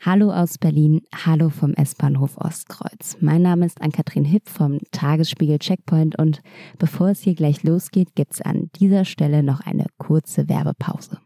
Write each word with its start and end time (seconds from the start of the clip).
Hallo 0.00 0.30
aus 0.30 0.58
Berlin, 0.58 1.02
hallo 1.12 1.50
vom 1.50 1.74
S-Bahnhof 1.74 2.38
Ostkreuz. 2.38 3.16
Mein 3.18 3.42
Name 3.42 3.66
ist 3.66 3.82
Ann-Kathrin 3.82 4.24
Hipp 4.24 4.48
vom 4.48 4.78
Tagesspiegel 4.92 5.58
Checkpoint 5.58 6.16
und 6.16 6.40
bevor 6.78 7.08
es 7.08 7.20
hier 7.20 7.34
gleich 7.34 7.64
losgeht, 7.64 8.14
gibt 8.14 8.34
es 8.34 8.40
an 8.40 8.70
dieser 8.76 9.04
Stelle 9.04 9.42
noch 9.42 9.58
eine 9.58 9.86
kurze 9.98 10.48
Werbepause. 10.48 11.18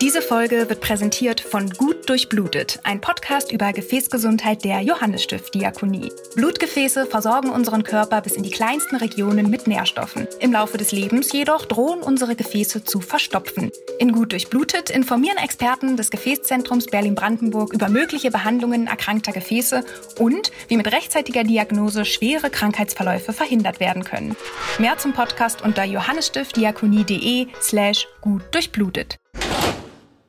Diese 0.00 0.22
Folge 0.22 0.68
wird 0.68 0.80
präsentiert 0.80 1.40
von 1.40 1.68
Gut 1.70 1.97
Durchblutet, 2.08 2.80
ein 2.84 3.02
Podcast 3.02 3.52
über 3.52 3.70
Gefäßgesundheit 3.74 4.64
der 4.64 4.80
Johannesstift 4.80 5.54
Diakonie. 5.54 6.10
Blutgefäße 6.34 7.04
versorgen 7.04 7.50
unseren 7.50 7.82
Körper 7.82 8.22
bis 8.22 8.32
in 8.32 8.42
die 8.42 8.50
kleinsten 8.50 8.96
Regionen 8.96 9.50
mit 9.50 9.66
Nährstoffen. 9.66 10.26
Im 10.40 10.50
Laufe 10.50 10.78
des 10.78 10.90
Lebens 10.90 11.30
jedoch 11.32 11.66
drohen 11.66 12.00
unsere 12.00 12.34
Gefäße 12.34 12.82
zu 12.82 13.02
verstopfen. 13.02 13.70
In 13.98 14.12
Gut 14.12 14.32
Durchblutet 14.32 14.88
informieren 14.88 15.36
Experten 15.36 15.98
des 15.98 16.10
Gefäßzentrums 16.10 16.86
Berlin-Brandenburg 16.86 17.74
über 17.74 17.90
mögliche 17.90 18.30
Behandlungen 18.30 18.86
erkrankter 18.86 19.32
Gefäße 19.32 19.84
und 20.18 20.50
wie 20.68 20.78
mit 20.78 20.90
rechtzeitiger 20.90 21.44
Diagnose 21.44 22.06
schwere 22.06 22.48
Krankheitsverläufe 22.48 23.34
verhindert 23.34 23.80
werden 23.80 24.04
können. 24.04 24.34
Mehr 24.78 24.96
zum 24.96 25.12
Podcast 25.12 25.60
unter 25.60 25.84
johannesstiftdiakonie.de 25.84 27.48
slash 27.60 28.08
gut 28.22 28.44
durchblutet. 28.52 29.18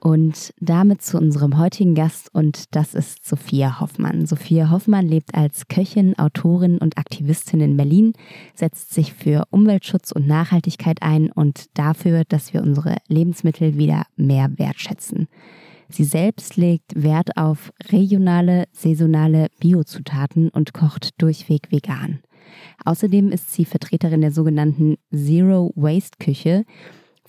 Und 0.02 0.54
damit 0.62 1.02
zu 1.02 1.18
unserem 1.18 1.58
heutigen 1.58 1.94
Gast 1.94 2.34
und 2.34 2.74
das 2.76 2.94
ist 2.94 3.28
Sophia 3.28 3.82
Hoffmann. 3.82 4.26
Sophia 4.26 4.70
Hoffmann 4.70 5.06
lebt 5.06 5.36
als 5.36 5.68
Köchin, 5.68 6.18
Autorin 6.18 6.78
und 6.78 6.98
Aktivistin 6.98 7.60
in 7.60 7.76
Berlin, 7.76 8.14
setzt 8.56 8.94
sich 8.94 9.14
für 9.14 9.44
Umweltschutz 9.50 10.14
und 10.14 10.26
Nachhaltigkeit 10.26 11.02
ein 11.02 11.32
und 11.32 11.66
dafür, 11.78 12.24
dass 12.24 12.54
wir 12.54 12.62
unsere 12.62 12.96
Lebensmittel 13.08 13.78
wieder 13.78 14.04
mehr 14.16 14.58
wertschätzen. 14.58 15.28
Sie 15.90 16.06
selbst 16.06 16.56
legt 16.56 16.94
Wert 16.96 17.36
auf 17.36 17.74
regionale, 17.92 18.66
saisonale 18.72 19.48
Biozutaten 19.60 20.50
und 20.50 20.74
kocht 20.74 21.22
durchweg 21.22 21.72
vegan. 21.72 22.20
Außerdem 22.86 23.32
ist 23.32 23.52
sie 23.52 23.66
Vertreterin 23.66 24.22
der 24.22 24.32
sogenannten 24.32 24.98
Zero 25.14 25.72
Waste 25.76 26.18
Küche, 26.20 26.64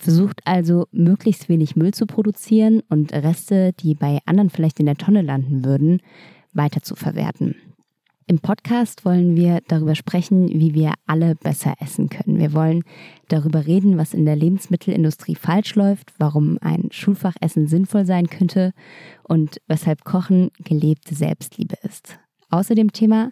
versucht 0.01 0.41
also 0.45 0.87
möglichst 0.91 1.47
wenig 1.49 1.75
Müll 1.75 1.93
zu 1.93 2.05
produzieren 2.05 2.81
und 2.89 3.13
Reste, 3.13 3.73
die 3.73 3.95
bei 3.95 4.19
anderen 4.25 4.49
vielleicht 4.49 4.79
in 4.79 4.85
der 4.85 4.97
Tonne 4.97 5.21
landen 5.21 5.63
würden, 5.63 6.01
weiter 6.53 6.81
zu 6.81 6.95
verwerten. 6.95 7.55
Im 8.27 8.39
Podcast 8.39 9.03
wollen 9.03 9.35
wir 9.35 9.59
darüber 9.67 9.93
sprechen, 9.93 10.47
wie 10.49 10.73
wir 10.73 10.93
alle 11.05 11.35
besser 11.35 11.73
essen 11.79 12.07
können. 12.09 12.39
Wir 12.39 12.53
wollen 12.53 12.83
darüber 13.27 13.67
reden, 13.67 13.97
was 13.97 14.13
in 14.13 14.25
der 14.25 14.35
Lebensmittelindustrie 14.35 15.35
falsch 15.35 15.75
läuft, 15.75 16.13
warum 16.17 16.57
ein 16.61 16.87
Schulfachessen 16.91 17.67
sinnvoll 17.67 18.05
sein 18.05 18.27
könnte 18.27 18.73
und 19.23 19.59
weshalb 19.67 20.05
Kochen 20.05 20.49
gelebte 20.63 21.13
Selbstliebe 21.13 21.75
ist. 21.83 22.19
Außerdem 22.49 22.93
Thema 22.93 23.31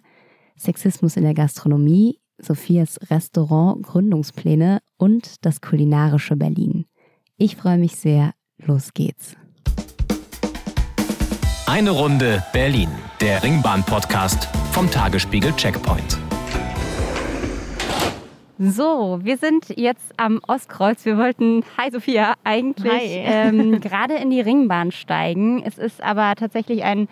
Sexismus 0.56 1.16
in 1.16 1.22
der 1.22 1.34
Gastronomie, 1.34 2.18
Sophias 2.42 2.98
Restaurant 3.10 3.82
Gründungspläne 3.82 4.80
und 4.96 5.44
das 5.44 5.60
kulinarische 5.60 6.36
Berlin. 6.36 6.86
Ich 7.36 7.56
freue 7.56 7.78
mich 7.78 7.96
sehr. 7.96 8.32
Los 8.58 8.92
geht's. 8.94 9.36
Eine 11.66 11.90
Runde 11.90 12.42
Berlin, 12.52 12.90
der 13.20 13.42
Ringbahn-Podcast 13.42 14.48
vom 14.72 14.90
Tagesspiegel 14.90 15.52
Checkpoint. 15.56 16.18
So, 18.62 19.20
wir 19.22 19.38
sind 19.38 19.70
jetzt 19.78 20.12
am 20.18 20.38
Ostkreuz. 20.46 21.06
Wir 21.06 21.16
wollten, 21.16 21.64
hi 21.78 21.90
Sophia, 21.90 22.34
eigentlich 22.44 22.92
ähm, 23.06 23.80
gerade 23.80 24.16
in 24.16 24.28
die 24.28 24.42
Ringbahn 24.42 24.92
steigen. 24.92 25.62
Es 25.64 25.78
ist 25.78 26.02
aber 26.02 26.34
tatsächlich 26.36 26.84
ein 26.84 27.08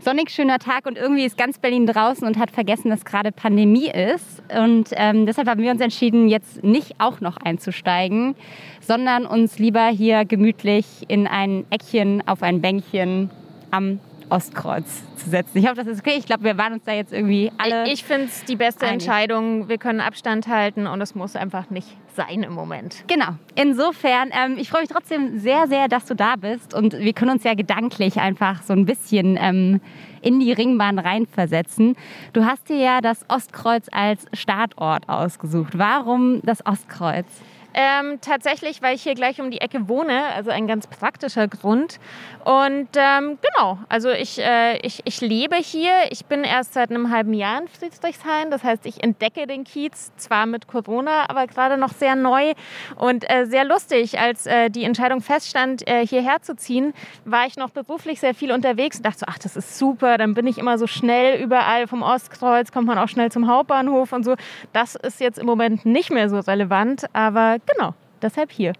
sonnig 0.00 0.28
schöner 0.28 0.58
Tag 0.58 0.84
und 0.84 0.98
irgendwie 0.98 1.24
ist 1.24 1.38
ganz 1.38 1.58
Berlin 1.58 1.86
draußen 1.86 2.26
und 2.26 2.36
hat 2.36 2.50
vergessen, 2.50 2.90
dass 2.90 3.06
gerade 3.06 3.32
Pandemie 3.32 3.88
ist. 3.88 4.42
Und 4.54 4.90
ähm, 4.92 5.24
deshalb 5.24 5.48
haben 5.48 5.62
wir 5.62 5.70
uns 5.70 5.80
entschieden, 5.80 6.28
jetzt 6.28 6.62
nicht 6.62 6.96
auch 6.98 7.22
noch 7.22 7.38
einzusteigen, 7.38 8.34
sondern 8.82 9.24
uns 9.24 9.58
lieber 9.58 9.86
hier 9.86 10.26
gemütlich 10.26 11.06
in 11.08 11.26
ein 11.26 11.64
Eckchen 11.70 12.22
auf 12.28 12.42
ein 12.42 12.60
Bänkchen 12.60 13.30
am 13.70 14.00
Ostkreuz 14.30 15.02
zu 15.16 15.30
setzen. 15.30 15.58
Ich 15.58 15.66
hoffe, 15.66 15.76
das 15.76 15.86
ist 15.86 16.00
okay. 16.00 16.16
Ich 16.18 16.26
glaube, 16.26 16.44
wir 16.44 16.56
waren 16.56 16.72
uns 16.74 16.84
da 16.84 16.92
jetzt 16.92 17.12
irgendwie 17.12 17.52
alle. 17.58 17.84
Ich, 17.84 17.94
ich 17.94 18.04
finde 18.04 18.26
es 18.26 18.44
die 18.44 18.56
beste 18.56 18.86
einig. 18.86 19.06
Entscheidung. 19.06 19.68
Wir 19.68 19.78
können 19.78 20.00
Abstand 20.00 20.48
halten 20.48 20.86
und 20.86 21.00
es 21.00 21.14
muss 21.14 21.36
einfach 21.36 21.70
nicht 21.70 21.88
sein 22.16 22.42
im 22.42 22.52
Moment. 22.52 23.04
Genau. 23.06 23.28
Insofern, 23.54 24.30
ähm, 24.32 24.56
ich 24.58 24.70
freue 24.70 24.82
mich 24.82 24.90
trotzdem 24.90 25.38
sehr, 25.38 25.66
sehr, 25.68 25.88
dass 25.88 26.06
du 26.06 26.14
da 26.14 26.36
bist 26.36 26.74
und 26.74 26.98
wir 26.98 27.12
können 27.12 27.32
uns 27.32 27.44
ja 27.44 27.54
gedanklich 27.54 28.20
einfach 28.20 28.62
so 28.62 28.72
ein 28.72 28.86
bisschen 28.86 29.38
ähm, 29.40 29.80
in 30.22 30.40
die 30.40 30.52
Ringbahn 30.52 30.98
reinversetzen. 30.98 31.96
Du 32.32 32.44
hast 32.44 32.68
dir 32.68 32.78
ja 32.78 33.00
das 33.00 33.24
Ostkreuz 33.28 33.86
als 33.90 34.26
Startort 34.32 35.08
ausgesucht. 35.08 35.78
Warum 35.78 36.40
das 36.42 36.64
Ostkreuz? 36.66 37.26
Ähm, 37.72 38.18
tatsächlich, 38.20 38.82
weil 38.82 38.94
ich 38.96 39.02
hier 39.02 39.14
gleich 39.14 39.40
um 39.40 39.50
die 39.50 39.60
Ecke 39.60 39.88
wohne, 39.88 40.24
also 40.34 40.50
ein 40.50 40.66
ganz 40.66 40.86
praktischer 40.86 41.46
Grund. 41.48 42.00
Und 42.44 42.88
ähm, 42.96 43.38
genau, 43.42 43.78
also 43.88 44.10
ich, 44.10 44.38
äh, 44.38 44.78
ich, 44.78 45.02
ich 45.04 45.20
lebe 45.20 45.56
hier. 45.56 45.92
Ich 46.10 46.24
bin 46.24 46.42
erst 46.42 46.74
seit 46.74 46.90
einem 46.90 47.10
halben 47.10 47.34
Jahr 47.34 47.60
in 47.60 47.68
Friedrichshain. 47.68 48.50
Das 48.50 48.64
heißt, 48.64 48.86
ich 48.86 49.02
entdecke 49.02 49.46
den 49.46 49.64
Kiez 49.64 50.12
zwar 50.16 50.46
mit 50.46 50.66
Corona, 50.66 51.28
aber 51.28 51.46
gerade 51.46 51.76
noch 51.76 51.92
sehr 51.92 52.16
neu 52.16 52.54
und 52.96 53.28
äh, 53.30 53.46
sehr 53.46 53.64
lustig. 53.64 54.18
Als 54.18 54.46
äh, 54.46 54.70
die 54.70 54.84
Entscheidung 54.84 55.20
feststand, 55.20 55.86
äh, 55.86 56.06
hierher 56.06 56.42
zu 56.42 56.56
ziehen, 56.56 56.92
war 57.24 57.46
ich 57.46 57.56
noch 57.56 57.70
beruflich 57.70 58.20
sehr 58.20 58.34
viel 58.34 58.52
unterwegs 58.52 58.96
und 58.96 59.06
dachte 59.06 59.20
so, 59.20 59.26
ach, 59.28 59.38
das 59.38 59.56
ist 59.56 59.78
super. 59.78 60.18
Dann 60.18 60.34
bin 60.34 60.46
ich 60.46 60.58
immer 60.58 60.78
so 60.78 60.86
schnell 60.86 61.40
überall 61.40 61.86
vom 61.86 62.02
Ostkreuz, 62.02 62.72
kommt 62.72 62.86
man 62.86 62.98
auch 62.98 63.08
schnell 63.08 63.30
zum 63.30 63.46
Hauptbahnhof 63.46 64.12
und 64.12 64.24
so. 64.24 64.34
Das 64.72 64.94
ist 64.96 65.20
jetzt 65.20 65.38
im 65.38 65.46
Moment 65.46 65.84
nicht 65.84 66.10
mehr 66.10 66.28
so 66.28 66.40
relevant, 66.40 67.04
aber 67.12 67.58
genau, 67.66 67.94
deshalb 68.22 68.50
hier. 68.50 68.72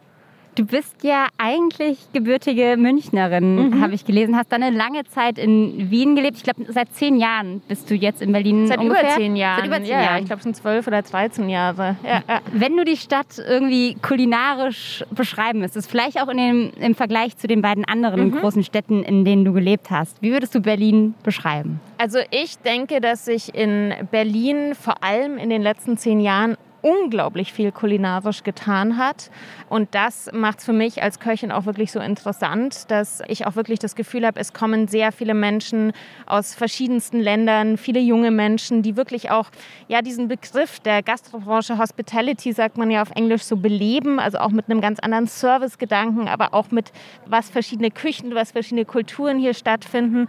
Du 0.57 0.67
bist 0.67 1.05
ja 1.05 1.29
eigentlich 1.39 2.13
gebürtige 2.13 2.75
Münchnerin, 2.77 3.71
mhm. 3.71 3.81
habe 3.81 3.95
ich 3.95 4.05
gelesen. 4.05 4.37
Hast 4.37 4.51
dann 4.51 4.63
eine 4.63 4.77
lange 4.77 5.05
Zeit 5.05 5.39
in 5.39 5.91
Wien 5.91 6.17
gelebt. 6.17 6.39
Ich 6.39 6.43
glaube, 6.43 6.65
seit 6.73 6.93
zehn 6.93 7.19
Jahren 7.19 7.63
bist 7.69 7.89
du 7.89 7.95
jetzt 7.95 8.21
in 8.21 8.33
Berlin. 8.33 8.67
Seit 8.67 8.79
ungefähr. 8.79 9.05
über 9.05 9.15
zehn 9.15 9.37
Jahren. 9.37 9.59
Seit 9.59 9.67
über 9.69 9.77
zehn 9.77 9.87
ja, 9.87 10.03
Jahren. 10.03 10.19
Ich 10.19 10.27
glaube, 10.27 10.43
sind 10.43 10.57
zwölf 10.57 10.87
oder 10.89 11.03
dreizehn 11.03 11.49
Jahre. 11.49 11.97
Ja, 12.03 12.23
ja. 12.29 12.41
Wenn 12.53 12.77
du 12.77 12.85
die 12.85 12.97
Stadt 12.97 13.39
irgendwie 13.39 13.95
kulinarisch 14.03 15.05
beschreiben 15.13 15.61
müsstest, 15.61 15.89
vielleicht 15.89 16.21
auch 16.21 16.29
in 16.29 16.37
dem, 16.37 16.71
im 16.81 16.95
Vergleich 16.97 17.37
zu 17.37 17.47
den 17.47 17.63
beiden 17.63 17.85
anderen 17.85 18.31
mhm. 18.31 18.41
großen 18.41 18.65
Städten, 18.65 19.05
in 19.05 19.25
denen 19.25 19.45
du 19.45 19.53
gelebt 19.53 19.91
hast, 19.91 20.21
wie 20.21 20.33
würdest 20.33 20.55
du 20.55 20.61
Berlin 20.61 21.15
beschreiben? 21.23 21.81
Also 21.97 22.19
ich 22.33 22.59
denke, 22.59 23.01
dass 23.01 23.25
sich 23.25 23.55
in 23.55 23.95
Berlin 24.11 24.75
vor 24.75 25.03
allem 25.05 25.39
in 25.39 25.49
den 25.49 25.63
letzten 25.63 25.97
zehn 25.97 26.19
Jahren 26.19 26.57
unglaublich 26.83 27.53
viel 27.53 27.73
kulinarisch 27.73 28.43
getan 28.43 28.97
hat. 28.97 29.31
Und 29.69 29.95
das 29.95 30.31
macht 30.33 30.59
es 30.61 30.65
für 30.65 30.73
mich 30.73 31.03
als 31.03 31.21
Köchin 31.21 31.53
auch 31.53 31.65
wirklich 31.67 31.93
so 31.93 32.01
interessant, 32.01 32.91
dass 32.91 33.23
ich 33.29 33.47
auch 33.47 33.57
wirklich 33.57 33.79
das 33.79 33.95
Gefühl 33.95 34.27
habe, 34.27 34.41
es 34.41 34.53
kommen 34.53 34.89
sehr 34.89 35.13
viele 35.13 35.35
Menschen 35.35 35.93
aus 36.27 36.55
verschiedensten 36.55 37.21
Ländern, 37.21 37.77
viele 37.77 38.01
junge 38.01 38.31
Menschen, 38.31 38.83
die 38.83 38.97
wirklich 38.97 39.31
auch 39.31 39.47
ja, 39.89 40.03
diesen 40.03 40.29
Begriff 40.29 40.81
der 40.81 41.03
Gastrobranche 41.03 41.79
Hospitality, 41.79 42.53
sagt 42.53 42.79
man 42.79 42.91
ja 42.91 43.03
auf 43.03 43.11
Englisch, 43.13 43.43
so 43.45 43.57
beleben, 43.57 44.19
also 44.19 44.39
auch 44.39 44.51
mit 44.51 44.69
einem 44.69 44.81
ganz 44.81 44.99
anderen 45.01 45.27
Servicegedanken, 45.27 46.29
aber 46.29 46.55
auch 46.55 46.71
mit 46.71 46.93
was 47.27 47.51
verschiedene 47.51 47.91
Küchen, 47.91 48.35
was 48.35 48.53
verschiedene 48.53 48.85
Kulturen 48.85 49.39
hier 49.39 49.55
stattfinden. 49.55 50.29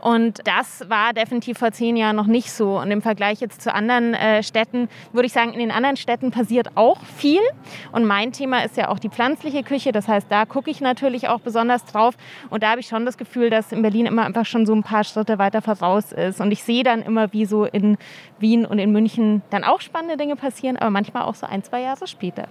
Und 0.00 0.40
das 0.44 0.88
war 0.88 1.12
definitiv 1.12 1.58
vor 1.58 1.70
zehn 1.72 1.96
Jahren 1.96 2.16
noch 2.16 2.26
nicht 2.26 2.50
so. 2.50 2.78
Und 2.80 2.90
im 2.90 3.02
Vergleich 3.02 3.40
jetzt 3.40 3.62
zu 3.62 3.72
anderen 3.72 4.14
äh, 4.14 4.42
Städten 4.42 4.88
würde 5.12 5.26
ich 5.26 5.32
sagen, 5.32 5.52
in 5.52 5.60
den 5.60 5.70
anderen 5.70 5.91
Städten 5.96 6.30
passiert 6.30 6.76
auch 6.76 7.02
viel. 7.02 7.40
Und 7.92 8.04
mein 8.04 8.32
Thema 8.32 8.64
ist 8.64 8.76
ja 8.76 8.88
auch 8.88 8.98
die 8.98 9.08
pflanzliche 9.08 9.62
Küche. 9.62 9.92
Das 9.92 10.08
heißt, 10.08 10.26
da 10.30 10.44
gucke 10.44 10.70
ich 10.70 10.80
natürlich 10.80 11.28
auch 11.28 11.40
besonders 11.40 11.84
drauf. 11.84 12.14
Und 12.50 12.62
da 12.62 12.70
habe 12.70 12.80
ich 12.80 12.86
schon 12.86 13.04
das 13.06 13.18
Gefühl, 13.18 13.50
dass 13.50 13.72
in 13.72 13.82
Berlin 13.82 14.06
immer 14.06 14.24
einfach 14.24 14.46
schon 14.46 14.66
so 14.66 14.74
ein 14.74 14.82
paar 14.82 15.04
Schritte 15.04 15.38
weiter 15.38 15.62
voraus 15.62 16.12
ist. 16.12 16.40
Und 16.40 16.50
ich 16.50 16.62
sehe 16.62 16.82
dann 16.82 17.02
immer, 17.02 17.32
wie 17.32 17.46
so 17.46 17.64
in 17.64 17.96
Wien 18.38 18.66
und 18.66 18.78
in 18.78 18.92
München 18.92 19.42
dann 19.50 19.64
auch 19.64 19.80
spannende 19.80 20.16
Dinge 20.16 20.36
passieren, 20.36 20.76
aber 20.76 20.90
manchmal 20.90 21.24
auch 21.24 21.34
so 21.34 21.46
ein, 21.46 21.62
zwei 21.62 21.82
Jahre 21.82 22.06
später. 22.06 22.48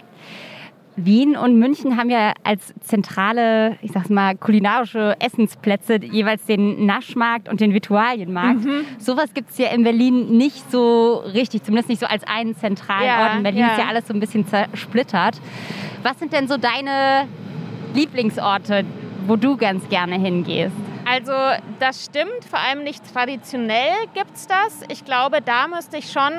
Wien 0.96 1.36
und 1.36 1.58
München 1.58 1.96
haben 1.96 2.10
ja 2.10 2.32
als 2.44 2.74
zentrale, 2.80 3.78
ich 3.80 3.92
sag's 3.92 4.10
mal, 4.10 4.36
kulinarische 4.36 5.16
Essensplätze 5.20 5.96
jeweils 6.02 6.44
den 6.44 6.84
Naschmarkt 6.84 7.48
und 7.48 7.60
den 7.60 7.72
Virtualienmarkt. 7.72 8.64
Mhm. 8.64 8.84
Sowas 8.98 9.32
gibt 9.32 9.50
es 9.50 9.58
ja 9.58 9.68
in 9.68 9.84
Berlin 9.84 10.36
nicht 10.36 10.70
so 10.70 11.22
richtig, 11.32 11.62
zumindest 11.62 11.88
nicht 11.88 12.00
so 12.00 12.06
als 12.06 12.24
einen 12.26 12.54
zentralen 12.56 13.06
ja, 13.06 13.22
Ort. 13.22 13.36
In 13.36 13.42
Berlin 13.42 13.60
ja. 13.60 13.72
ist 13.72 13.78
ja 13.78 13.86
alles 13.86 14.06
so 14.06 14.12
ein 14.12 14.20
bisschen 14.20 14.46
zersplittert. 14.46 15.40
Was 16.02 16.18
sind 16.18 16.32
denn 16.32 16.46
so 16.46 16.58
deine 16.58 17.26
Lieblingsorte, 17.94 18.84
wo 19.26 19.36
du 19.36 19.56
ganz 19.56 19.88
gerne 19.88 20.18
hingehst? 20.18 20.76
Also 21.04 21.32
das 21.80 22.04
stimmt, 22.04 22.44
vor 22.48 22.58
allem 22.58 22.84
nicht 22.84 23.02
traditionell 23.12 23.92
gibt 24.14 24.34
es 24.34 24.46
das. 24.46 24.82
Ich 24.88 25.04
glaube, 25.04 25.40
da 25.42 25.68
müsste 25.68 25.96
ich 25.96 26.12
schon 26.12 26.32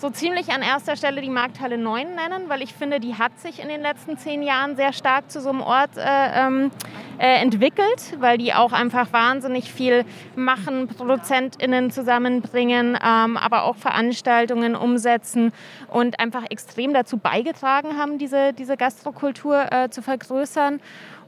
so 0.00 0.08
ziemlich 0.08 0.50
an 0.50 0.62
erster 0.62 0.96
Stelle 0.96 1.20
die 1.20 1.28
Markthalle 1.28 1.76
9 1.76 2.14
nennen, 2.14 2.48
weil 2.48 2.62
ich 2.62 2.72
finde, 2.72 3.00
die 3.00 3.16
hat 3.16 3.38
sich 3.38 3.62
in 3.62 3.68
den 3.68 3.82
letzten 3.82 4.16
zehn 4.16 4.42
Jahren 4.42 4.74
sehr 4.74 4.94
stark 4.94 5.30
zu 5.30 5.42
so 5.42 5.50
einem 5.50 5.60
Ort 5.60 5.90
äh, 5.98 6.02
ähm, 6.02 6.70
äh, 7.18 7.42
entwickelt, 7.42 8.16
weil 8.18 8.38
die 8.38 8.54
auch 8.54 8.72
einfach 8.72 9.12
wahnsinnig 9.12 9.70
viel 9.70 10.06
machen, 10.36 10.88
ProduzentInnen 10.88 11.90
zusammenbringen, 11.90 12.96
ähm, 13.04 13.36
aber 13.36 13.64
auch 13.64 13.76
Veranstaltungen 13.76 14.74
umsetzen 14.74 15.52
und 15.88 16.18
einfach 16.18 16.44
extrem 16.48 16.94
dazu 16.94 17.18
beigetragen 17.18 17.98
haben, 17.98 18.16
diese, 18.16 18.54
diese 18.54 18.78
Gastrokultur 18.78 19.70
äh, 19.70 19.90
zu 19.90 20.00
vergrößern. 20.00 20.80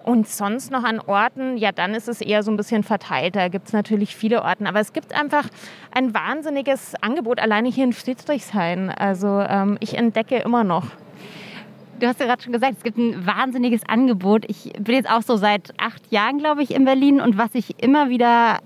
Und 0.04 0.28
sonst 0.28 0.70
noch 0.70 0.84
an 0.84 1.00
Orten, 1.00 1.56
ja, 1.56 1.70
dann 1.70 1.94
ist 1.94 2.08
es 2.08 2.20
eher 2.20 2.42
so 2.42 2.50
ein 2.50 2.56
bisschen 2.56 2.82
verteilt. 2.82 3.36
Da 3.36 3.48
gibt 3.48 3.68
es 3.68 3.72
natürlich 3.72 4.16
viele 4.16 4.42
Orten. 4.42 4.66
Aber 4.66 4.80
es 4.80 4.92
gibt 4.92 5.14
einfach 5.14 5.48
ein 5.92 6.12
wahnsinniges 6.12 6.94
Angebot, 7.00 7.38
alleine 7.38 7.68
hier 7.68 7.84
in 7.84 7.92
Friedrichshain. 7.92 8.90
Also 8.90 9.40
ähm, 9.40 9.76
ich 9.80 9.96
entdecke 9.96 10.38
immer 10.38 10.64
noch. 10.64 10.86
Du 12.00 12.08
hast 12.08 12.18
ja 12.18 12.26
gerade 12.26 12.42
schon 12.42 12.52
gesagt, 12.52 12.74
es 12.78 12.82
gibt 12.82 12.98
ein 12.98 13.26
wahnsinniges 13.26 13.82
Angebot. 13.88 14.44
Ich 14.48 14.72
bin 14.76 14.96
jetzt 14.96 15.08
auch 15.08 15.22
so 15.22 15.36
seit 15.36 15.72
acht 15.78 16.10
Jahren, 16.10 16.38
glaube 16.38 16.64
ich, 16.64 16.72
in 16.72 16.84
Berlin. 16.84 17.20
Und 17.20 17.38
was 17.38 17.50
ich 17.54 17.80
immer 17.80 18.08
wieder 18.08 18.58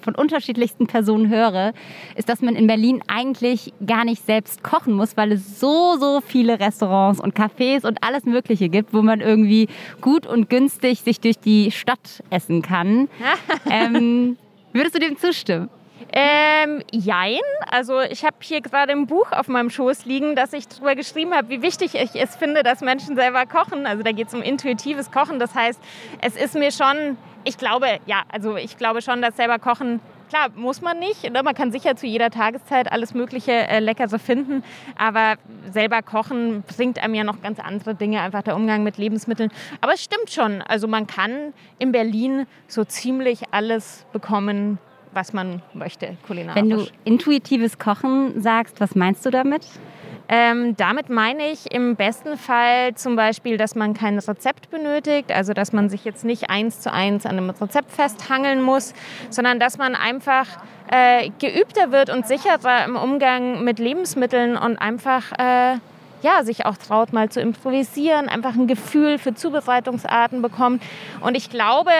von 0.00 0.14
unterschiedlichsten 0.14 0.86
Personen 0.86 1.28
höre, 1.28 1.72
ist, 2.16 2.28
dass 2.28 2.40
man 2.40 2.56
in 2.56 2.66
Berlin 2.66 3.02
eigentlich 3.06 3.72
gar 3.84 4.04
nicht 4.04 4.24
selbst 4.24 4.62
kochen 4.62 4.94
muss, 4.94 5.16
weil 5.16 5.32
es 5.32 5.60
so, 5.60 5.96
so 5.98 6.20
viele 6.20 6.60
Restaurants 6.60 7.20
und 7.20 7.34
Cafés 7.36 7.86
und 7.86 8.02
alles 8.02 8.24
Mögliche 8.24 8.68
gibt, 8.68 8.92
wo 8.92 9.02
man 9.02 9.20
irgendwie 9.20 9.68
gut 10.00 10.26
und 10.26 10.48
günstig 10.50 11.00
sich 11.00 11.20
durch 11.20 11.38
die 11.38 11.70
Stadt 11.70 12.22
essen 12.30 12.62
kann. 12.62 13.08
ähm, 13.70 14.36
würdest 14.72 14.94
du 14.94 15.00
dem 15.00 15.16
zustimmen? 15.16 15.68
Ähm, 16.12 16.82
jein. 16.90 17.40
Also 17.70 18.00
ich 18.00 18.24
habe 18.24 18.36
hier 18.40 18.60
gerade 18.60 18.92
ein 18.92 19.06
Buch 19.06 19.32
auf 19.32 19.48
meinem 19.48 19.70
Schoß 19.70 20.04
liegen, 20.04 20.36
das 20.36 20.52
ich 20.52 20.68
darüber 20.68 20.94
geschrieben 20.94 21.34
habe, 21.34 21.48
wie 21.48 21.62
wichtig 21.62 21.94
ich 21.94 22.14
es 22.14 22.36
finde, 22.36 22.62
dass 22.62 22.80
Menschen 22.80 23.16
selber 23.16 23.46
kochen. 23.46 23.86
Also 23.86 24.02
da 24.02 24.12
geht 24.12 24.28
es 24.28 24.34
um 24.34 24.42
intuitives 24.42 25.10
Kochen. 25.10 25.38
Das 25.38 25.54
heißt, 25.54 25.80
es 26.20 26.36
ist 26.36 26.54
mir 26.54 26.72
schon 26.72 27.16
ich 27.44 27.56
glaube, 27.56 27.86
ja, 28.04 28.24
also 28.30 28.56
ich 28.56 28.76
glaube 28.76 29.00
schon, 29.00 29.22
dass 29.22 29.36
selber 29.36 29.58
kochen 29.58 30.00
Klar, 30.28 30.50
muss 30.54 30.82
man 30.82 30.98
nicht. 30.98 31.30
Ne? 31.32 31.42
Man 31.42 31.54
kann 31.54 31.72
sicher 31.72 31.96
zu 31.96 32.06
jeder 32.06 32.28
Tageszeit 32.30 32.92
alles 32.92 33.14
Mögliche 33.14 33.52
äh, 33.52 33.78
Leckere 33.78 34.18
finden. 34.18 34.62
Aber 34.98 35.36
selber 35.72 36.02
kochen 36.02 36.62
bringt 36.64 37.02
einem 37.02 37.14
ja 37.14 37.24
noch 37.24 37.40
ganz 37.40 37.58
andere 37.58 37.94
Dinge, 37.94 38.20
einfach 38.20 38.42
der 38.42 38.54
Umgang 38.54 38.82
mit 38.82 38.98
Lebensmitteln. 38.98 39.50
Aber 39.80 39.94
es 39.94 40.02
stimmt 40.04 40.30
schon. 40.30 40.60
Also 40.60 40.86
man 40.86 41.06
kann 41.06 41.54
in 41.78 41.92
Berlin 41.92 42.46
so 42.66 42.84
ziemlich 42.84 43.44
alles 43.52 44.04
bekommen, 44.12 44.78
was 45.12 45.32
man 45.32 45.62
möchte, 45.74 46.16
kulinarisch. 46.26 46.60
Wenn 46.60 46.70
du 46.70 46.86
intuitives 47.04 47.78
Kochen 47.78 48.40
sagst, 48.40 48.80
was 48.80 48.94
meinst 48.94 49.24
du 49.26 49.30
damit? 49.30 49.66
Ähm, 50.30 50.76
damit 50.76 51.08
meine 51.08 51.48
ich 51.48 51.72
im 51.72 51.96
besten 51.96 52.36
Fall 52.36 52.94
zum 52.94 53.16
Beispiel, 53.16 53.56
dass 53.56 53.74
man 53.74 53.94
kein 53.94 54.18
Rezept 54.18 54.70
benötigt, 54.70 55.32
also 55.32 55.54
dass 55.54 55.72
man 55.72 55.88
sich 55.88 56.04
jetzt 56.04 56.22
nicht 56.22 56.50
eins 56.50 56.80
zu 56.80 56.92
eins 56.92 57.24
an 57.24 57.38
einem 57.38 57.48
Rezept 57.48 57.90
festhangeln 57.90 58.60
muss, 58.60 58.92
sondern 59.30 59.58
dass 59.58 59.78
man 59.78 59.94
einfach 59.94 60.46
äh, 60.90 61.30
geübter 61.38 61.92
wird 61.92 62.10
und 62.10 62.26
sicherer 62.26 62.84
im 62.84 62.96
Umgang 62.96 63.64
mit 63.64 63.78
Lebensmitteln 63.78 64.58
und 64.58 64.76
einfach 64.76 65.32
äh, 65.38 65.78
ja, 66.22 66.42
sich 66.42 66.66
auch 66.66 66.76
traut, 66.76 67.12
mal 67.12 67.30
zu 67.30 67.40
improvisieren, 67.40 68.28
einfach 68.28 68.54
ein 68.54 68.66
Gefühl 68.66 69.18
für 69.18 69.34
Zubereitungsarten 69.34 70.42
bekommt. 70.42 70.82
Und 71.20 71.36
ich 71.36 71.48
glaube, 71.48 71.92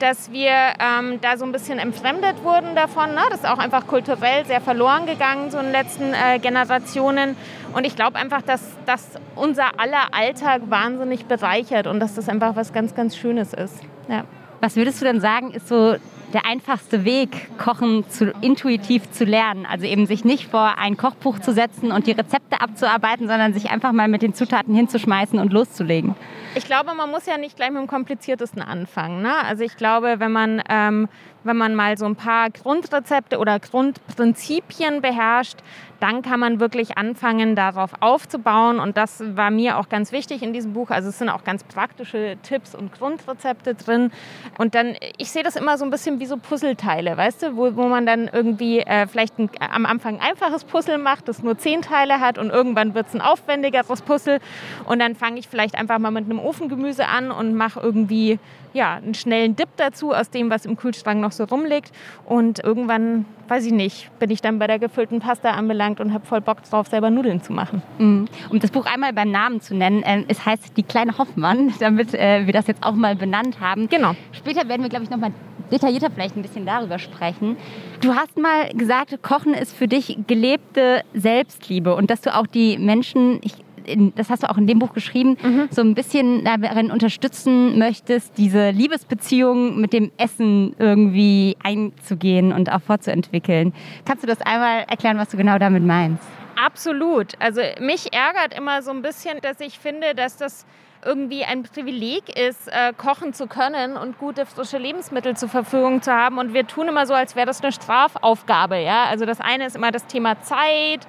dass 0.00 0.32
wir 0.32 0.50
ähm, 0.50 1.20
da 1.20 1.36
so 1.36 1.44
ein 1.44 1.52
bisschen 1.52 1.78
entfremdet 1.78 2.42
wurden 2.42 2.74
davon. 2.74 3.10
Ne? 3.10 3.20
Das 3.30 3.40
ist 3.40 3.46
auch 3.46 3.58
einfach 3.58 3.86
kulturell 3.86 4.44
sehr 4.46 4.60
verloren 4.60 5.06
gegangen, 5.06 5.50
so 5.50 5.58
in 5.58 5.66
den 5.66 5.72
letzten 5.72 6.14
äh, 6.14 6.38
Generationen. 6.38 7.36
Und 7.74 7.86
ich 7.86 7.96
glaube 7.96 8.16
einfach, 8.18 8.42
dass 8.42 8.62
das 8.86 9.06
unser 9.36 9.78
aller 9.78 10.12
Alltag 10.12 10.62
wahnsinnig 10.68 11.26
bereichert 11.26 11.86
und 11.86 12.00
dass 12.00 12.14
das 12.14 12.28
einfach 12.28 12.56
was 12.56 12.72
ganz, 12.72 12.94
ganz 12.94 13.16
Schönes 13.16 13.52
ist. 13.52 13.76
Ja. 14.08 14.24
Was 14.60 14.76
würdest 14.76 15.00
du 15.00 15.04
denn 15.04 15.20
sagen, 15.20 15.52
ist 15.52 15.68
so 15.68 15.96
der 16.32 16.46
einfachste 16.46 17.04
Weg, 17.04 17.56
Kochen 17.58 18.08
zu, 18.08 18.32
intuitiv 18.40 19.10
zu 19.10 19.24
lernen. 19.24 19.66
Also 19.66 19.86
eben 19.86 20.06
sich 20.06 20.24
nicht 20.24 20.48
vor 20.48 20.78
ein 20.78 20.96
Kochbuch 20.96 21.38
zu 21.38 21.52
setzen 21.52 21.92
und 21.92 22.06
die 22.06 22.12
Rezepte 22.12 22.60
abzuarbeiten, 22.60 23.26
sondern 23.28 23.52
sich 23.52 23.70
einfach 23.70 23.92
mal 23.92 24.08
mit 24.08 24.22
den 24.22 24.34
Zutaten 24.34 24.74
hinzuschmeißen 24.74 25.38
und 25.38 25.52
loszulegen. 25.52 26.14
Ich 26.54 26.64
glaube, 26.64 26.94
man 26.94 27.10
muss 27.10 27.26
ja 27.26 27.38
nicht 27.38 27.56
gleich 27.56 27.70
mit 27.70 27.80
dem 27.80 27.86
kompliziertesten 27.86 28.62
anfangen. 28.62 29.22
Ne? 29.22 29.32
Also 29.44 29.62
ich 29.62 29.76
glaube, 29.76 30.16
wenn 30.18 30.32
man, 30.32 30.62
ähm, 30.68 31.08
wenn 31.44 31.56
man 31.56 31.74
mal 31.74 31.96
so 31.96 32.06
ein 32.06 32.16
paar 32.16 32.50
Grundrezepte 32.50 33.38
oder 33.38 33.60
Grundprinzipien 33.60 35.00
beherrscht, 35.00 35.58
dann 36.00 36.22
kann 36.22 36.40
man 36.40 36.60
wirklich 36.60 36.98
anfangen, 36.98 37.54
darauf 37.54 37.90
aufzubauen. 38.00 38.80
Und 38.80 38.96
das 38.96 39.22
war 39.36 39.50
mir 39.50 39.78
auch 39.78 39.88
ganz 39.88 40.12
wichtig 40.12 40.42
in 40.42 40.52
diesem 40.52 40.72
Buch. 40.72 40.90
Also 40.90 41.10
es 41.10 41.18
sind 41.18 41.28
auch 41.28 41.44
ganz 41.44 41.62
praktische 41.64 42.36
Tipps 42.42 42.74
und 42.74 42.92
Grundrezepte 42.92 43.74
drin. 43.74 44.10
Und 44.58 44.74
dann, 44.74 44.96
ich 45.18 45.30
sehe 45.30 45.42
das 45.42 45.56
immer 45.56 45.78
so 45.78 45.84
ein 45.84 45.90
bisschen 45.90 46.18
wie 46.20 46.26
so 46.26 46.36
Puzzleteile, 46.36 47.16
weißt 47.16 47.42
du, 47.42 47.56
wo, 47.56 47.76
wo 47.76 47.88
man 47.88 48.06
dann 48.06 48.28
irgendwie 48.32 48.80
äh, 48.80 49.06
vielleicht 49.06 49.38
ein, 49.38 49.50
am 49.60 49.86
Anfang 49.86 50.18
ein 50.18 50.30
einfaches 50.30 50.64
Puzzle 50.64 50.98
macht, 50.98 51.28
das 51.28 51.42
nur 51.42 51.58
zehn 51.58 51.82
Teile 51.82 52.20
hat 52.20 52.38
und 52.38 52.50
irgendwann 52.50 52.94
wird 52.94 53.08
es 53.08 53.14
ein 53.14 53.20
aufwendigeres 53.20 54.02
Puzzle. 54.02 54.40
Und 54.86 54.98
dann 54.98 55.14
fange 55.14 55.38
ich 55.38 55.48
vielleicht 55.48 55.74
einfach 55.74 55.98
mal 55.98 56.10
mit 56.10 56.24
einem 56.24 56.38
Ofengemüse 56.38 57.06
an 57.06 57.30
und 57.30 57.54
mache 57.54 57.80
irgendwie 57.80 58.38
ja, 58.72 58.94
einen 58.94 59.14
schnellen 59.14 59.56
Dip 59.56 59.68
dazu 59.76 60.12
aus 60.12 60.30
dem, 60.30 60.50
was 60.50 60.66
im 60.66 60.76
Kühlschrank 60.76 61.20
noch 61.20 61.32
so 61.32 61.44
rumliegt. 61.44 61.92
Und 62.26 62.62
irgendwann, 62.62 63.24
weiß 63.48 63.66
ich 63.66 63.72
nicht, 63.72 64.10
bin 64.18 64.30
ich 64.30 64.40
dann 64.40 64.58
bei 64.58 64.66
der 64.66 64.78
gefüllten 64.78 65.20
Pasta 65.20 65.50
anbelangt 65.50 66.00
und 66.00 66.12
habe 66.12 66.26
voll 66.26 66.40
Bock 66.40 66.62
drauf, 66.62 66.88
selber 66.88 67.10
Nudeln 67.10 67.42
zu 67.42 67.52
machen. 67.52 67.82
Mhm. 67.98 68.28
Um 68.50 68.60
das 68.60 68.70
Buch 68.70 68.86
einmal 68.86 69.12
beim 69.12 69.30
Namen 69.30 69.60
zu 69.60 69.74
nennen, 69.74 70.02
äh, 70.02 70.24
es 70.28 70.44
heißt 70.44 70.76
Die 70.76 70.82
kleine 70.82 71.18
Hoffmann, 71.18 71.74
damit 71.80 72.14
äh, 72.14 72.46
wir 72.46 72.52
das 72.52 72.66
jetzt 72.66 72.82
auch 72.82 72.94
mal 72.94 73.16
benannt 73.16 73.60
haben. 73.60 73.88
Genau. 73.88 74.14
Später 74.32 74.68
werden 74.68 74.82
wir, 74.82 74.88
glaube 74.88 75.04
ich, 75.04 75.10
noch 75.10 75.18
mal 75.18 75.32
detaillierter 75.70 76.10
vielleicht 76.10 76.36
ein 76.36 76.42
bisschen 76.42 76.66
darüber 76.66 76.98
sprechen. 76.98 77.56
Du 78.00 78.14
hast 78.14 78.36
mal 78.36 78.68
gesagt, 78.70 79.22
Kochen 79.22 79.54
ist 79.54 79.72
für 79.72 79.86
dich 79.86 80.18
gelebte 80.26 81.02
Selbstliebe 81.14 81.94
und 81.94 82.10
dass 82.10 82.22
du 82.22 82.34
auch 82.34 82.46
die 82.46 82.76
Menschen, 82.78 83.38
ich 83.42 83.54
in, 83.90 84.14
das 84.14 84.30
hast 84.30 84.42
du 84.42 84.50
auch 84.50 84.56
in 84.56 84.66
dem 84.66 84.78
Buch 84.78 84.92
geschrieben, 84.92 85.36
mhm. 85.42 85.68
so 85.70 85.82
ein 85.82 85.94
bisschen 85.94 86.44
darin 86.44 86.90
unterstützen 86.90 87.78
möchtest, 87.78 88.36
diese 88.38 88.70
Liebesbeziehung 88.70 89.80
mit 89.80 89.92
dem 89.92 90.10
Essen 90.16 90.74
irgendwie 90.78 91.56
einzugehen 91.62 92.52
und 92.52 92.70
auch 92.72 92.82
fortzuentwickeln. 92.82 93.72
Kannst 94.04 94.22
du 94.22 94.26
das 94.26 94.40
einmal 94.42 94.84
erklären, 94.88 95.18
was 95.18 95.28
du 95.28 95.36
genau 95.36 95.58
damit 95.58 95.84
meinst? 95.84 96.22
Absolut. 96.56 97.32
Also 97.38 97.60
mich 97.80 98.12
ärgert 98.12 98.56
immer 98.56 98.82
so 98.82 98.90
ein 98.90 99.02
bisschen, 99.02 99.38
dass 99.40 99.60
ich 99.60 99.78
finde, 99.78 100.14
dass 100.14 100.36
das 100.36 100.66
irgendwie 101.04 101.44
ein 101.44 101.62
Privileg 101.62 102.28
ist, 102.38 102.68
äh, 102.68 102.92
kochen 102.96 103.32
zu 103.32 103.46
können 103.46 103.96
und 103.96 104.18
gute 104.18 104.44
frische 104.44 104.76
Lebensmittel 104.76 105.36
zur 105.36 105.48
Verfügung 105.48 106.02
zu 106.02 106.12
haben. 106.12 106.38
Und 106.38 106.52
wir 106.52 106.66
tun 106.66 106.88
immer 106.88 107.06
so, 107.06 107.14
als 107.14 107.36
wäre 107.36 107.46
das 107.46 107.62
eine 107.62 107.72
Strafaufgabe. 107.72 108.76
Ja? 108.78 109.04
Also 109.04 109.24
das 109.24 109.40
eine 109.40 109.66
ist 109.66 109.76
immer 109.76 109.90
das 109.92 110.06
Thema 110.06 110.40
Zeit 110.42 111.06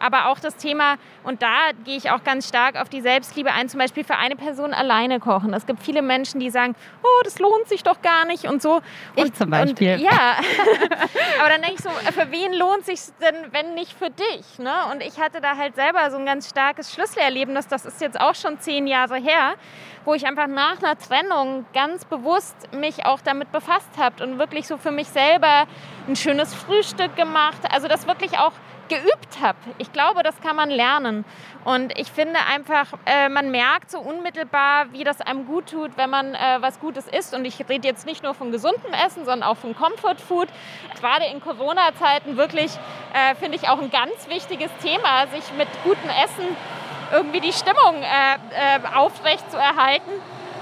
aber 0.00 0.26
auch 0.26 0.38
das 0.38 0.56
Thema, 0.56 0.96
und 1.24 1.42
da 1.42 1.70
gehe 1.84 1.96
ich 1.96 2.10
auch 2.10 2.24
ganz 2.24 2.48
stark 2.48 2.80
auf 2.80 2.88
die 2.88 3.00
Selbstliebe 3.00 3.52
ein, 3.52 3.68
zum 3.68 3.78
Beispiel 3.78 4.04
für 4.04 4.16
eine 4.16 4.36
Person 4.36 4.72
alleine 4.72 5.20
kochen. 5.20 5.52
Es 5.54 5.66
gibt 5.66 5.82
viele 5.82 6.02
Menschen, 6.02 6.40
die 6.40 6.50
sagen, 6.50 6.74
oh, 7.02 7.22
das 7.24 7.38
lohnt 7.38 7.68
sich 7.68 7.82
doch 7.82 8.00
gar 8.02 8.24
nicht 8.24 8.44
und 8.44 8.62
so. 8.62 8.80
Ich 9.16 9.24
und, 9.24 9.36
zum 9.36 9.50
Beispiel. 9.50 9.94
Und, 9.94 10.00
ja, 10.00 10.36
aber 11.40 11.48
dann 11.48 11.62
denke 11.62 11.74
ich 11.74 11.80
so, 11.80 11.90
für 11.90 12.30
wen 12.30 12.52
lohnt 12.54 12.84
sich 12.84 13.00
denn, 13.20 13.52
wenn 13.52 13.74
nicht 13.74 13.92
für 13.92 14.10
dich? 14.10 14.58
Ne? 14.58 14.72
Und 14.92 15.02
ich 15.02 15.20
hatte 15.20 15.40
da 15.40 15.56
halt 15.56 15.74
selber 15.74 16.10
so 16.10 16.16
ein 16.16 16.26
ganz 16.26 16.48
starkes 16.48 16.92
Schlüsselerlebnis, 16.92 17.68
das 17.68 17.84
ist 17.84 18.00
jetzt 18.00 18.20
auch 18.20 18.34
schon 18.34 18.58
zehn 18.60 18.86
Jahre 18.86 19.16
her, 19.16 19.54
wo 20.04 20.14
ich 20.14 20.26
einfach 20.26 20.46
nach 20.46 20.82
einer 20.82 20.96
Trennung 20.96 21.66
ganz 21.74 22.04
bewusst 22.04 22.56
mich 22.72 23.04
auch 23.04 23.20
damit 23.20 23.52
befasst 23.52 23.90
habe 23.98 24.24
und 24.24 24.38
wirklich 24.38 24.66
so 24.66 24.76
für 24.76 24.90
mich 24.90 25.08
selber 25.08 25.66
ein 26.06 26.16
schönes 26.16 26.54
Frühstück 26.54 27.14
gemacht. 27.16 27.60
Also 27.70 27.88
das 27.88 28.06
wirklich 28.06 28.38
auch 28.38 28.52
geübt 28.88 29.40
habe. 29.40 29.58
Ich 29.78 29.92
glaube, 29.92 30.22
das 30.22 30.40
kann 30.40 30.56
man 30.56 30.70
lernen. 30.70 31.24
Und 31.64 31.96
ich 31.98 32.10
finde 32.10 32.38
einfach, 32.52 32.86
äh, 33.06 33.28
man 33.28 33.50
merkt 33.50 33.90
so 33.90 33.98
unmittelbar, 34.00 34.92
wie 34.92 35.04
das 35.04 35.20
einem 35.20 35.46
gut 35.46 35.70
tut, 35.70 35.96
wenn 35.96 36.10
man 36.10 36.34
äh, 36.34 36.38
was 36.60 36.80
Gutes 36.80 37.06
isst. 37.06 37.34
Und 37.34 37.44
ich 37.44 37.68
rede 37.68 37.86
jetzt 37.86 38.06
nicht 38.06 38.22
nur 38.22 38.34
von 38.34 38.50
gesundem 38.52 38.92
Essen, 38.92 39.24
sondern 39.24 39.42
auch 39.42 39.56
von 39.56 39.76
Comfort 39.76 40.16
Food. 40.16 40.48
Gerade 41.00 41.26
in 41.26 41.40
Corona-Zeiten 41.40 42.36
wirklich, 42.36 42.72
äh, 43.12 43.34
finde 43.34 43.56
ich, 43.56 43.68
auch 43.68 43.80
ein 43.80 43.90
ganz 43.90 44.28
wichtiges 44.28 44.70
Thema, 44.82 45.26
sich 45.28 45.44
mit 45.56 45.68
gutem 45.84 46.10
Essen 46.24 46.56
irgendwie 47.12 47.40
die 47.40 47.52
Stimmung 47.52 48.02
äh, 48.02 48.34
äh, 48.34 48.96
aufrecht 48.96 49.50
zu 49.50 49.56
erhalten. 49.56 50.10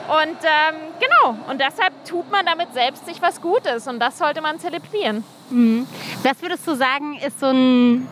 Und 0.08 0.38
ähm, 0.44 0.76
genau, 1.00 1.36
und 1.50 1.60
deshalb 1.60 1.92
tut 2.04 2.30
man 2.30 2.46
damit 2.46 2.72
selbst 2.72 3.06
sich 3.06 3.20
was 3.20 3.40
Gutes 3.40 3.88
und 3.88 3.98
das 3.98 4.18
sollte 4.18 4.40
man 4.40 4.60
zelebrieren. 4.60 5.24
Mhm. 5.50 5.86
Das 6.22 6.40
würdest 6.42 6.66
du 6.66 6.74
sagen, 6.74 7.18
ist 7.26 7.40
so 7.40 7.46
ein 7.46 8.06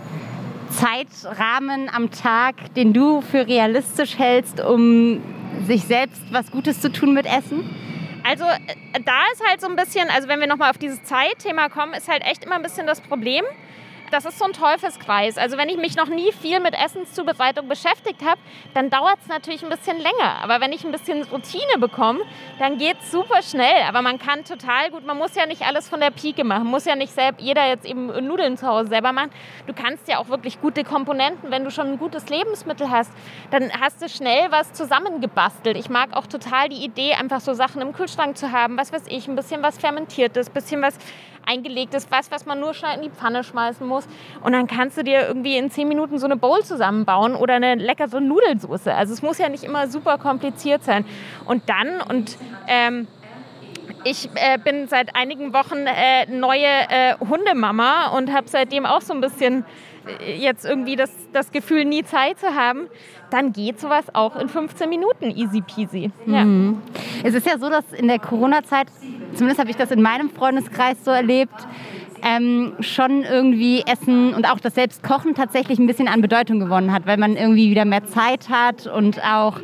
Zeitrahmen 0.71 1.89
am 1.89 2.11
Tag, 2.11 2.75
den 2.75 2.93
du 2.93 3.21
für 3.21 3.47
realistisch 3.47 4.19
hältst, 4.19 4.61
um 4.61 5.21
sich 5.67 5.85
selbst 5.85 6.21
was 6.31 6.51
Gutes 6.51 6.81
zu 6.81 6.91
tun 6.91 7.15
mit 7.15 7.27
Essen? 7.27 7.69
Also 8.25 8.45
da 8.45 9.21
ist 9.33 9.43
halt 9.49 9.61
so 9.61 9.69
ein 9.69 9.77
bisschen, 9.77 10.09
also 10.09 10.29
wenn 10.29 10.41
wir 10.41 10.47
nochmal 10.47 10.71
auf 10.71 10.79
dieses 10.79 11.03
Zeitthema 11.05 11.69
kommen, 11.69 11.93
ist 11.93 12.09
halt 12.09 12.25
echt 12.25 12.45
immer 12.45 12.57
ein 12.57 12.63
bisschen 12.63 12.87
das 12.87 13.01
Problem, 13.01 13.45
das 14.15 14.25
ist 14.25 14.39
so 14.39 14.45
ein 14.45 14.53
Teufelskreis. 14.53 15.37
Also 15.37 15.59
wenn 15.59 15.69
ich 15.69 15.77
mich 15.77 15.97
noch 15.97 16.07
nie 16.07 16.31
viel 16.31 16.61
mit 16.61 16.73
Essenszubereitung 16.73 17.67
beschäftigt 17.67 18.25
habe, 18.25 18.41
dann 18.73 18.89
dauert 18.89 19.19
es 19.21 19.27
natürlich 19.27 19.65
ein 19.65 19.69
bisschen 19.69 19.99
länger. 19.99 20.37
Aber 20.41 20.61
wenn 20.61 20.73
ich 20.73 20.85
ein 20.85 20.93
bisschen 20.93 21.25
Routine 21.25 21.79
bekomme, 21.81 22.21
dann 22.61 22.79
geht 22.79 22.97
es 23.01 23.11
super 23.11 23.43
schnell. 23.43 23.83
Aber 23.89 24.03
man 24.03 24.21
kann 24.21 24.45
total 24.45 24.91
gut, 24.91 25.05
man 25.05 25.19
muss 25.19 25.35
ja 25.35 25.47
nicht 25.47 25.63
alles 25.63 25.89
von 25.89 25.99
der 25.99 26.13
Pike 26.13 26.45
machen, 26.45 26.69
muss 26.69 26.85
ja 26.85 26.95
nicht 26.95 27.13
selbst, 27.13 27.41
jeder 27.41 27.67
jetzt 27.67 27.85
eben 27.85 28.07
Nudeln 28.25 28.57
zu 28.57 28.69
Hause 28.69 28.89
selber 28.89 29.13
machen. 29.13 29.31
Du 29.67 29.75
kannst 29.75 30.07
ja 30.07 30.19
auch 30.19 30.29
wirklich 30.29 30.61
gute 30.61 30.85
Komponenten, 30.85 31.51
wenn 31.51 31.65
du 31.65 31.73
schon 31.73 31.89
ein 31.89 31.99
gutes 31.99 32.29
Lebensmittel 32.29 32.91
hast, 32.91 33.11
dann 33.51 33.73
hast 33.81 34.01
du 34.01 34.09
schnell 34.09 34.53
was 34.53 34.73
zusammengebastelt. 34.73 35.77
Ich 35.77 35.91
mag 35.91 36.17
auch 36.17 36.29
total 36.29 36.69
die 36.69 36.85
Idee, 36.85 37.15
einfach 37.15 37.41
so 37.41 37.53
Sachen 37.53 37.83
im 37.83 37.93
Kühlschrank 37.93 38.37
zu 38.37 38.53
haben, 38.53 38.79
was 38.79 38.93
weiß 38.93 39.07
ich, 39.09 39.27
ein 39.27 39.35
bisschen 39.35 39.63
was 39.63 39.77
fermentiertes, 39.79 40.51
ein 40.51 40.53
bisschen 40.53 40.83
was 40.83 40.97
eingelegtes, 41.47 42.07
was, 42.11 42.31
was 42.31 42.47
man 42.47 42.61
nur 42.61 42.75
schnell 42.75 42.97
in 42.97 43.03
die 43.03 43.11
Pfanne 43.11 43.45
schmeißen 43.45 43.87
muss. 43.87 44.04
Und 44.43 44.53
dann 44.53 44.67
kannst 44.67 44.97
du 44.99 45.05
dir 45.05 45.27
irgendwie 45.27 45.57
in 45.57 45.71
zehn 45.71 45.89
Minuten 45.89 46.19
so 46.19 46.27
eine 46.27 46.37
Bowl 46.37 46.63
zusammenbauen 46.63 47.35
oder 47.35 47.55
eine 47.55 47.75
leckere 47.75 48.21
Nudelsoße. 48.21 48.95
Also 48.95 49.13
es 49.13 49.23
muss 49.23 49.39
ja 49.39 49.49
nicht 49.49 49.65
immer 49.65 49.89
super 49.89 50.19
kompliziert 50.19 50.85
sein. 50.85 51.05
Und 51.45 51.69
dann, 51.69 52.01
und 52.01 52.37
ähm, 52.69 53.07
ich 54.05 54.29
äh, 54.35 54.59
bin 54.59 54.87
seit 54.89 55.17
einigen 55.17 55.53
Wochen 55.53 55.87
äh, 55.87 56.27
neue 56.31 56.67
äh, 56.67 57.15
Hundemama 57.19 58.09
und 58.09 58.33
habe 58.33 58.49
seitdem 58.49 58.87
auch 58.87 59.01
so 59.01 59.15
ein 59.15 59.21
bisschen 59.21 59.65
äh, 60.21 60.37
jetzt 60.37 60.65
irgendwie 60.65 60.97
das, 60.97 61.11
das 61.33 61.51
Gefühl, 61.51 61.85
nie 61.85 62.05
Zeit 62.05 62.39
zu 62.39 62.55
haben, 62.55 62.89
dann 63.31 63.53
geht 63.53 63.81
sowas 63.81 64.05
auch 64.15 64.37
in 64.37 64.49
15 64.49 64.89
Minuten 64.89 65.31
easy 65.31 65.63
peasy. 65.63 66.11
Ja. 66.27 66.45
Mhm. 66.45 66.83
Es 67.23 67.35
ist 67.35 67.47
ja 67.47 67.59
so, 67.59 67.69
dass 67.69 67.93
in 67.93 68.09
der 68.09 68.19
Corona-Zeit, 68.19 68.89
zumindest 69.33 69.59
habe 69.59 69.71
ich 69.71 69.77
das 69.77 69.91
in 69.91 70.03
meinem 70.03 70.31
Freundeskreis 70.31 71.03
so 71.05 71.11
erlebt, 71.11 71.55
ähm, 72.25 72.75
schon 72.81 73.23
irgendwie 73.23 73.83
Essen 73.87 74.35
und 74.35 74.51
auch 74.51 74.59
das 74.59 74.75
Selbstkochen 74.75 75.35
tatsächlich 75.35 75.79
ein 75.79 75.87
bisschen 75.87 76.09
an 76.09 76.23
Bedeutung 76.23 76.59
gewonnen 76.59 76.93
hat, 76.93 77.07
weil 77.07 77.19
man 77.19 77.37
irgendwie 77.37 77.71
wieder 77.71 77.85
mehr 77.85 78.05
Zeit 78.07 78.49
hat 78.49 78.87
und 78.87 79.23
auch 79.23 79.61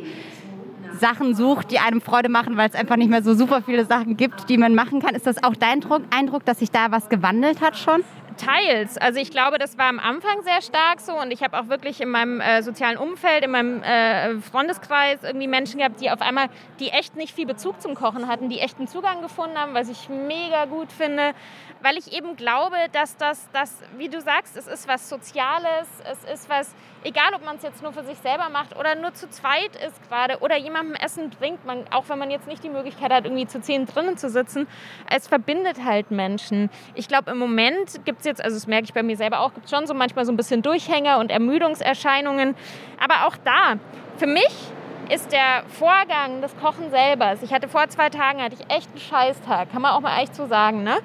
Sachen 0.93 1.33
sucht, 1.33 1.71
die 1.71 1.79
einem 1.79 2.01
Freude 2.01 2.29
machen, 2.29 2.57
weil 2.57 2.69
es 2.69 2.75
einfach 2.75 2.97
nicht 2.97 3.09
mehr 3.09 3.23
so 3.23 3.33
super 3.33 3.61
viele 3.63 3.85
Sachen 3.85 4.17
gibt, 4.17 4.49
die 4.49 4.57
man 4.57 4.75
machen 4.75 5.01
kann. 5.01 5.15
Ist 5.15 5.25
das 5.25 5.43
auch 5.43 5.55
dein 5.55 5.81
Eindruck, 6.11 6.45
dass 6.45 6.59
sich 6.59 6.69
da 6.69 6.91
was 6.91 7.09
gewandelt 7.09 7.61
hat 7.61 7.77
schon? 7.77 8.03
Teils. 8.37 8.97
Also 8.97 9.19
ich 9.19 9.29
glaube, 9.29 9.57
das 9.57 9.77
war 9.77 9.87
am 9.87 9.99
Anfang 9.99 10.41
sehr 10.43 10.61
stark 10.61 10.99
so 10.99 11.13
und 11.19 11.31
ich 11.31 11.43
habe 11.43 11.59
auch 11.59 11.67
wirklich 11.67 12.01
in 12.01 12.09
meinem 12.09 12.39
äh, 12.41 12.63
sozialen 12.63 12.97
Umfeld, 12.97 13.43
in 13.43 13.51
meinem 13.51 13.83
äh, 13.83 14.39
Freundeskreis 14.39 15.23
irgendwie 15.23 15.47
Menschen 15.47 15.79
gehabt, 15.79 16.01
die 16.01 16.09
auf 16.09 16.21
einmal, 16.21 16.47
die 16.79 16.89
echt 16.89 17.15
nicht 17.15 17.35
viel 17.35 17.45
Bezug 17.45 17.81
zum 17.81 17.93
Kochen 17.93 18.27
hatten, 18.27 18.49
die 18.49 18.59
echten 18.59 18.87
Zugang 18.87 19.21
gefunden 19.21 19.57
haben, 19.57 19.73
was 19.73 19.89
ich 19.89 20.09
mega 20.09 20.65
gut 20.65 20.91
finde, 20.91 21.33
weil 21.81 21.97
ich 21.97 22.13
eben 22.13 22.35
glaube, 22.35 22.75
dass 22.91 23.17
das, 23.17 23.49
das 23.53 23.77
wie 23.97 24.09
du 24.09 24.21
sagst, 24.21 24.55
es 24.57 24.67
ist 24.67 24.87
was 24.87 25.09
Soziales, 25.09 25.87
es 26.09 26.23
ist 26.31 26.49
was, 26.49 26.73
egal 27.03 27.33
ob 27.35 27.43
man 27.43 27.57
es 27.57 27.63
jetzt 27.63 27.81
nur 27.81 27.93
für 27.93 28.03
sich 28.03 28.17
selber 28.17 28.49
macht 28.49 28.77
oder 28.77 28.95
nur 28.95 29.13
zu 29.13 29.29
zweit 29.29 29.75
ist 29.75 30.01
gerade 30.07 30.39
oder 30.39 30.57
jemandem 30.57 30.95
Essen 30.95 31.29
bringt, 31.29 31.65
man, 31.65 31.85
auch 31.91 32.09
wenn 32.09 32.19
man 32.19 32.31
jetzt 32.31 32.47
nicht 32.47 32.63
die 32.63 32.69
Möglichkeit 32.69 33.11
hat, 33.11 33.25
irgendwie 33.25 33.47
zu 33.47 33.61
zehn 33.61 33.85
drinnen 33.85 34.17
zu 34.17 34.29
sitzen, 34.29 34.67
es 35.09 35.27
verbindet 35.27 35.83
halt 35.83 36.11
Menschen. 36.11 36.69
Ich 36.95 37.07
glaube, 37.07 37.31
im 37.31 37.37
Moment 37.37 38.05
gibt 38.05 38.19
es 38.19 38.25
jetzt, 38.25 38.43
also 38.43 38.55
das 38.55 38.67
merke 38.67 38.85
ich 38.85 38.93
bei 38.93 39.03
mir 39.03 39.17
selber 39.17 39.39
auch, 39.39 39.53
gibt 39.53 39.65
es 39.65 39.71
schon 39.71 39.87
so 39.87 39.93
manchmal 39.93 40.25
so 40.25 40.31
ein 40.31 40.37
bisschen 40.37 40.61
Durchhänger 40.61 41.19
und 41.19 41.31
Ermüdungserscheinungen, 41.31 42.55
aber 42.99 43.27
auch 43.27 43.37
da, 43.37 43.77
für 44.17 44.27
mich 44.27 44.71
ist 45.11 45.33
der 45.33 45.63
Vorgang 45.67 46.41
des 46.41 46.55
Kochen 46.57 46.89
selber. 46.89 47.35
Ich 47.41 47.53
hatte 47.53 47.67
vor 47.67 47.89
zwei 47.89 48.09
Tagen 48.09 48.41
hatte 48.41 48.55
ich 48.55 48.73
echt 48.73 48.89
einen 48.91 48.99
Scheißtag, 48.99 49.69
kann 49.71 49.81
man 49.81 49.91
auch 49.91 49.99
mal 49.99 50.21
echt 50.21 50.33
so 50.33 50.47
sagen, 50.47 50.83
ne? 50.83 50.99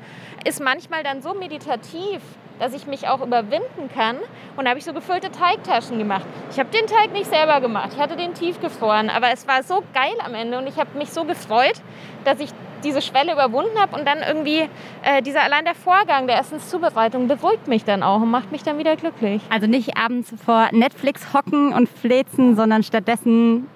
Ist 0.45 0.63
manchmal 0.63 1.03
dann 1.03 1.23
so 1.23 1.35
meditativ, 1.35 2.23
dass 2.61 2.73
ich 2.73 2.87
mich 2.87 3.09
auch 3.09 3.21
überwinden 3.21 3.91
kann. 3.93 4.19
Und 4.57 4.65
da 4.65 4.71
habe 4.71 4.79
ich 4.79 4.85
so 4.85 4.93
gefüllte 4.93 5.33
Teigtaschen 5.33 5.99
gemacht. 5.99 6.25
Ich 6.53 6.59
habe 6.61 6.71
den 6.71 6.87
Teig 6.87 7.13
nicht 7.13 7.27
selber 7.27 7.61
gemacht, 7.61 7.91
ich 7.95 8.01
hatte 8.01 8.17
den 8.17 8.33
tiefgefroren, 8.33 9.11
aber 9.11 9.33
es 9.33 9.49
war 9.49 9.65
so 9.65 9.83
geil 9.93 10.15
am 10.25 10.35
Ende 10.35 10.59
und 10.59 10.69
ich 10.69 10.77
habe 10.77 10.97
mich 10.97 11.11
so 11.11 11.25
gefreut, 11.25 11.83
dass 12.25 12.39
ich 12.39 12.51
diese 12.85 13.03
Schwelle 13.03 13.33
überwunden 13.33 13.77
habe 13.81 13.99
und 13.99 14.07
dann 14.07 14.19
irgendwie 14.19 14.69
äh, 15.03 15.21
dieser 15.23 15.43
allein 15.43 15.65
der 15.65 15.75
Vorgang 15.75 16.29
der 16.29 16.39
Essenszubereitung 16.39 17.27
beruhigt 17.27 17.67
mich 17.67 17.85
dann 17.85 18.05
auch 18.05 18.21
und 18.21 18.31
macht 18.31 18.53
mich 18.53 18.63
dann 18.63 18.79
wieder 18.79 18.95
glücklich. 18.95 19.43
Also 19.51 19.67
nicht 19.67 19.97
abends 19.97 20.33
vor 20.45 20.69
Netflix 20.71 21.35
hocken 21.35 21.73
und 21.73 21.89
flezen, 21.89 22.55
sondern 22.55 22.85
stattdessen 22.85 23.67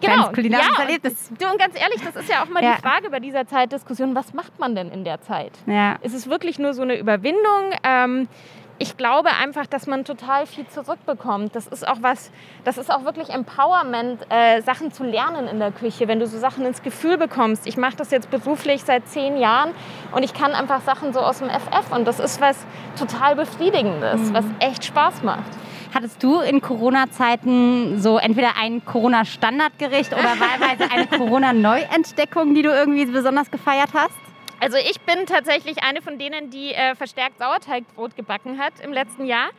genau. 0.00 0.30
kulinarisches 0.30 0.76
ja, 0.76 0.84
Erlebnis. 0.84 1.30
Du, 1.38 1.46
und 1.46 1.58
ganz 1.58 1.80
ehrlich, 1.80 2.00
das 2.02 2.16
ist 2.16 2.28
ja 2.28 2.42
auch 2.42 2.48
mal 2.48 2.62
ja. 2.62 2.76
die 2.76 2.82
Frage 2.82 3.10
bei 3.10 3.20
dieser 3.20 3.46
Zeitdiskussion, 3.46 4.14
was 4.14 4.32
macht 4.34 4.58
man 4.58 4.74
denn 4.74 4.90
in 4.90 5.04
der 5.04 5.20
Zeit? 5.20 5.52
Ja. 5.66 5.96
Ist 6.02 6.14
es 6.14 6.28
wirklich 6.28 6.58
nur 6.58 6.74
so 6.74 6.82
eine 6.82 6.98
Überwindung? 6.98 7.72
Ähm, 7.82 8.28
ich 8.78 8.96
glaube 8.96 9.30
einfach, 9.30 9.66
dass 9.66 9.86
man 9.86 10.04
total 10.04 10.46
viel 10.46 10.66
zurückbekommt. 10.66 11.54
Das 11.54 11.66
ist 11.66 11.86
auch 11.86 11.98
was, 12.00 12.32
das 12.64 12.76
ist 12.76 12.90
auch 12.90 13.04
wirklich 13.04 13.30
Empowerment, 13.30 14.26
äh, 14.30 14.62
Sachen 14.62 14.92
zu 14.92 15.04
lernen 15.04 15.46
in 15.46 15.60
der 15.60 15.70
Küche, 15.70 16.08
wenn 16.08 16.18
du 16.18 16.26
so 16.26 16.38
Sachen 16.38 16.66
ins 16.66 16.82
Gefühl 16.82 17.16
bekommst. 17.16 17.66
Ich 17.66 17.76
mache 17.76 17.96
das 17.96 18.10
jetzt 18.10 18.30
beruflich 18.30 18.82
seit 18.82 19.06
zehn 19.08 19.36
Jahren 19.36 19.70
und 20.12 20.24
ich 20.24 20.34
kann 20.34 20.52
einfach 20.52 20.80
Sachen 20.80 21.12
so 21.12 21.20
aus 21.20 21.38
dem 21.38 21.48
FF 21.50 21.92
und 21.92 22.04
das 22.06 22.18
ist 22.18 22.40
was 22.40 22.66
total 22.98 23.36
Befriedigendes, 23.36 24.30
mhm. 24.30 24.34
was 24.34 24.44
echt 24.58 24.84
Spaß 24.84 25.22
macht. 25.22 25.52
Hattest 25.94 26.20
du 26.24 26.40
in 26.40 26.60
Corona-Zeiten 26.60 28.00
so 28.02 28.18
entweder 28.18 28.56
ein 28.60 28.84
Corona-Standardgericht 28.84 30.12
oder 30.12 30.24
wahlweise 30.40 30.90
eine 30.90 31.06
Corona-Neuentdeckung, 31.06 32.52
die 32.52 32.62
du 32.62 32.70
irgendwie 32.70 33.06
besonders 33.06 33.48
gefeiert 33.48 33.90
hast? 33.94 34.18
Also 34.58 34.76
ich 34.76 35.00
bin 35.02 35.26
tatsächlich 35.26 35.84
eine 35.84 36.02
von 36.02 36.18
denen, 36.18 36.50
die 36.50 36.72
äh, 36.72 36.96
verstärkt 36.96 37.38
Sauerteigbrot 37.38 38.16
gebacken 38.16 38.58
hat 38.58 38.72
im 38.82 38.92
letzten 38.92 39.24
Jahr. 39.24 39.50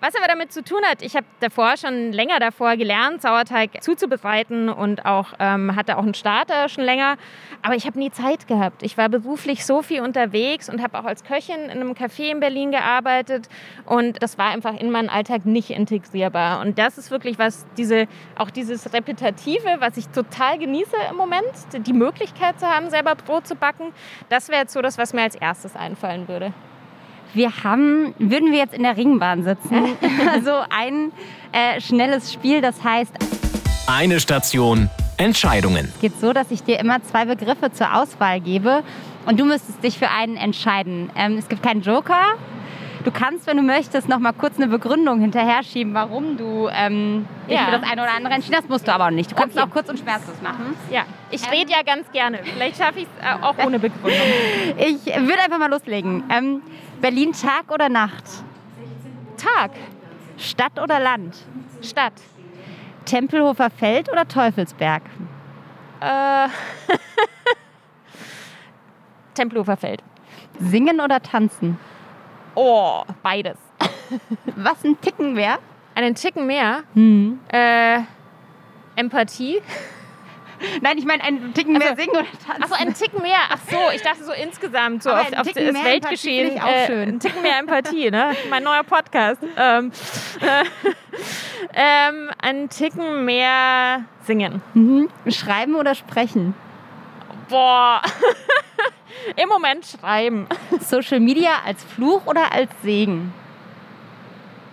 Was 0.00 0.14
aber 0.14 0.28
damit 0.28 0.52
zu 0.52 0.62
tun 0.62 0.78
hat, 0.88 1.02
ich 1.02 1.16
habe 1.16 1.26
davor 1.40 1.76
schon 1.76 2.12
länger 2.12 2.38
davor 2.38 2.76
gelernt, 2.76 3.20
Sauerteig 3.20 3.82
zuzubereiten 3.82 4.68
und 4.68 5.04
auch 5.04 5.32
ähm, 5.40 5.74
hatte 5.74 5.98
auch 5.98 6.04
einen 6.04 6.14
Starter 6.14 6.68
schon 6.68 6.84
länger. 6.84 7.16
Aber 7.62 7.74
ich 7.74 7.84
habe 7.84 7.98
nie 7.98 8.12
Zeit 8.12 8.46
gehabt. 8.46 8.84
Ich 8.84 8.96
war 8.96 9.08
beruflich 9.08 9.66
so 9.66 9.82
viel 9.82 10.02
unterwegs 10.02 10.68
und 10.68 10.82
habe 10.82 11.00
auch 11.00 11.04
als 11.04 11.24
Köchin 11.24 11.64
in 11.64 11.70
einem 11.70 11.92
Café 11.94 12.30
in 12.30 12.38
Berlin 12.38 12.70
gearbeitet 12.70 13.48
und 13.86 14.22
das 14.22 14.38
war 14.38 14.50
einfach 14.50 14.78
in 14.78 14.92
meinen 14.92 15.08
Alltag 15.08 15.46
nicht 15.46 15.70
integrierbar. 15.70 16.60
Und 16.60 16.78
das 16.78 16.96
ist 16.96 17.10
wirklich 17.10 17.36
was, 17.40 17.66
diese, 17.76 18.06
auch 18.36 18.50
dieses 18.50 18.92
Repetitive, 18.92 19.78
was 19.80 19.96
ich 19.96 20.06
total 20.10 20.58
genieße 20.58 20.96
im 21.10 21.16
Moment, 21.16 21.42
die 21.72 21.92
Möglichkeit 21.92 22.60
zu 22.60 22.68
haben, 22.68 22.88
selber 22.88 23.16
Brot 23.16 23.48
zu 23.48 23.56
backen. 23.56 23.92
Das 24.28 24.48
wäre 24.48 24.60
jetzt 24.60 24.74
so 24.74 24.80
das, 24.80 24.96
was 24.96 25.12
mir 25.12 25.22
als 25.22 25.34
erstes 25.34 25.74
einfallen 25.74 26.28
würde. 26.28 26.52
Wir 27.34 27.62
haben, 27.62 28.14
würden 28.18 28.50
wir 28.50 28.58
jetzt 28.58 28.74
in 28.74 28.82
der 28.82 28.96
Ringbahn 28.96 29.44
sitzen, 29.44 29.84
so 30.44 30.52
ein 30.70 31.12
äh, 31.52 31.80
schnelles 31.80 32.32
Spiel, 32.32 32.60
das 32.60 32.82
heißt 32.82 33.12
eine 33.86 34.20
Station 34.20 34.90
Entscheidungen. 35.16 35.90
Es 35.94 36.00
geht 36.00 36.20
so, 36.20 36.32
dass 36.32 36.50
ich 36.50 36.62
dir 36.62 36.78
immer 36.78 37.02
zwei 37.02 37.24
Begriffe 37.24 37.72
zur 37.72 37.94
Auswahl 37.94 38.40
gebe 38.40 38.82
und 39.26 39.40
du 39.40 39.44
müsstest 39.44 39.82
dich 39.82 39.98
für 39.98 40.10
einen 40.10 40.36
entscheiden. 40.36 41.10
Ähm, 41.16 41.36
es 41.38 41.48
gibt 41.48 41.62
keinen 41.62 41.82
Joker. 41.82 42.34
Du 43.04 43.10
kannst, 43.12 43.46
wenn 43.46 43.56
du 43.56 43.62
möchtest, 43.62 44.08
noch 44.08 44.18
mal 44.18 44.32
kurz 44.32 44.56
eine 44.56 44.66
Begründung 44.66 45.20
hinterher 45.20 45.62
schieben, 45.62 45.94
warum 45.94 46.36
du 46.36 46.68
ähm, 46.72 47.26
ja. 47.46 47.66
für 47.66 47.70
das 47.72 47.82
eine 47.90 48.02
oder 48.02 48.12
andere 48.12 48.34
entschieden 48.34 48.56
hast. 48.56 48.68
Musst 48.68 48.88
du 48.88 48.92
aber 48.92 49.06
auch 49.06 49.10
nicht. 49.10 49.30
Du 49.30 49.36
kannst 49.36 49.56
okay. 49.56 49.64
es 49.64 49.70
auch 49.70 49.72
kurz 49.72 49.88
und 49.88 49.98
schmerzlos 49.98 50.40
machen. 50.42 50.76
Ja, 50.90 51.04
ich 51.30 51.42
ähm, 51.44 51.50
rede 51.50 51.72
ja 51.72 51.82
ganz 51.82 52.10
gerne. 52.10 52.40
Vielleicht 52.42 52.76
schaffe 52.76 53.00
ich 53.00 53.06
es 53.06 53.24
äh, 53.24 53.42
auch 53.42 53.56
ohne 53.64 53.78
Begründung. 53.78 54.26
ich 54.78 55.06
würde 55.06 55.40
einfach 55.42 55.58
mal 55.58 55.70
loslegen. 55.70 56.24
Ähm, 56.30 56.62
Berlin 57.00 57.32
Tag 57.32 57.70
oder 57.72 57.88
Nacht? 57.88 58.24
Tag. 59.36 59.70
Stadt 60.36 60.80
oder 60.80 60.98
Land? 60.98 61.36
Stadt. 61.82 62.14
Tempelhofer 63.04 63.70
Feld 63.70 64.10
oder 64.10 64.26
Teufelsberg? 64.26 65.02
Äh, 66.00 66.48
Tempelhofer 69.34 69.76
Feld. 69.76 70.02
Singen 70.58 71.00
oder 71.00 71.22
tanzen? 71.22 71.78
Oh, 72.60 73.04
beides. 73.22 73.56
Was 74.56 74.82
ein 74.82 75.00
Ticken 75.00 75.34
mehr? 75.34 75.60
Einen 75.94 76.16
Ticken 76.16 76.44
mehr? 76.44 76.82
Hm. 76.94 77.38
Äh, 77.52 78.00
Empathie. 78.96 79.62
Nein, 80.82 80.98
ich 80.98 81.04
meine, 81.04 81.22
ein 81.22 81.54
Ticken 81.54 81.74
mehr 81.74 81.90
also, 81.90 82.02
singen 82.02 82.16
oder 82.16 82.26
tanzen. 82.44 82.62
Achso, 82.64 82.74
ein 82.74 82.94
Ticken 82.94 83.22
mehr. 83.22 83.38
Ach 83.48 83.60
so, 83.70 83.76
ich 83.94 84.02
dachte 84.02 84.24
so 84.24 84.32
insgesamt, 84.32 85.04
so 85.04 85.10
auf, 85.10 85.32
auf 85.34 85.46
das 85.46 85.54
Weltgeschehen. 85.54 86.56
Ich 86.56 86.60
auch 86.60 86.66
äh, 86.66 86.86
schön. 86.86 87.08
Ein 87.10 87.20
Ticken 87.20 87.42
mehr 87.42 87.60
Empathie, 87.60 88.10
ne? 88.10 88.32
Mein 88.50 88.64
neuer 88.64 88.82
Podcast. 88.82 89.40
Ähm, 89.56 89.92
äh, 90.40 90.64
ähm, 91.74 92.30
ein 92.42 92.68
Ticken 92.70 93.24
mehr 93.24 94.02
singen. 94.24 94.62
Mhm. 94.74 95.08
Schreiben 95.28 95.76
oder 95.76 95.94
sprechen? 95.94 96.54
Boah. 97.48 98.02
Im 99.36 99.48
Moment 99.48 99.86
schreiben. 99.86 100.46
Social 100.80 101.20
Media 101.20 101.50
als 101.64 101.82
Fluch 101.84 102.26
oder 102.26 102.52
als 102.52 102.70
Segen? 102.82 103.32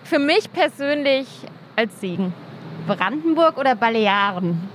Für 0.03 0.19
mich 0.19 0.51
persönlich 0.51 1.27
als 1.75 1.99
Segen. 1.99 2.33
Brandenburg 2.87 3.57
oder 3.57 3.75
Balearen? 3.75 4.69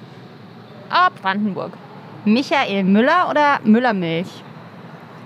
Ah, 0.89 1.09
Brandenburg. 1.11 1.73
Michael 2.25 2.83
Müller 2.85 3.29
oder 3.31 3.61
Müllermilch? 3.65 4.29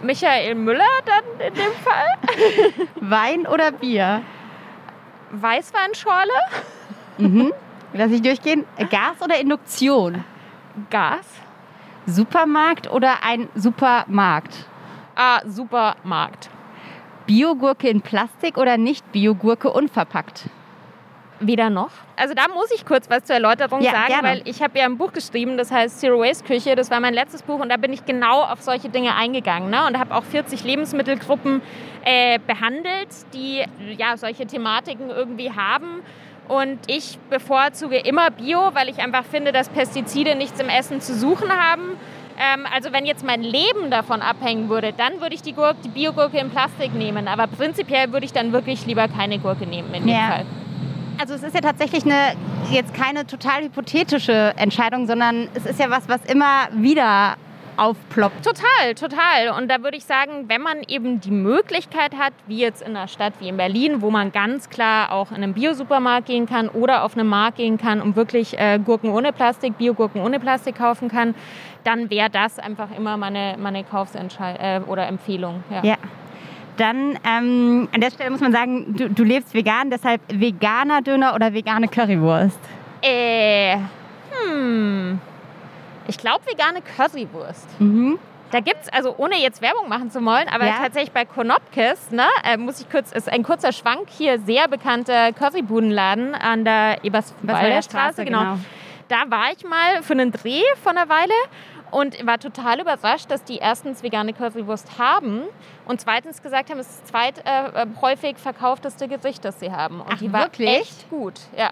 Michael 0.02 0.54
Müller 0.54 0.84
dann 1.06 1.48
in 1.48 1.54
dem 1.54 1.72
Fall. 1.82 2.86
Wein 3.00 3.46
oder 3.46 3.72
Bier? 3.72 4.22
Weißweinschorle. 5.30 6.32
Mhm. 7.18 7.52
Lass 7.94 8.10
ich 8.10 8.22
durchgehen. 8.22 8.64
Gas 8.90 9.22
oder 9.22 9.40
Induktion? 9.40 10.24
Gas. 10.90 11.26
Supermarkt 12.06 12.90
oder 12.90 13.22
ein 13.22 13.48
Supermarkt? 13.54 14.66
Ah, 15.16 15.40
Supermarkt. 15.46 16.50
Biogurke 17.26 17.88
in 17.88 18.02
Plastik 18.02 18.58
oder 18.58 18.76
nicht 18.76 19.10
Biogurke 19.12 19.70
unverpackt? 19.70 20.44
Weder 21.40 21.68
noch. 21.68 21.90
Also 22.16 22.34
da 22.34 22.46
muss 22.48 22.70
ich 22.72 22.84
kurz 22.86 23.10
was 23.10 23.24
zur 23.24 23.34
Erläuterung 23.34 23.80
Ja, 23.80 23.90
sagen, 23.90 24.06
gerne. 24.08 24.28
weil 24.28 24.42
ich 24.44 24.62
habe 24.62 24.78
ja 24.78 24.84
ein 24.84 24.96
Buch 24.98 25.12
geschrieben, 25.12 25.56
das 25.56 25.70
heißt 25.72 25.98
Zero 26.00 26.20
Waste 26.20 26.44
Küche. 26.44 26.76
Das 26.76 26.90
war 26.90 27.00
mein 27.00 27.12
letztes 27.14 27.42
Buch 27.42 27.58
und 27.58 27.70
da 27.70 27.76
bin 27.76 27.92
ich 27.92 28.04
genau 28.04 28.42
auf 28.42 28.62
solche 28.62 28.88
Dinge 28.88 29.14
eingegangen 29.16 29.68
ne? 29.70 29.86
und 29.86 29.98
habe 29.98 30.14
auch 30.14 30.22
40 30.22 30.62
Lebensmittelgruppen 30.64 31.60
äh, 32.04 32.38
behandelt, 32.46 33.08
die 33.32 33.64
ja 33.98 34.16
solche 34.16 34.46
Thematiken 34.46 35.10
irgendwie 35.10 35.50
haben. 35.50 36.02
Und 36.48 36.78
ich 36.88 37.18
bevorzuge 37.30 37.96
immer 37.96 38.30
Bio, 38.30 38.70
weil 38.74 38.88
ich 38.88 38.98
einfach 38.98 39.24
finde, 39.24 39.52
dass 39.52 39.68
Pestizide 39.68 40.34
nichts 40.34 40.60
im 40.60 40.68
Essen 40.68 41.00
zu 41.00 41.14
suchen 41.14 41.50
haben. 41.50 41.96
Ähm, 42.38 42.66
also 42.74 42.92
wenn 42.92 43.06
jetzt 43.06 43.24
mein 43.24 43.42
Leben 43.42 43.90
davon 43.90 44.20
abhängen 44.20 44.68
würde, 44.68 44.92
dann 44.92 45.20
würde 45.20 45.34
ich 45.34 45.42
die, 45.42 45.52
Gurke, 45.52 45.76
die 45.84 45.88
Biogurke 45.88 46.38
in 46.38 46.50
Plastik 46.50 46.94
nehmen. 46.94 47.28
Aber 47.28 47.46
prinzipiell 47.46 48.12
würde 48.12 48.26
ich 48.26 48.32
dann 48.32 48.52
wirklich 48.52 48.84
lieber 48.86 49.08
keine 49.08 49.38
Gurke 49.38 49.66
nehmen 49.66 49.94
in 49.94 50.02
dem 50.02 50.08
Ja. 50.14 50.28
Fall. 50.28 50.46
Also 51.18 51.34
es 51.34 51.44
ist 51.44 51.54
ja 51.54 51.60
tatsächlich 51.60 52.04
eine, 52.04 52.34
jetzt 52.72 52.92
keine 52.92 53.24
total 53.26 53.62
hypothetische 53.62 54.52
Entscheidung, 54.56 55.06
sondern 55.06 55.48
es 55.54 55.64
ist 55.64 55.78
ja 55.78 55.88
was, 55.88 56.08
was 56.08 56.24
immer 56.24 56.68
wieder 56.72 57.36
aufploppt. 57.76 58.44
Total, 58.44 58.94
total. 58.94 59.58
Und 59.58 59.70
da 59.70 59.82
würde 59.82 59.96
ich 59.96 60.04
sagen, 60.04 60.44
wenn 60.48 60.62
man 60.62 60.78
eben 60.88 61.20
die 61.20 61.30
Möglichkeit 61.30 62.16
hat, 62.16 62.32
wie 62.46 62.58
jetzt 62.58 62.82
in 62.82 62.96
einer 62.96 63.08
Stadt 63.08 63.34
wie 63.40 63.48
in 63.48 63.56
Berlin, 63.56 64.02
wo 64.02 64.10
man 64.10 64.32
ganz 64.32 64.70
klar 64.70 65.12
auch 65.12 65.30
in 65.30 65.38
einen 65.38 65.54
Biosupermarkt 65.54 66.26
gehen 66.26 66.46
kann 66.46 66.68
oder 66.68 67.04
auf 67.04 67.16
einen 67.16 67.28
Markt 67.28 67.58
gehen 67.58 67.78
kann 67.78 68.00
und 68.00 68.16
wirklich 68.16 68.58
äh, 68.58 68.78
Gurken 68.78 69.10
ohne 69.10 69.32
Plastik, 69.32 69.78
Biogurken 69.78 70.20
ohne 70.20 70.40
Plastik 70.40 70.76
kaufen 70.76 71.08
kann, 71.08 71.34
dann 71.84 72.10
wäre 72.10 72.30
das 72.30 72.58
einfach 72.58 72.88
immer 72.96 73.16
meine, 73.16 73.56
meine 73.58 73.84
Kaufsentscheidung 73.84 74.60
äh, 74.60 74.80
oder 74.86 75.06
Empfehlung. 75.06 75.62
Ja. 75.70 75.82
Ja. 75.82 75.96
Dann 76.76 77.18
ähm, 77.24 77.88
an 77.92 78.00
der 78.00 78.10
Stelle 78.10 78.30
muss 78.30 78.40
man 78.40 78.52
sagen, 78.52 78.96
du, 78.96 79.08
du 79.08 79.22
lebst 79.22 79.54
vegan, 79.54 79.90
deshalb 79.90 80.20
veganer 80.28 81.02
Döner 81.02 81.34
oder 81.34 81.54
vegane 81.54 81.86
Currywurst. 81.86 82.58
Äh, 83.00 83.76
hm. 84.30 85.20
Ich 86.06 86.18
glaube 86.18 86.44
vegane 86.46 86.80
Currywurst. 86.82 87.68
Mhm. 87.80 88.18
Da 88.50 88.60
gibt's 88.60 88.88
also 88.90 89.14
ohne 89.18 89.36
jetzt 89.40 89.62
Werbung 89.62 89.88
machen 89.88 90.10
zu 90.10 90.24
wollen, 90.24 90.46
aber 90.48 90.66
Ja. 90.66 90.74
tatsächlich 90.78 91.10
bei 91.12 91.24
Konopkes, 91.24 92.10
ne, 92.12 92.26
äh, 92.44 92.56
muss 92.56 92.80
ich 92.80 92.88
kurz, 92.88 93.10
ist 93.10 93.28
ein 93.28 93.42
kurzer 93.42 93.72
Schwank 93.72 94.08
hier, 94.10 94.38
sehr 94.38 94.68
bekannter 94.68 95.32
Currybudenladen 95.32 96.34
an 96.34 96.64
der 96.64 97.02
Eberswalder 97.02 97.82
Straße, 97.82 98.24
genau. 98.24 98.58
Da 99.08 99.24
war 99.28 99.50
ich 99.56 99.64
mal 99.64 100.02
für 100.02 100.12
einen 100.12 100.30
Dreh 100.30 100.62
von 100.82 100.96
einer 100.96 101.08
Weile 101.08 101.32
und 101.90 102.24
war 102.26 102.38
total 102.38 102.80
überrascht, 102.80 103.30
dass 103.30 103.42
die 103.44 103.56
erstens 103.58 104.02
vegane 104.02 104.32
Currywurst 104.32 104.98
haben 104.98 105.42
und 105.86 106.00
zweitens 106.00 106.40
gesagt 106.42 106.70
haben, 106.70 106.78
es 106.78 106.88
ist 106.88 107.02
das 107.02 107.10
zweit 107.10 107.38
äh, 107.44 107.82
äh, 107.82 107.86
häufig 108.00 108.36
verkaufteste 108.38 109.08
Gericht, 109.08 109.44
das 109.44 109.58
sie 109.60 109.72
haben. 109.72 110.00
Und 110.00 110.12
Ach, 110.12 110.18
die 110.18 110.32
war 110.32 110.42
wirklich? 110.44 110.68
echt 110.70 111.10
gut. 111.10 111.34
Ja, 111.56 111.70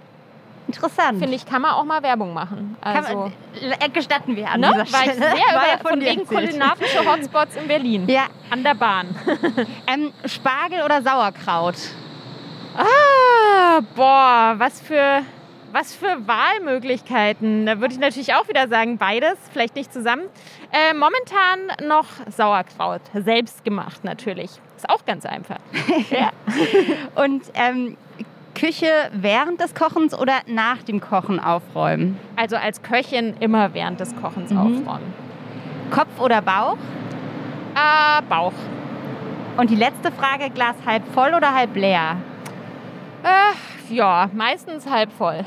Interessant. 0.67 1.19
finde 1.19 1.35
ich, 1.35 1.45
kann 1.45 1.63
man 1.63 1.73
auch 1.73 1.85
mal 1.85 2.03
Werbung 2.03 2.33
machen. 2.33 2.77
Kann 2.83 2.97
Also, 2.97 3.17
man, 3.17 3.33
äh, 3.81 3.89
gestatten 3.89 4.37
wir 4.37 4.49
an 4.51 4.61
ne, 4.61 4.71
dieser 4.73 4.93
war 4.93 5.05
ich 5.05 5.13
Stelle. 5.13 5.37
sehr 5.37 5.55
War 5.57 5.81
über, 5.81 5.89
von 5.91 6.01
wegen 6.01 6.27
kulinarische 6.27 7.05
Hotspots 7.05 7.57
in 7.57 7.69
Berlin. 7.69 8.09
Ja. 8.09 8.27
An 8.51 8.63
der 8.63 8.75
Bahn. 8.75 9.15
Ähm, 9.87 10.13
Spargel 10.25 10.83
oder 10.83 11.03
Sauerkraut? 11.03 11.75
Ah, 12.77 13.81
boah, 13.95 14.55
was 14.59 14.81
für, 14.81 15.23
was 15.73 15.95
für 15.95 16.27
Wahlmöglichkeiten. 16.27 17.67
Da 17.67 17.81
würde 17.81 17.95
ich 17.95 18.01
natürlich 18.01 18.35
auch 18.35 18.49
wieder 18.49 18.69
sagen, 18.69 18.97
beides, 18.99 19.37
vielleicht 19.53 19.75
nicht 19.75 19.93
zusammen. 19.93 20.23
Äh, 20.73 20.95
momentan 20.95 21.87
noch 21.87 22.07
Sauerkraut, 22.31 23.03
selbst 23.15 23.65
gemacht 23.65 24.05
natürlich. 24.05 24.51
Ist 24.77 24.89
auch 24.89 25.05
ganz 25.05 25.27
einfach. 25.27 25.59
ja. 26.11 26.31
Und 27.15 27.43
ähm, 27.55 27.97
Küche 28.55 28.87
während 29.13 29.61
des 29.61 29.75
Kochens 29.75 30.17
oder 30.17 30.35
nach 30.47 30.83
dem 30.83 31.01
Kochen 31.01 31.41
aufräumen? 31.41 32.19
Also 32.37 32.57
als 32.57 32.83
Köchin 32.83 33.35
immer 33.41 33.75
während 33.75 34.01
des 34.01 34.15
Kochens 34.17 34.51
Mhm. 34.51 34.59
aufräumen. 34.59 35.15
Kopf 35.91 36.21
oder 36.21 36.43
Bauch? 36.43 36.77
Ah, 37.75 38.21
Bauch. 38.29 38.53
Und 39.57 39.71
die 39.71 39.77
letzte 39.77 40.11
Frage, 40.13 40.51
Glas 40.51 40.77
halb 40.87 41.03
voll 41.13 41.35
oder 41.35 41.55
halb 41.55 41.75
leer? 41.77 42.17
Äh, 43.23 43.95
ja, 43.95 44.29
meistens 44.35 44.89
halb 44.89 45.13
voll. 45.13 45.41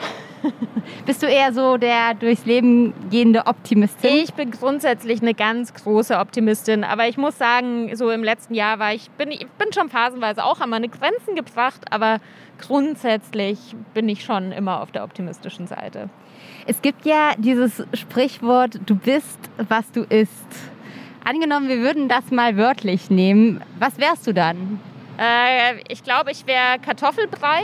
Bist 1.05 1.23
du 1.23 1.27
eher 1.27 1.51
so 1.53 1.77
der 1.77 2.13
durchs 2.13 2.45
Leben 2.45 2.93
gehende 3.09 3.47
Optimistin? 3.47 4.11
Ich 4.23 4.33
bin 4.33 4.51
grundsätzlich 4.51 5.21
eine 5.21 5.33
ganz 5.33 5.73
große 5.73 6.17
Optimistin, 6.17 6.83
aber 6.83 7.07
ich 7.07 7.17
muss 7.17 7.37
sagen, 7.37 7.95
so 7.95 8.11
im 8.11 8.23
letzten 8.23 8.53
Jahr 8.53 8.77
war 8.77 8.93
ich 8.93 9.09
bin, 9.11 9.31
ich 9.31 9.47
bin 9.57 9.73
schon 9.73 9.89
phasenweise 9.89 10.43
auch 10.43 10.61
an 10.61 10.69
meine 10.69 10.87
Grenzen 10.87 11.35
gebracht, 11.35 11.81
aber 11.89 12.17
grundsätzlich 12.59 13.59
bin 13.93 14.09
ich 14.09 14.23
schon 14.23 14.51
immer 14.51 14.81
auf 14.81 14.91
der 14.91 15.03
optimistischen 15.03 15.67
Seite. 15.67 16.09
Es 16.67 16.81
gibt 16.81 17.05
ja 17.05 17.33
dieses 17.37 17.83
Sprichwort, 17.93 18.79
du 18.85 18.95
bist, 18.95 19.37
was 19.69 19.91
du 19.91 20.01
isst. 20.03 20.31
Angenommen, 21.23 21.67
wir 21.69 21.79
würden 21.79 22.07
das 22.07 22.31
mal 22.31 22.57
wörtlich 22.57 23.09
nehmen. 23.09 23.61
Was 23.79 23.97
wärst 23.97 24.27
du 24.27 24.33
dann? 24.33 24.79
Äh, 25.17 25.81
ich 25.87 26.03
glaube, 26.03 26.31
ich 26.31 26.45
wäre 26.45 26.77
Kartoffelbrei. 26.83 27.61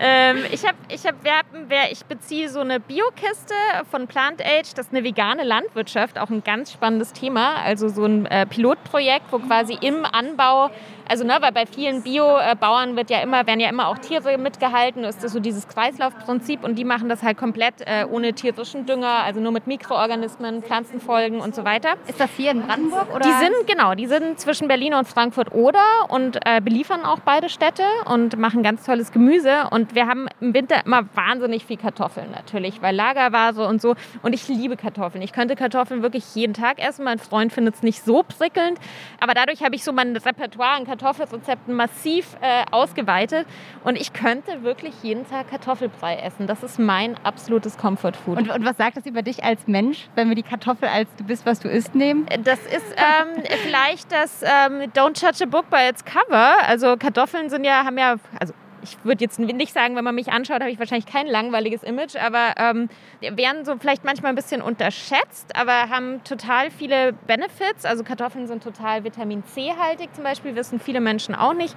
ähm, 0.00 0.38
ich 0.50 0.64
habe, 0.66 0.76
ich 0.88 1.06
habe, 1.06 1.16
wir 1.22 1.32
haben, 1.32 1.64
wer- 1.68 1.92
ich 1.92 2.04
beziehe 2.04 2.48
so 2.48 2.60
eine 2.60 2.80
Biokiste 2.80 3.54
von 3.90 4.06
Plant 4.06 4.40
Age. 4.44 4.74
Das 4.74 4.86
ist 4.86 4.92
eine 4.92 5.04
vegane 5.04 5.44
Landwirtschaft, 5.44 6.18
auch 6.18 6.30
ein 6.30 6.42
ganz 6.42 6.72
spannendes 6.72 7.12
Thema. 7.12 7.56
Also 7.64 7.88
so 7.88 8.04
ein 8.04 8.26
äh, 8.26 8.46
Pilotprojekt, 8.46 9.26
wo 9.30 9.38
quasi 9.38 9.76
im 9.80 10.04
Anbau, 10.04 10.70
also 11.08 11.24
ne, 11.24 11.38
weil 11.40 11.52
bei 11.52 11.66
vielen 11.66 12.02
Biobauern 12.02 12.96
wird 12.96 13.10
ja 13.10 13.20
immer, 13.20 13.46
werden 13.46 13.60
ja 13.60 13.68
immer 13.68 13.88
auch 13.88 13.98
Tiere 13.98 14.36
mitgehalten. 14.38 15.04
Ist 15.04 15.24
das 15.24 15.32
so 15.32 15.40
dieses 15.40 15.66
Kreislaufprinzip 15.68 16.64
und 16.64 16.76
die 16.76 16.84
machen 16.84 17.08
das 17.08 17.22
halt 17.22 17.38
komplett 17.38 17.74
äh, 17.80 18.04
ohne 18.10 18.34
tierischen 18.34 18.86
Dünger, 18.86 19.24
also 19.24 19.40
nur 19.40 19.52
mit 19.52 19.66
Mikroorganismen, 19.66 20.62
Pflanzenfolgen 20.62 21.40
und 21.40 21.54
so 21.54 21.64
weiter. 21.64 21.94
Ist 22.06 22.20
das 22.20 22.30
hier 22.36 22.50
in 22.50 22.62
Brandenburg? 22.62 23.14
Oder? 23.14 23.20
Die 23.20 23.44
sind, 23.44 23.66
genau, 23.66 23.94
die 23.94 24.06
sind 24.06 24.38
zwischen 24.38 24.68
Berlin 24.68 24.94
und 24.94 25.08
Frankfurt-Oder 25.08 25.82
und 26.08 26.38
äh, 26.44 26.60
beliefern 26.60 27.04
auch 27.04 27.20
beide 27.20 27.48
Städte 27.48 27.82
und 28.04 28.38
machen 28.38 28.62
ganz 28.62 28.84
tolles 28.84 29.12
Gemüse. 29.12 29.68
Und 29.70 29.94
wir 29.94 30.06
haben 30.06 30.26
im 30.40 30.54
Winter 30.54 30.84
immer 30.84 31.04
wahnsinnig 31.14 31.64
viel 31.64 31.76
Kartoffeln 31.76 32.30
natürlich, 32.32 32.82
weil 32.82 32.94
Lagerware 32.94 33.66
und 33.66 33.80
so. 33.80 33.94
Und 34.22 34.34
ich 34.34 34.46
liebe 34.48 34.76
Kartoffeln. 34.76 35.22
Ich 35.22 35.32
könnte 35.32 35.56
Kartoffeln 35.56 36.02
wirklich 36.02 36.34
jeden 36.34 36.54
Tag 36.54 36.78
essen. 36.78 37.04
Mein 37.04 37.18
Freund 37.18 37.52
findet 37.52 37.76
es 37.76 37.82
nicht 37.82 38.04
so 38.04 38.22
prickelnd. 38.22 38.78
Aber 39.20 39.34
dadurch 39.34 39.62
habe 39.62 39.74
ich 39.74 39.84
so 39.84 39.92
mein 39.92 40.16
Repertoire 40.16 40.76
an 40.76 40.84
Kartoffelrezepten 40.98 41.74
massiv 41.74 42.36
äh, 42.40 42.64
ausgeweitet. 42.70 43.46
Und 43.84 43.96
ich 43.96 44.12
könnte 44.12 44.62
wirklich 44.62 44.94
jeden 45.02 45.28
Tag 45.28 45.50
Kartoffelbrei 45.50 46.16
essen. 46.16 46.46
Das 46.46 46.62
ist 46.62 46.78
mein 46.78 47.16
absolutes 47.24 47.78
Comfort-Food. 47.78 48.38
Und, 48.38 48.50
und 48.50 48.64
was 48.64 48.76
sagt 48.76 48.96
das 48.96 49.06
über 49.06 49.22
dich 49.22 49.44
als 49.44 49.66
Mensch, 49.66 50.08
wenn 50.14 50.28
wir 50.28 50.34
die 50.34 50.42
Kartoffel 50.42 50.88
als 50.88 51.08
du 51.16 51.24
bist, 51.24 51.46
was 51.46 51.60
du 51.60 51.68
isst 51.68 51.94
nehmen? 51.94 52.26
Das 52.44 52.60
ist 52.60 52.94
ähm, 52.96 53.42
vielleicht 53.64 54.10
das 54.12 54.42
ähm, 54.42 54.90
Don't 54.92 55.20
judge 55.20 55.44
a 55.44 55.46
book 55.46 55.70
by 55.70 55.88
its 55.88 56.04
cover. 56.04 56.56
Also 56.66 56.96
Kartoffeln 56.96 57.48
sind 57.48 57.64
ja, 57.64 57.84
haben 57.84 57.98
ja, 57.98 58.16
also 58.38 58.52
ich 58.82 58.96
würde 59.04 59.24
jetzt 59.24 59.38
nicht 59.38 59.72
sagen, 59.72 59.96
wenn 59.96 60.04
man 60.04 60.14
mich 60.14 60.30
anschaut, 60.30 60.60
habe 60.60 60.70
ich 60.70 60.78
wahrscheinlich 60.78 61.06
kein 61.06 61.26
langweiliges 61.26 61.82
Image, 61.82 62.16
aber 62.16 62.54
ähm, 62.56 62.88
werden 63.20 63.64
so 63.64 63.76
vielleicht 63.78 64.04
manchmal 64.04 64.32
ein 64.32 64.36
bisschen 64.36 64.62
unterschätzt, 64.62 65.54
aber 65.56 65.90
haben 65.90 66.22
total 66.24 66.70
viele 66.70 67.12
Benefits. 67.12 67.84
Also 67.84 68.04
Kartoffeln 68.04 68.46
sind 68.46 68.62
total 68.62 69.04
Vitamin 69.04 69.44
C-haltig 69.44 70.12
zum 70.14 70.24
Beispiel, 70.24 70.54
wissen 70.54 70.80
viele 70.80 71.00
Menschen 71.00 71.34
auch 71.34 71.54
nicht. 71.54 71.74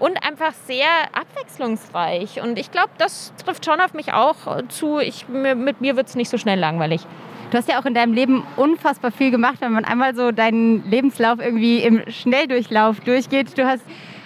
Und 0.00 0.22
einfach 0.24 0.52
sehr 0.66 0.86
abwechslungsreich. 1.12 2.40
Und 2.40 2.58
ich 2.58 2.70
glaube, 2.70 2.90
das 2.98 3.32
trifft 3.44 3.64
schon 3.64 3.80
auf 3.80 3.94
mich 3.94 4.12
auch 4.12 4.62
zu. 4.68 4.98
Ich, 4.98 5.28
mit 5.28 5.80
mir 5.80 5.96
wird 5.96 6.08
es 6.08 6.14
nicht 6.14 6.30
so 6.30 6.38
schnell 6.38 6.58
langweilig. 6.58 7.06
Du 7.50 7.56
hast 7.56 7.68
ja 7.68 7.80
auch 7.80 7.86
in 7.86 7.94
deinem 7.94 8.12
Leben 8.12 8.46
unfassbar 8.56 9.10
viel 9.10 9.30
gemacht, 9.30 9.56
wenn 9.60 9.72
man 9.72 9.86
einmal 9.86 10.14
so 10.14 10.32
deinen 10.32 10.88
Lebenslauf 10.90 11.38
irgendwie 11.40 11.78
im 11.78 12.02
Schnelldurchlauf 12.10 13.00
durchgeht. 13.00 13.56
Du 13.56 13.66
hast 13.66 13.82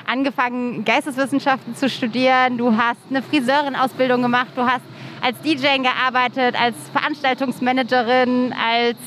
angefangen, 0.06 0.84
Geisteswissenschaften 0.84 1.74
zu 1.74 1.88
studieren, 1.88 2.58
du 2.58 2.76
hast 2.76 3.00
eine 3.10 3.22
Friseurin-Ausbildung 3.22 4.22
gemacht, 4.22 4.48
du 4.54 4.62
hast 4.62 4.82
als 5.20 5.40
DJ 5.40 5.78
gearbeitet, 5.78 6.60
als 6.60 6.76
Veranstaltungsmanagerin, 6.92 8.52
als 8.52 8.98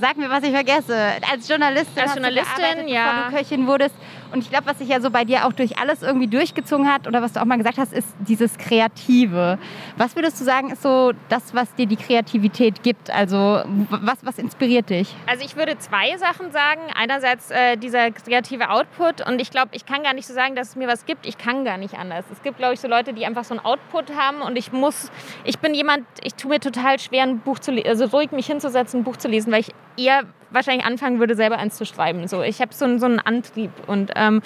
sag 0.00 0.16
mir, 0.16 0.28
was 0.28 0.42
ich 0.42 0.50
vergesse. 0.50 0.96
Als 1.30 1.48
Journalistin, 1.48 2.02
Als 2.02 2.14
Journalistin, 2.14 2.88
ja. 2.88 3.04
bevor 3.04 3.30
du 3.30 3.36
Köchin 3.36 3.66
wurdest. 3.66 3.94
Und 4.32 4.40
ich 4.40 4.50
glaube, 4.50 4.66
was 4.66 4.78
sich 4.78 4.88
ja 4.88 5.00
so 5.00 5.10
bei 5.10 5.24
dir 5.24 5.46
auch 5.46 5.52
durch 5.52 5.78
alles 5.78 6.02
irgendwie 6.02 6.26
durchgezogen 6.26 6.90
hat 6.90 7.06
oder 7.06 7.22
was 7.22 7.32
du 7.32 7.40
auch 7.40 7.44
mal 7.44 7.56
gesagt 7.56 7.78
hast, 7.78 7.92
ist 7.92 8.08
dieses 8.20 8.58
Kreative. 8.58 9.58
Was 9.96 10.16
würdest 10.16 10.40
du 10.40 10.44
sagen, 10.44 10.70
ist 10.70 10.82
so 10.82 11.12
das, 11.28 11.54
was 11.54 11.74
dir 11.74 11.86
die 11.86 11.96
Kreativität 11.96 12.82
gibt? 12.82 13.10
Also 13.10 13.62
was, 13.90 14.18
was 14.22 14.38
inspiriert 14.38 14.90
dich? 14.90 15.14
Also 15.26 15.44
ich 15.44 15.56
würde 15.56 15.78
zwei 15.78 16.16
Sachen 16.16 16.50
sagen. 16.52 16.80
Einerseits 16.94 17.50
äh, 17.50 17.76
dieser 17.76 18.10
kreative 18.10 18.70
Output 18.70 19.26
und 19.26 19.40
ich 19.40 19.50
glaube, 19.50 19.70
ich 19.72 19.86
kann 19.86 20.02
gar 20.02 20.14
nicht 20.14 20.26
so 20.26 20.34
sagen, 20.34 20.54
dass 20.56 20.70
es 20.70 20.76
mir 20.76 20.88
was 20.88 21.06
gibt. 21.06 21.26
Ich 21.26 21.38
kann 21.38 21.64
gar 21.64 21.76
nicht 21.76 21.94
anders. 21.94 22.24
Es 22.32 22.42
gibt, 22.42 22.58
glaube 22.58 22.74
ich, 22.74 22.80
so 22.80 22.88
Leute, 22.88 23.12
die 23.12 23.26
einfach 23.26 23.44
so 23.44 23.54
einen 23.54 23.64
Output 23.64 24.16
haben 24.16 24.42
und 24.42 24.56
ich 24.56 24.72
muss, 24.72 25.10
ich 25.44 25.58
bin 25.58 25.74
jemand, 25.74 26.06
ich 26.22 26.34
tue 26.34 26.50
mir 26.50 26.60
total 26.60 26.98
schwer, 26.98 27.22
ein 27.24 27.40
Buch 27.40 27.58
zu 27.58 27.70
lesen, 27.70 27.88
also 27.88 28.04
ruhig 28.06 28.32
mich 28.32 28.46
hinzusetzen, 28.46 29.00
ein 29.00 29.04
Buch 29.04 29.16
zu 29.16 29.28
lesen, 29.28 29.52
weil 29.52 29.60
ich 29.60 29.72
eher 29.96 30.24
wahrscheinlich 30.50 30.86
anfangen 30.86 31.18
würde, 31.18 31.34
selber 31.34 31.58
eins 31.58 31.76
zu 31.76 31.84
schreiben. 31.84 32.28
So, 32.28 32.42
ich 32.42 32.60
habe 32.60 32.72
so, 32.72 32.84
einen- 32.84 33.00
so 33.00 33.06
einen 33.06 33.18
Antrieb. 33.18 33.72
Und 33.88 34.12
ähm, 34.14 34.40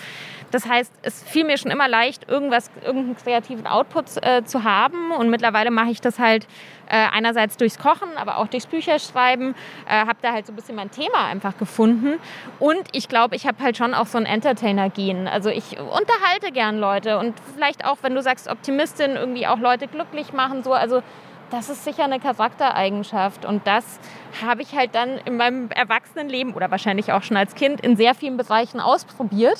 das 0.51 0.67
heißt, 0.67 0.91
es 1.03 1.23
fiel 1.23 1.45
mir 1.45 1.59
schon 1.59 1.71
immer 1.71 1.87
leicht, 1.87 2.27
irgendwas, 2.31 2.71
irgendeinen 2.83 3.17
kreativen 3.17 3.67
Output 3.67 4.07
äh, 4.23 4.43
zu 4.45 4.65
haben. 4.65 5.11
Und 5.13 5.29
mittlerweile 5.29 5.71
mache 5.71 5.91
ich 5.91 6.01
das 6.01 6.19
halt 6.19 6.47
äh, 6.89 6.97
einerseits 7.13 7.59
durchs 7.59 7.79
Kochen, 7.79 8.09
aber 8.17 8.39
auch 8.39 8.47
durchs 8.49 8.67
Bücherschreiben, 8.67 9.55
äh, 9.87 9.91
habe 10.07 10.17
da 10.23 10.33
halt 10.33 10.47
so 10.47 10.53
ein 10.55 10.57
bisschen 10.57 10.77
mein 10.77 10.91
Thema 10.91 11.27
einfach 11.27 11.59
gefunden. 11.59 12.15
Und 12.59 12.89
ich 12.93 13.09
glaube, 13.11 13.37
ich 13.37 13.47
habe 13.47 13.63
halt 13.63 13.77
schon 13.77 13.93
auch 13.93 14.07
so 14.07 14.17
ein 14.17 14.25
Entertainer-Gen. 14.25 15.29
Also 15.29 15.51
ich 15.51 15.79
unterhalte 15.79 16.53
gern 16.55 16.79
Leute. 16.79 17.19
Und 17.19 17.35
vielleicht 17.55 17.85
auch, 17.85 17.99
wenn 18.01 18.15
du 18.15 18.23
sagst 18.23 18.49
Optimistin, 18.49 19.17
irgendwie 19.17 19.47
auch 19.47 19.59
Leute 19.59 19.87
glücklich 19.89 20.33
machen, 20.33 20.63
so, 20.63 20.73
also 20.73 21.03
das 21.51 21.71
ist 21.71 21.85
sicher 21.85 22.05
eine 22.05 22.21
Charaktereigenschaft 22.21 23.45
und 23.45 23.67
das 23.67 23.99
habe 24.43 24.63
ich 24.63 24.75
halt 24.75 24.95
dann 24.95 25.19
in 25.25 25.37
meinem 25.37 25.71
Erwachsenenleben 25.71 26.55
oder 26.55 26.71
wahrscheinlich 26.71 27.13
auch 27.13 27.23
schon 27.23 27.37
als 27.37 27.55
Kind 27.55 27.81
in 27.81 27.97
sehr 27.97 28.15
vielen 28.15 28.37
Bereichen 28.37 28.81
ausprobiert 28.81 29.59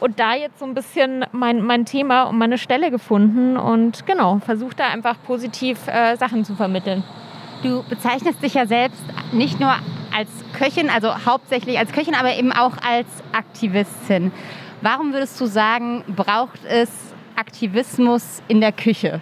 und 0.00 0.20
da 0.20 0.34
jetzt 0.34 0.58
so 0.58 0.64
ein 0.64 0.74
bisschen 0.74 1.26
mein, 1.32 1.62
mein 1.62 1.84
Thema 1.84 2.24
und 2.24 2.38
meine 2.38 2.58
Stelle 2.58 2.90
gefunden 2.90 3.56
und 3.56 4.06
genau, 4.06 4.38
versuche 4.38 4.76
da 4.76 4.88
einfach 4.88 5.16
positiv 5.24 5.88
äh, 5.88 6.16
Sachen 6.16 6.44
zu 6.44 6.54
vermitteln. 6.54 7.02
Du 7.62 7.82
bezeichnest 7.88 8.42
dich 8.42 8.54
ja 8.54 8.66
selbst 8.66 9.02
nicht 9.32 9.58
nur 9.58 9.74
als 10.16 10.30
Köchin, 10.56 10.90
also 10.90 11.26
hauptsächlich 11.26 11.78
als 11.78 11.92
Köchin, 11.92 12.14
aber 12.14 12.34
eben 12.34 12.52
auch 12.52 12.74
als 12.88 13.08
Aktivistin. 13.32 14.32
Warum 14.80 15.12
würdest 15.12 15.40
du 15.40 15.46
sagen, 15.46 16.04
braucht 16.06 16.64
es 16.64 16.90
Aktivismus 17.34 18.42
in 18.46 18.60
der 18.60 18.70
Küche? 18.70 19.20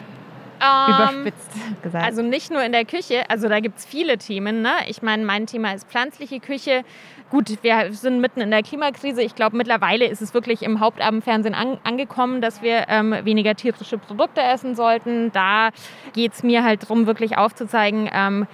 Ähm, 0.60 0.94
Überspitzt 0.94 1.82
gesagt. 1.82 2.04
Also 2.04 2.22
nicht 2.22 2.50
nur 2.50 2.62
in 2.62 2.72
der 2.72 2.84
Küche, 2.84 3.28
also 3.28 3.48
da 3.48 3.60
gibt 3.60 3.78
es 3.78 3.86
viele 3.86 4.18
Themen. 4.18 4.62
Ne? 4.62 4.72
Ich 4.88 5.02
meine, 5.02 5.24
mein 5.24 5.46
Thema 5.46 5.72
ist 5.72 5.88
pflanzliche 5.88 6.40
Küche. 6.40 6.84
Gut, 7.30 7.58
wir 7.62 7.92
sind 7.92 8.20
mitten 8.20 8.40
in 8.40 8.52
der 8.52 8.62
Klimakrise. 8.62 9.20
Ich 9.20 9.34
glaube, 9.34 9.56
mittlerweile 9.56 10.06
ist 10.06 10.22
es 10.22 10.32
wirklich 10.32 10.62
im 10.62 10.78
Hauptabendfernsehen 10.78 11.54
an, 11.54 11.78
angekommen, 11.82 12.40
dass 12.40 12.62
wir 12.62 12.86
ähm, 12.88 13.14
weniger 13.24 13.56
tierische 13.56 13.98
Produkte 13.98 14.40
essen 14.42 14.76
sollten. 14.76 15.32
Da 15.32 15.70
geht 16.12 16.34
es 16.34 16.42
mir 16.44 16.62
halt 16.62 16.84
darum, 16.84 17.06
wirklich 17.06 17.36
aufzuzeigen, 17.36 18.08
ähm, 18.12 18.46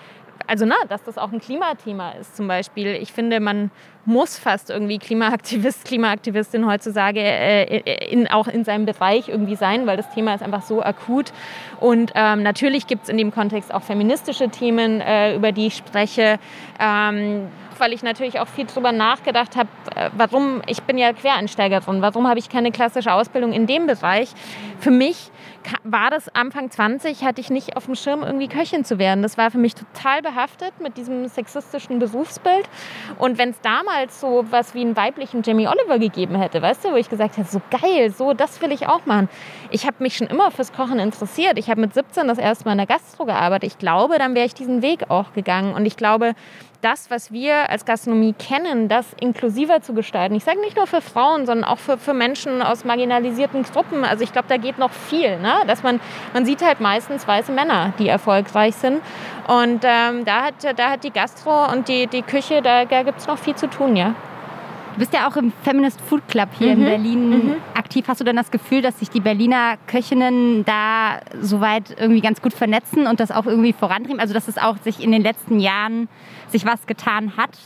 also 0.46 0.64
na, 0.66 0.76
dass 0.88 1.02
das 1.02 1.18
auch 1.18 1.32
ein 1.32 1.40
Klimathema 1.40 2.12
ist 2.12 2.36
zum 2.36 2.48
Beispiel. 2.48 2.94
Ich 2.94 3.12
finde, 3.12 3.40
man 3.40 3.70
muss 4.04 4.38
fast 4.38 4.70
irgendwie 4.70 4.98
Klimaaktivist, 4.98 5.84
Klimaaktivistin 5.84 6.66
heutzutage 6.66 7.20
äh, 7.20 8.10
in, 8.10 8.28
auch 8.28 8.48
in 8.48 8.64
seinem 8.64 8.86
Bereich 8.86 9.28
irgendwie 9.28 9.56
sein, 9.56 9.86
weil 9.86 9.96
das 9.96 10.10
Thema 10.10 10.34
ist 10.34 10.42
einfach 10.42 10.62
so 10.62 10.82
akut. 10.82 11.32
Und 11.80 12.12
ähm, 12.14 12.42
natürlich 12.42 12.86
gibt 12.86 13.04
es 13.04 13.08
in 13.08 13.16
dem 13.16 13.32
Kontext 13.32 13.72
auch 13.72 13.82
feministische 13.82 14.48
Themen, 14.48 15.00
äh, 15.00 15.34
über 15.34 15.52
die 15.52 15.66
ich 15.66 15.76
spreche. 15.76 16.38
Ähm, 16.80 17.48
weil 17.78 17.92
ich 17.92 18.02
natürlich 18.02 18.38
auch 18.38 18.48
viel 18.48 18.66
darüber 18.66 18.92
nachgedacht 18.92 19.56
habe, 19.56 19.68
äh, 19.96 20.10
warum, 20.16 20.62
ich 20.66 20.82
bin 20.82 20.98
ja 20.98 21.12
Quereinsteigerin, 21.12 22.00
warum 22.00 22.28
habe 22.28 22.38
ich 22.38 22.48
keine 22.48 22.70
klassische 22.70 23.12
Ausbildung 23.12 23.52
in 23.52 23.66
dem 23.66 23.86
Bereich? 23.86 24.30
Für 24.78 24.90
mich 24.90 25.30
war 25.84 26.10
das 26.10 26.34
Anfang 26.34 26.70
20, 26.70 27.24
hatte 27.24 27.40
ich 27.40 27.50
nicht 27.50 27.76
auf 27.76 27.86
dem 27.86 27.94
Schirm, 27.94 28.22
irgendwie 28.22 28.48
Köchin 28.48 28.84
zu 28.84 28.98
werden. 28.98 29.22
Das 29.22 29.38
war 29.38 29.50
für 29.50 29.58
mich 29.58 29.74
total 29.74 30.22
behaftet 30.22 30.72
mit 30.80 30.96
diesem 30.96 31.28
sexistischen 31.28 31.98
Berufsbild. 31.98 32.68
Und 33.18 33.38
wenn 33.38 33.50
es 33.50 33.60
damals 33.60 34.20
so 34.20 34.44
was 34.50 34.74
wie 34.74 34.80
einen 34.80 34.96
weiblichen 34.96 35.42
Jamie 35.42 35.68
Oliver 35.68 35.98
gegeben 35.98 36.36
hätte, 36.36 36.62
weißt 36.62 36.84
du, 36.84 36.92
wo 36.92 36.96
ich 36.96 37.08
gesagt 37.08 37.36
hätte, 37.36 37.48
so 37.48 37.60
geil, 37.70 38.10
so, 38.10 38.32
das 38.32 38.60
will 38.60 38.72
ich 38.72 38.86
auch 38.86 39.06
machen. 39.06 39.28
Ich 39.70 39.86
habe 39.86 39.96
mich 40.00 40.16
schon 40.16 40.26
immer 40.26 40.50
fürs 40.50 40.72
Kochen 40.72 40.98
interessiert. 40.98 41.58
Ich 41.58 41.70
habe 41.70 41.80
mit 41.80 41.94
17 41.94 42.28
das 42.28 42.38
erste 42.38 42.64
Mal 42.64 42.72
in 42.72 42.78
der 42.78 42.86
Gastro 42.86 43.24
gearbeitet. 43.24 43.72
Ich 43.72 43.78
glaube, 43.78 44.18
dann 44.18 44.34
wäre 44.34 44.46
ich 44.46 44.54
diesen 44.54 44.82
Weg 44.82 45.10
auch 45.10 45.32
gegangen. 45.32 45.74
Und 45.74 45.86
ich 45.86 45.96
glaube, 45.96 46.34
das, 46.82 47.10
was 47.10 47.32
wir 47.32 47.70
als 47.70 47.84
Gastronomie 47.84 48.34
kennen, 48.34 48.88
das 48.88 49.06
inklusiver 49.20 49.80
zu 49.80 49.94
gestalten. 49.94 50.34
Ich 50.34 50.44
sage 50.44 50.60
nicht 50.60 50.76
nur 50.76 50.86
für 50.86 51.00
Frauen, 51.00 51.46
sondern 51.46 51.64
auch 51.64 51.78
für, 51.78 51.96
für 51.96 52.12
Menschen 52.12 52.60
aus 52.60 52.84
marginalisierten 52.84 53.62
Gruppen. 53.62 54.04
Also 54.04 54.24
ich 54.24 54.32
glaube, 54.32 54.48
da 54.48 54.56
geht 54.56 54.78
noch 54.78 54.90
viel. 54.90 55.38
Ne? 55.38 55.51
Dass 55.66 55.82
man, 55.82 56.00
man 56.32 56.44
sieht 56.44 56.62
halt 56.62 56.80
meistens 56.80 57.26
weiße 57.26 57.52
Männer, 57.52 57.92
die 57.98 58.08
erfolgreich 58.08 58.74
sind. 58.74 59.00
Und 59.48 59.80
ähm, 59.84 60.24
da, 60.24 60.42
hat, 60.44 60.54
da 60.76 60.90
hat 60.90 61.04
die 61.04 61.10
Gastro 61.10 61.70
und 61.72 61.88
die, 61.88 62.06
die 62.06 62.22
Küche, 62.22 62.62
da, 62.62 62.84
da 62.84 63.02
gibt 63.02 63.18
es 63.20 63.26
noch 63.26 63.38
viel 63.38 63.54
zu 63.54 63.68
tun, 63.68 63.96
ja. 63.96 64.14
Du 64.94 64.98
bist 64.98 65.14
ja 65.14 65.26
auch 65.26 65.36
im 65.36 65.52
Feminist 65.62 66.02
Food 66.02 66.28
Club 66.28 66.50
hier 66.58 66.76
Mhm. 66.76 66.82
in 66.82 66.84
Berlin 66.84 67.54
aktiv. 67.74 68.04
Hast 68.08 68.20
du 68.20 68.24
denn 68.24 68.36
das 68.36 68.50
Gefühl, 68.50 68.82
dass 68.82 68.98
sich 68.98 69.08
die 69.08 69.20
Berliner 69.20 69.76
Köchinnen 69.86 70.66
da 70.66 71.20
soweit 71.40 71.96
irgendwie 71.98 72.20
ganz 72.20 72.42
gut 72.42 72.52
vernetzen 72.52 73.06
und 73.06 73.18
das 73.18 73.30
auch 73.30 73.46
irgendwie 73.46 73.72
vorantrieben? 73.72 74.20
Also 74.20 74.34
dass 74.34 74.48
es 74.48 74.58
auch 74.58 74.76
sich 74.84 75.02
in 75.02 75.10
den 75.10 75.22
letzten 75.22 75.60
Jahren 75.60 76.08
sich 76.48 76.66
was 76.66 76.86
getan 76.86 77.38
hat? 77.38 77.56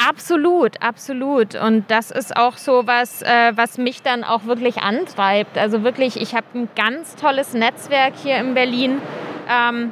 Absolut, 0.00 0.80
absolut. 0.80 1.56
Und 1.56 1.90
das 1.90 2.12
ist 2.12 2.36
auch 2.36 2.56
so 2.56 2.86
was, 2.86 3.20
äh, 3.22 3.52
was 3.56 3.78
mich 3.78 4.00
dann 4.02 4.22
auch 4.22 4.44
wirklich 4.44 4.78
antreibt. 4.78 5.58
Also 5.58 5.82
wirklich, 5.82 6.20
ich 6.20 6.36
habe 6.36 6.46
ein 6.54 6.68
ganz 6.76 7.16
tolles 7.16 7.52
Netzwerk 7.52 8.14
hier 8.22 8.36
in 8.36 8.54
Berlin. 8.54 9.00
Ähm, 9.50 9.90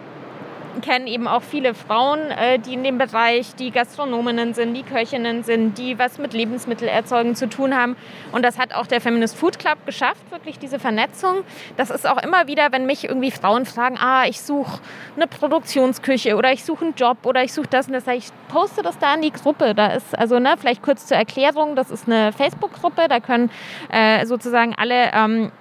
kenne 0.81 1.09
eben 1.09 1.29
auch 1.29 1.43
viele 1.43 1.75
Frauen, 1.75 2.21
äh, 2.31 2.59
die 2.59 2.75
in 2.75 2.85
dem 2.85 2.99
Bereich, 2.99 3.55
die 3.55 3.71
Gastronominnen 3.71 4.55
sind, 4.55 4.75
die 4.75 4.83
Köchinnen 4.83 5.43
sind, 5.43 5.79
die 5.79 5.99
was 5.99 6.19
mit 6.19 6.33
Lebensmittelerzeugen 6.33 7.35
zu 7.35 7.49
tun 7.49 7.75
haben. 7.75 7.97
Und 8.33 8.45
das 8.45 8.59
hat 8.59 8.75
auch 8.75 8.87
der 8.87 9.01
Feminist 9.01 9.37
Food 9.37 9.59
Club 9.59 9.79
geschafft, 9.87 10.31
wirklich 10.31 10.59
diese 10.59 10.79
Vernetzung. 10.79 11.45
Das 11.77 11.91
ist 11.91 12.07
auch 12.07 12.23
immer 12.23 12.47
wieder, 12.47 12.73
wenn 12.73 12.87
mich 12.87 13.05
irgendwie 13.05 13.31
Frauen 13.31 13.67
fragen, 13.67 13.97
ah, 13.99 14.27
ich 14.27 14.41
suche 14.41 14.81
eine 15.17 15.27
Produktionsküche 15.27 16.37
oder 16.37 16.53
ich 16.53 16.65
suche 16.65 16.85
einen 16.87 16.95
Job 16.95 17.19
oder 17.25 17.43
ich 17.43 17.53
suche 17.53 17.69
das 17.69 17.87
und 17.87 17.93
das, 17.93 18.07
ich, 18.07 18.29
poste 18.49 18.83
das 18.83 18.99
da 18.99 19.15
in 19.15 19.23
die 19.23 19.33
Gruppe. 19.33 19.75
Da 19.75 19.89
ist, 19.89 20.17
also 20.17 20.39
ne, 20.39 20.55
vielleicht 20.59 20.83
kurz 20.83 21.07
zur 21.07 21.17
Erklärung, 21.17 21.77
das 21.77 21.91
ist 21.91 22.07
eine 22.07 22.33
Facebook-Gruppe, 22.33 23.09
da 23.09 23.21
können 23.21 23.51
äh, 23.91 24.25
sozusagen 24.27 24.75
alle 24.77 25.11
ähm, 25.13 25.53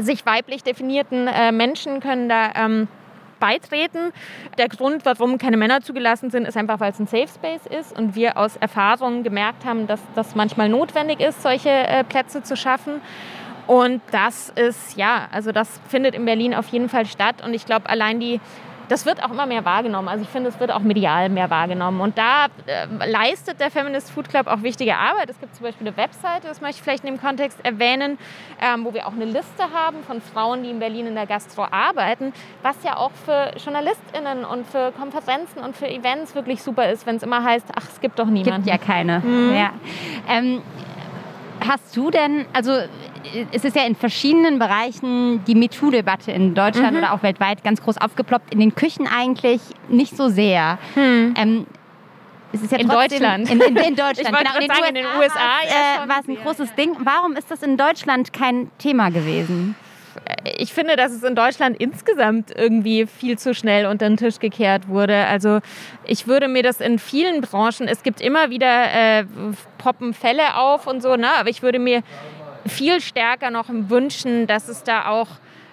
sich 0.00 0.24
weiblich 0.26 0.62
definierten 0.62 1.28
äh, 1.28 1.52
Menschen 1.52 2.00
können 2.00 2.28
da 2.28 2.52
ähm, 2.54 2.88
beitreten. 3.38 4.12
Der 4.58 4.68
Grund, 4.68 5.04
warum 5.04 5.38
keine 5.38 5.56
Männer 5.56 5.80
zugelassen 5.80 6.30
sind, 6.30 6.46
ist 6.46 6.56
einfach, 6.56 6.80
weil 6.80 6.92
es 6.92 6.98
ein 6.98 7.06
Safe 7.06 7.28
Space 7.28 7.66
ist 7.66 7.96
und 7.96 8.14
wir 8.14 8.36
aus 8.36 8.56
Erfahrung 8.56 9.22
gemerkt 9.22 9.64
haben, 9.64 9.86
dass 9.86 10.00
das 10.14 10.34
manchmal 10.34 10.68
notwendig 10.68 11.20
ist, 11.20 11.42
solche 11.42 11.70
äh, 11.70 12.04
Plätze 12.04 12.42
zu 12.42 12.56
schaffen. 12.56 13.00
Und 13.66 14.02
das 14.10 14.50
ist, 14.50 14.96
ja, 14.96 15.28
also 15.32 15.50
das 15.50 15.80
findet 15.88 16.14
in 16.14 16.24
Berlin 16.24 16.54
auf 16.54 16.68
jeden 16.68 16.88
Fall 16.88 17.06
statt. 17.06 17.36
Und 17.44 17.54
ich 17.54 17.64
glaube, 17.64 17.88
allein 17.88 18.20
die, 18.20 18.40
das 18.88 19.06
wird 19.06 19.22
auch 19.22 19.30
immer 19.30 19.46
mehr 19.46 19.64
wahrgenommen. 19.64 20.08
Also 20.08 20.22
ich 20.24 20.28
finde, 20.28 20.48
es 20.48 20.60
wird 20.60 20.70
auch 20.70 20.80
medial 20.80 21.28
mehr 21.28 21.50
wahrgenommen. 21.50 22.00
Und 22.00 22.18
da 22.18 22.46
äh, 22.66 22.86
leistet 23.10 23.60
der 23.60 23.70
Feminist 23.70 24.10
Food 24.10 24.28
Club 24.28 24.46
auch 24.46 24.62
wichtige 24.62 24.96
Arbeit. 24.96 25.30
Es 25.30 25.40
gibt 25.40 25.54
zum 25.54 25.64
Beispiel 25.64 25.86
eine 25.86 25.96
Webseite, 25.96 26.48
das 26.48 26.60
möchte 26.60 26.76
ich 26.76 26.82
vielleicht 26.82 27.04
in 27.04 27.14
dem 27.14 27.20
Kontext 27.20 27.64
erwähnen, 27.64 28.18
ähm, 28.60 28.84
wo 28.84 28.94
wir 28.94 29.06
auch 29.06 29.12
eine 29.12 29.24
Liste 29.24 29.64
haben 29.72 30.02
von 30.04 30.20
Frauen, 30.20 30.62
die 30.62 30.70
in 30.70 30.78
Berlin 30.78 31.06
in 31.06 31.14
der 31.14 31.26
Gastro 31.26 31.66
arbeiten, 31.70 32.32
was 32.62 32.76
ja 32.84 32.96
auch 32.96 33.12
für 33.24 33.52
JournalistInnen 33.58 34.44
und 34.44 34.66
für 34.66 34.92
Konferenzen 34.92 35.60
und 35.60 35.76
für 35.76 35.88
Events 35.88 36.34
wirklich 36.34 36.62
super 36.62 36.90
ist, 36.90 37.06
wenn 37.06 37.16
es 37.16 37.22
immer 37.22 37.42
heißt, 37.42 37.66
ach, 37.74 37.88
es 37.88 38.00
gibt 38.00 38.18
doch 38.18 38.26
niemanden. 38.26 38.64
Gibt 38.64 38.66
ja 38.66 38.78
keine. 38.78 39.22
Ja. 39.54 39.70
Ähm, 40.28 40.62
hast 41.66 41.96
du 41.96 42.10
denn, 42.10 42.46
also 42.52 42.72
es 43.52 43.64
ist 43.64 43.76
ja 43.76 43.84
in 43.84 43.94
verschiedenen 43.94 44.58
Bereichen 44.58 45.44
die 45.46 45.54
MeToo-Debatte 45.54 46.32
in 46.32 46.54
Deutschland 46.54 46.96
oder 46.96 47.12
auch 47.12 47.22
weltweit 47.22 47.64
ganz 47.64 47.82
groß 47.82 47.98
aufgeploppt. 47.98 48.52
In 48.52 48.60
den 48.60 48.74
Küchen 48.74 49.06
eigentlich 49.06 49.60
nicht 49.88 50.16
so 50.16 50.28
sehr. 50.28 50.78
Ähm, 50.96 51.66
es 52.52 52.62
ist 52.62 52.70
ja 52.72 52.78
In 52.78 52.88
trotzdem- 52.88 53.20
Deutschland. 53.20 53.50
In, 53.50 53.60
in, 53.60 53.76
in 53.76 53.96
Deutschland. 53.96 54.18
Ich 54.18 54.32
wollte 54.32 54.44
genau, 54.44 54.52
gerade 54.54 54.66
sagen, 54.66 54.88
in 54.88 54.94
den 54.94 55.06
USA, 55.18 56.04
äh, 56.04 56.08
war 56.08 56.20
es 56.20 56.28
ein 56.28 56.36
großes 56.36 56.74
Ding. 56.76 56.96
Warum 57.00 57.32
ist 57.36 57.50
das 57.50 57.62
in 57.62 57.76
Deutschland 57.76 58.32
kein 58.32 58.70
Thema 58.78 59.10
gewesen? 59.10 59.74
Ich 60.44 60.72
finde, 60.74 60.96
dass 60.96 61.12
es 61.12 61.22
in 61.22 61.34
Deutschland 61.34 61.76
insgesamt 61.80 62.50
irgendwie 62.54 63.06
viel 63.06 63.38
zu 63.38 63.54
schnell 63.54 63.86
unter 63.86 64.08
den 64.08 64.16
Tisch 64.16 64.38
gekehrt 64.38 64.88
wurde. 64.88 65.26
Also 65.26 65.60
ich 66.04 66.26
würde 66.26 66.48
mir 66.48 66.62
das 66.62 66.80
in 66.80 66.98
vielen 66.98 67.40
Branchen, 67.40 67.88
es 67.88 68.02
gibt 68.02 68.20
immer 68.20 68.50
wieder 68.50 68.92
äh, 68.92 69.24
poppen 69.78 70.14
Fälle 70.14 70.56
auf 70.56 70.86
und 70.86 71.02
so, 71.02 71.16
ne? 71.16 71.28
aber 71.38 71.48
ich 71.48 71.62
würde 71.62 71.78
mir 71.78 72.02
viel 72.66 73.00
stärker 73.00 73.50
noch 73.50 73.66
wünschen, 73.68 74.46
dass 74.46 74.68
es 74.68 74.82
da 74.82 75.06
auch 75.06 75.28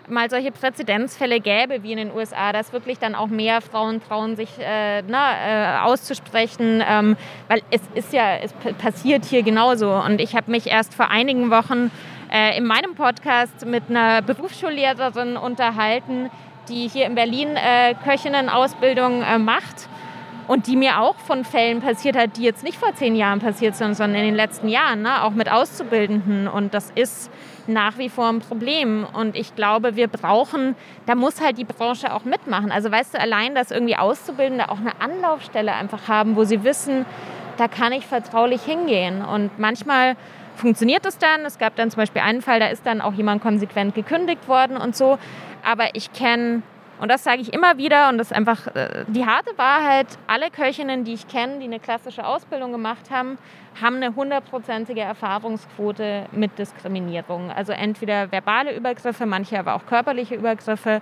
mal 0.08 0.30
solche 0.30 0.52
Präzedenzfälle 0.52 1.40
gäbe 1.40 1.84
wie 1.84 1.92
in 1.92 1.98
den 1.98 2.12
USA, 2.14 2.52
dass 2.52 2.74
wirklich 2.74 3.00
dann 3.00 3.16
auch 3.16 3.28
mehr 3.28 3.62
Frauen 3.62 4.02
trauen, 4.04 4.36
sich 4.36 4.50
äh, 4.60 5.04
na, 5.08 5.80
äh, 5.80 5.80
auszusprechen, 5.84 6.84
ähm, 6.86 7.16
weil 7.48 7.62
es 7.72 7.82
ist 7.96 8.12
ja, 8.14 8.36
es 8.38 8.54
passiert 8.78 9.26
hier 9.26 9.44
genauso. 9.44 9.94
Und 9.94 10.20
ich 10.20 10.36
habe 10.36 10.52
mich 10.52 10.68
erst 10.68 10.94
vor 10.94 11.10
einigen 11.10 11.50
Wochen 11.50 11.92
äh, 12.32 12.58
in 12.58 12.66
meinem 12.66 12.96
Podcast 12.96 13.66
mit 13.66 13.84
einer 13.90 14.22
Berufsschullehrerin 14.22 15.38
unterhalten, 15.38 16.30
die 16.70 16.88
hier 16.88 17.06
in 17.06 17.16
Berlin 17.16 17.50
äh, 17.56 17.94
Köchinnen-Ausbildung 18.04 19.22
äh, 19.22 19.38
macht 19.38 19.90
und 20.48 20.68
die 20.68 20.76
mir 20.76 21.00
auch 21.00 21.16
von 21.16 21.44
Fällen 21.44 21.82
passiert 21.82 22.16
hat, 22.16 22.38
die 22.38 22.44
jetzt 22.44 22.64
nicht 22.64 22.78
vor 22.78 22.94
zehn 22.96 23.16
Jahren 23.16 23.40
passiert 23.40 23.76
sind, 23.76 23.96
sondern 23.96 24.20
in 24.20 24.26
den 24.26 24.36
letzten 24.36 24.68
Jahren, 24.68 25.02
ne? 25.02 25.24
auch 25.24 25.32
mit 25.32 25.52
Auszubildenden. 25.52 26.48
Und 26.48 26.74
das 26.74 26.92
ist 26.96 27.32
nach 27.68 27.98
wie 27.98 28.10
vor 28.10 28.28
ein 28.28 28.40
Problem. 28.40 29.06
Und 29.14 29.36
ich 29.36 29.56
glaube, 29.56 29.96
wir 29.96 30.08
brauchen, 30.08 30.76
da 31.06 31.16
muss 31.16 31.42
halt 31.42 31.58
die 31.58 31.64
Branche 31.64 32.14
auch 32.14 32.26
mitmachen. 32.26 32.72
Also 32.72 32.92
weißt 32.92 33.14
du, 33.14 33.20
allein, 33.20 33.56
dass 33.56 33.72
irgendwie 33.72 33.96
Auszubildende 33.96 34.70
auch 34.70 34.80
eine 34.80 35.00
Anlaufstelle 35.00 35.74
einfach 35.74 36.08
haben, 36.08 36.36
wo 36.36 36.44
sie 36.44 36.64
wissen, 36.64 37.06
da 37.58 37.68
kann 37.68 37.94
ich 37.94 38.06
vertraulich 38.06 38.64
hingehen. 38.64 39.24
Und 39.24 39.58
manchmal 39.60 40.16
funktioniert 40.56 41.06
es 41.06 41.18
dann. 41.18 41.46
Es 41.46 41.58
gab 41.58 41.76
dann 41.76 41.90
zum 41.92 41.98
Beispiel 41.98 42.22
einen 42.22 42.42
Fall, 42.42 42.60
da 42.60 42.68
ist 42.68 42.86
dann 42.86 43.02
auch 43.02 43.14
jemand 43.14 43.42
konsequent 43.42 43.96
gekündigt 43.96 44.48
worden 44.48 44.78
und 44.78 44.96
so. 44.96 45.18
Aber 45.64 45.96
ich 45.96 46.12
kenne 46.14 46.64
und 47.02 47.10
das 47.10 47.24
sage 47.24 47.42
ich 47.42 47.52
immer 47.52 47.80
wieder 47.80 48.10
und 48.10 48.20
das 48.20 48.28
ist 48.28 48.38
einfach 48.38 48.68
äh, 48.76 49.06
die 49.08 49.26
harte 49.26 49.58
Wahrheit. 49.58 50.06
Alle 50.28 50.52
Köchinnen, 50.52 51.04
die 51.04 51.14
ich 51.14 51.28
kenne, 51.28 51.58
die 51.58 51.66
eine 51.66 51.80
klassische 51.80 52.24
Ausbildung 52.24 52.72
gemacht 52.72 53.10
haben, 53.10 53.40
haben 53.82 53.96
eine 53.96 54.16
hundertprozentige 54.16 55.02
Erfahrungsquote 55.02 56.28
mit 56.32 56.60
Diskriminierung. 56.60 57.50
Also 57.50 57.72
entweder 57.72 58.32
verbale 58.32 58.76
Übergriffe, 58.76 59.26
manche 59.26 59.58
aber 59.58 59.74
auch 59.74 59.88
körperliche 59.88 60.36
Übergriffe. 60.36 61.02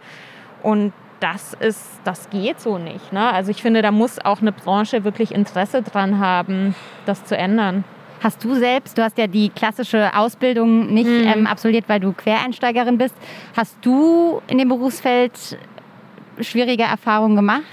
Und 0.63 0.93
das 1.19 1.53
ist, 1.53 1.99
das 2.05 2.29
geht 2.29 2.61
so 2.61 2.77
nicht. 2.77 3.11
Ne? 3.11 3.33
Also 3.33 3.51
ich 3.51 3.61
finde, 3.61 3.81
da 3.81 3.91
muss 3.91 4.23
auch 4.23 4.39
eine 4.39 4.53
Branche 4.53 5.03
wirklich 5.03 5.33
Interesse 5.33 5.81
dran 5.81 6.19
haben, 6.19 6.75
das 7.05 7.25
zu 7.25 7.35
ändern. 7.35 7.83
Hast 8.21 8.43
du 8.43 8.55
selbst, 8.55 8.97
du 8.97 9.03
hast 9.03 9.17
ja 9.17 9.27
die 9.27 9.49
klassische 9.49 10.15
Ausbildung 10.15 10.93
nicht 10.93 11.09
mhm. 11.09 11.27
ähm, 11.27 11.47
absolviert, 11.47 11.85
weil 11.87 11.99
du 11.99 12.13
Quereinsteigerin 12.13 12.97
bist. 12.97 13.15
Hast 13.55 13.77
du 13.81 14.41
in 14.47 14.57
dem 14.57 14.69
Berufsfeld 14.69 15.57
schwierige 16.41 16.83
Erfahrungen 16.83 17.35
gemacht? 17.35 17.63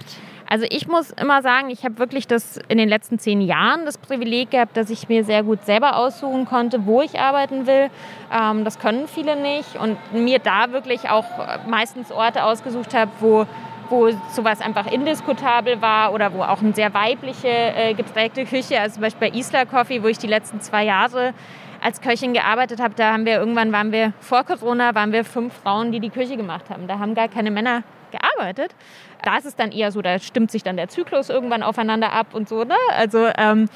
Also 0.48 0.64
ich 0.70 0.86
muss 0.86 1.10
immer 1.10 1.42
sagen, 1.42 1.70
ich 1.70 1.84
habe 1.84 1.98
wirklich 1.98 2.28
das 2.28 2.60
in 2.68 2.78
den 2.78 2.88
letzten 2.88 3.18
zehn 3.18 3.40
Jahren 3.40 3.84
das 3.84 3.98
Privileg 3.98 4.52
gehabt, 4.52 4.76
dass 4.76 4.90
ich 4.90 5.08
mir 5.08 5.24
sehr 5.24 5.42
gut 5.42 5.64
selber 5.64 5.96
aussuchen 5.96 6.44
konnte, 6.44 6.86
wo 6.86 7.02
ich 7.02 7.18
arbeiten 7.18 7.66
will. 7.66 7.90
Ähm, 8.32 8.64
das 8.64 8.78
können 8.78 9.08
viele 9.08 9.34
nicht 9.34 9.76
und 9.76 9.98
mir 10.12 10.38
da 10.38 10.70
wirklich 10.70 11.08
auch 11.08 11.24
meistens 11.66 12.12
Orte 12.12 12.44
ausgesucht 12.44 12.94
habe, 12.94 13.10
wo 13.18 13.46
wo 13.88 14.10
sowas 14.32 14.60
einfach 14.60 14.90
indiskutabel 14.90 15.80
war 15.80 16.12
oder 16.12 16.32
wo 16.32 16.42
auch 16.42 16.60
eine 16.60 16.74
sehr 16.74 16.92
weibliche 16.94 17.48
äh, 17.48 17.94
geprägte 17.94 18.44
Küche, 18.44 18.80
also 18.80 18.94
zum 18.94 19.02
Beispiel 19.02 19.30
bei 19.30 19.36
Isla 19.36 19.64
Coffee, 19.64 20.02
wo 20.02 20.08
ich 20.08 20.18
die 20.18 20.26
letzten 20.26 20.60
zwei 20.60 20.84
Jahre 20.84 21.34
als 21.80 22.00
Köchin 22.00 22.32
gearbeitet 22.32 22.80
habe, 22.80 22.94
da 22.96 23.12
haben 23.12 23.26
wir 23.26 23.38
irgendwann 23.38 23.72
waren 23.72 23.92
wir 23.92 24.12
vor 24.20 24.44
Corona 24.44 24.94
waren 24.94 25.12
wir 25.12 25.24
fünf 25.24 25.54
Frauen, 25.54 25.92
die 25.92 26.00
die 26.00 26.10
Küche 26.10 26.36
gemacht 26.36 26.70
haben. 26.70 26.88
Da 26.88 26.98
haben 26.98 27.14
gar 27.14 27.28
keine 27.28 27.50
Männer 27.50 27.82
gearbeitet. 28.10 28.74
Da 29.22 29.36
ist 29.36 29.46
es 29.46 29.56
dann 29.56 29.72
eher 29.72 29.92
so, 29.92 30.02
da 30.02 30.18
stimmt 30.18 30.50
sich 30.50 30.62
dann 30.62 30.76
der 30.76 30.88
Zyklus 30.88 31.28
irgendwann 31.28 31.62
aufeinander 31.62 32.12
ab 32.12 32.34
und 32.34 32.48
so. 32.48 32.64
Ne? 32.64 32.76
Also 32.96 33.28
ähm, 33.36 33.68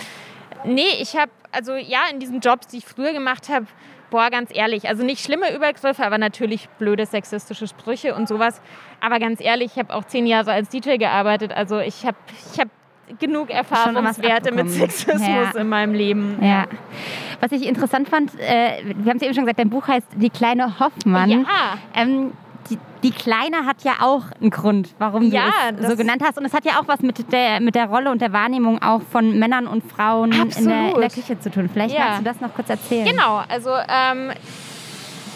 nee, 0.64 0.88
ich 1.01 1.16
habe, 1.16 1.31
also 1.53 1.75
ja, 1.75 2.01
in 2.11 2.20
diesen 2.20 2.40
Jobs, 2.40 2.68
die 2.68 2.79
ich 2.79 2.85
früher 2.85 3.12
gemacht 3.12 3.49
habe, 3.49 3.66
boah, 4.11 4.31
ganz 4.31 4.51
ehrlich, 4.53 4.88
also 4.88 5.05
nicht 5.05 5.25
schlimme 5.25 5.55
Übergriffe, 5.55 6.05
aber 6.05 6.18
natürlich 6.18 6.68
blöde 6.79 7.07
sexistische 7.07 7.66
Sprüche 7.66 8.14
und 8.14 8.29
sowas. 8.29 8.61
Aber 9.00 9.18
ganz 9.18 9.40
ehrlich, 9.40 9.72
ich 9.72 9.78
habe 9.78 9.94
auch 9.94 10.04
zehn 10.04 10.26
Jahre 10.26 10.52
als 10.52 10.68
DJ 10.68 10.96
gearbeitet, 10.96 11.52
also 11.52 11.78
ich 11.78 12.04
habe 12.04 12.16
ich 12.52 12.60
hab 12.60 12.68
genug 13.18 13.50
Erfahrungswerte 13.50 14.52
mit 14.54 14.70
Sexismus 14.70 15.26
ja. 15.26 15.50
in 15.60 15.68
meinem 15.68 15.94
Leben. 15.94 16.38
Ja. 16.40 16.66
Was 17.40 17.52
ich 17.52 17.66
interessant 17.66 18.08
fand, 18.08 18.38
äh, 18.38 18.82
wir 18.84 19.10
haben 19.10 19.16
es 19.16 19.22
eben 19.22 19.34
schon 19.34 19.44
gesagt, 19.44 19.58
dein 19.58 19.70
Buch 19.70 19.88
heißt 19.88 20.06
Die 20.16 20.30
kleine 20.30 20.78
Hoffmann. 20.78 21.30
Ja. 21.30 21.46
Ähm, 21.94 22.32
die, 22.68 22.78
die, 23.02 23.10
Kleine 23.10 23.64
hat 23.66 23.82
ja 23.82 23.94
auch 24.00 24.24
einen 24.40 24.50
Grund, 24.50 24.94
warum 24.98 25.28
du 25.30 25.34
ja, 25.34 25.50
es 25.76 25.88
so 25.88 25.96
genannt 25.96 26.22
hast. 26.24 26.38
Und 26.38 26.44
es 26.44 26.52
hat 26.52 26.64
ja 26.64 26.78
auch 26.78 26.86
was 26.86 27.00
mit 27.00 27.32
der, 27.32 27.60
mit 27.60 27.74
der 27.74 27.86
Rolle 27.86 28.10
und 28.10 28.20
der 28.20 28.32
Wahrnehmung 28.32 28.80
auch 28.80 29.02
von 29.02 29.38
Männern 29.38 29.66
und 29.66 29.82
Frauen 29.82 30.30
in 30.30 30.50
der, 30.68 30.94
in 30.94 31.00
der, 31.00 31.10
Küche 31.10 31.40
zu 31.40 31.50
tun. 31.50 31.68
Vielleicht 31.72 31.94
ja. 31.94 32.06
kannst 32.06 32.20
du 32.20 32.24
das 32.24 32.40
noch 32.40 32.54
kurz 32.54 32.70
erzählen. 32.70 33.06
Genau, 33.06 33.42
also 33.48 33.70
ähm, 33.70 34.30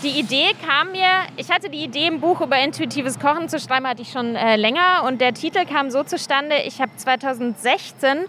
die 0.05 0.21
Idee 0.21 0.51
kam 0.67 0.93
mir, 0.93 1.09
ich 1.39 1.51
hatte 1.51 1.71
die 1.71 1.83
Idee, 1.83 2.09
ein 2.09 2.21
Buch 2.21 2.43
über 2.43 2.59
intuitives 2.59 3.19
Kochen 3.19 3.49
zu 3.49 3.59
schreiben, 3.59 3.89
hatte 3.89 4.03
ich 4.03 4.13
schon 4.13 4.37
äh, 4.37 4.57
länger. 4.57 5.03
Und 5.07 5.21
der 5.23 5.33
Titel 5.33 5.65
kam 5.65 5.91
so 5.91 6.05
zustande, 6.05 6.57
ich 6.67 6.83
habe 6.83 6.91
2016 6.95 8.27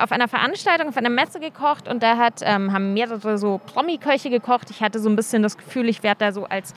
auf 0.00 0.10
einer 0.10 0.26
Veranstaltung, 0.26 0.88
auf 0.88 0.96
einer 0.96 1.10
Messe 1.10 1.38
gekocht 1.38 1.86
und 1.86 2.02
da 2.02 2.16
hat, 2.16 2.40
ähm, 2.42 2.72
haben 2.72 2.92
mehrere 2.92 3.38
so 3.38 3.60
Promi-Köche 3.72 4.30
gekocht. 4.30 4.70
Ich 4.70 4.82
hatte 4.82 4.98
so 4.98 5.08
ein 5.08 5.14
bisschen 5.14 5.44
das 5.44 5.56
Gefühl, 5.56 5.88
ich 5.88 6.02
werde 6.02 6.18
da 6.24 6.32
so 6.32 6.44
als 6.44 6.74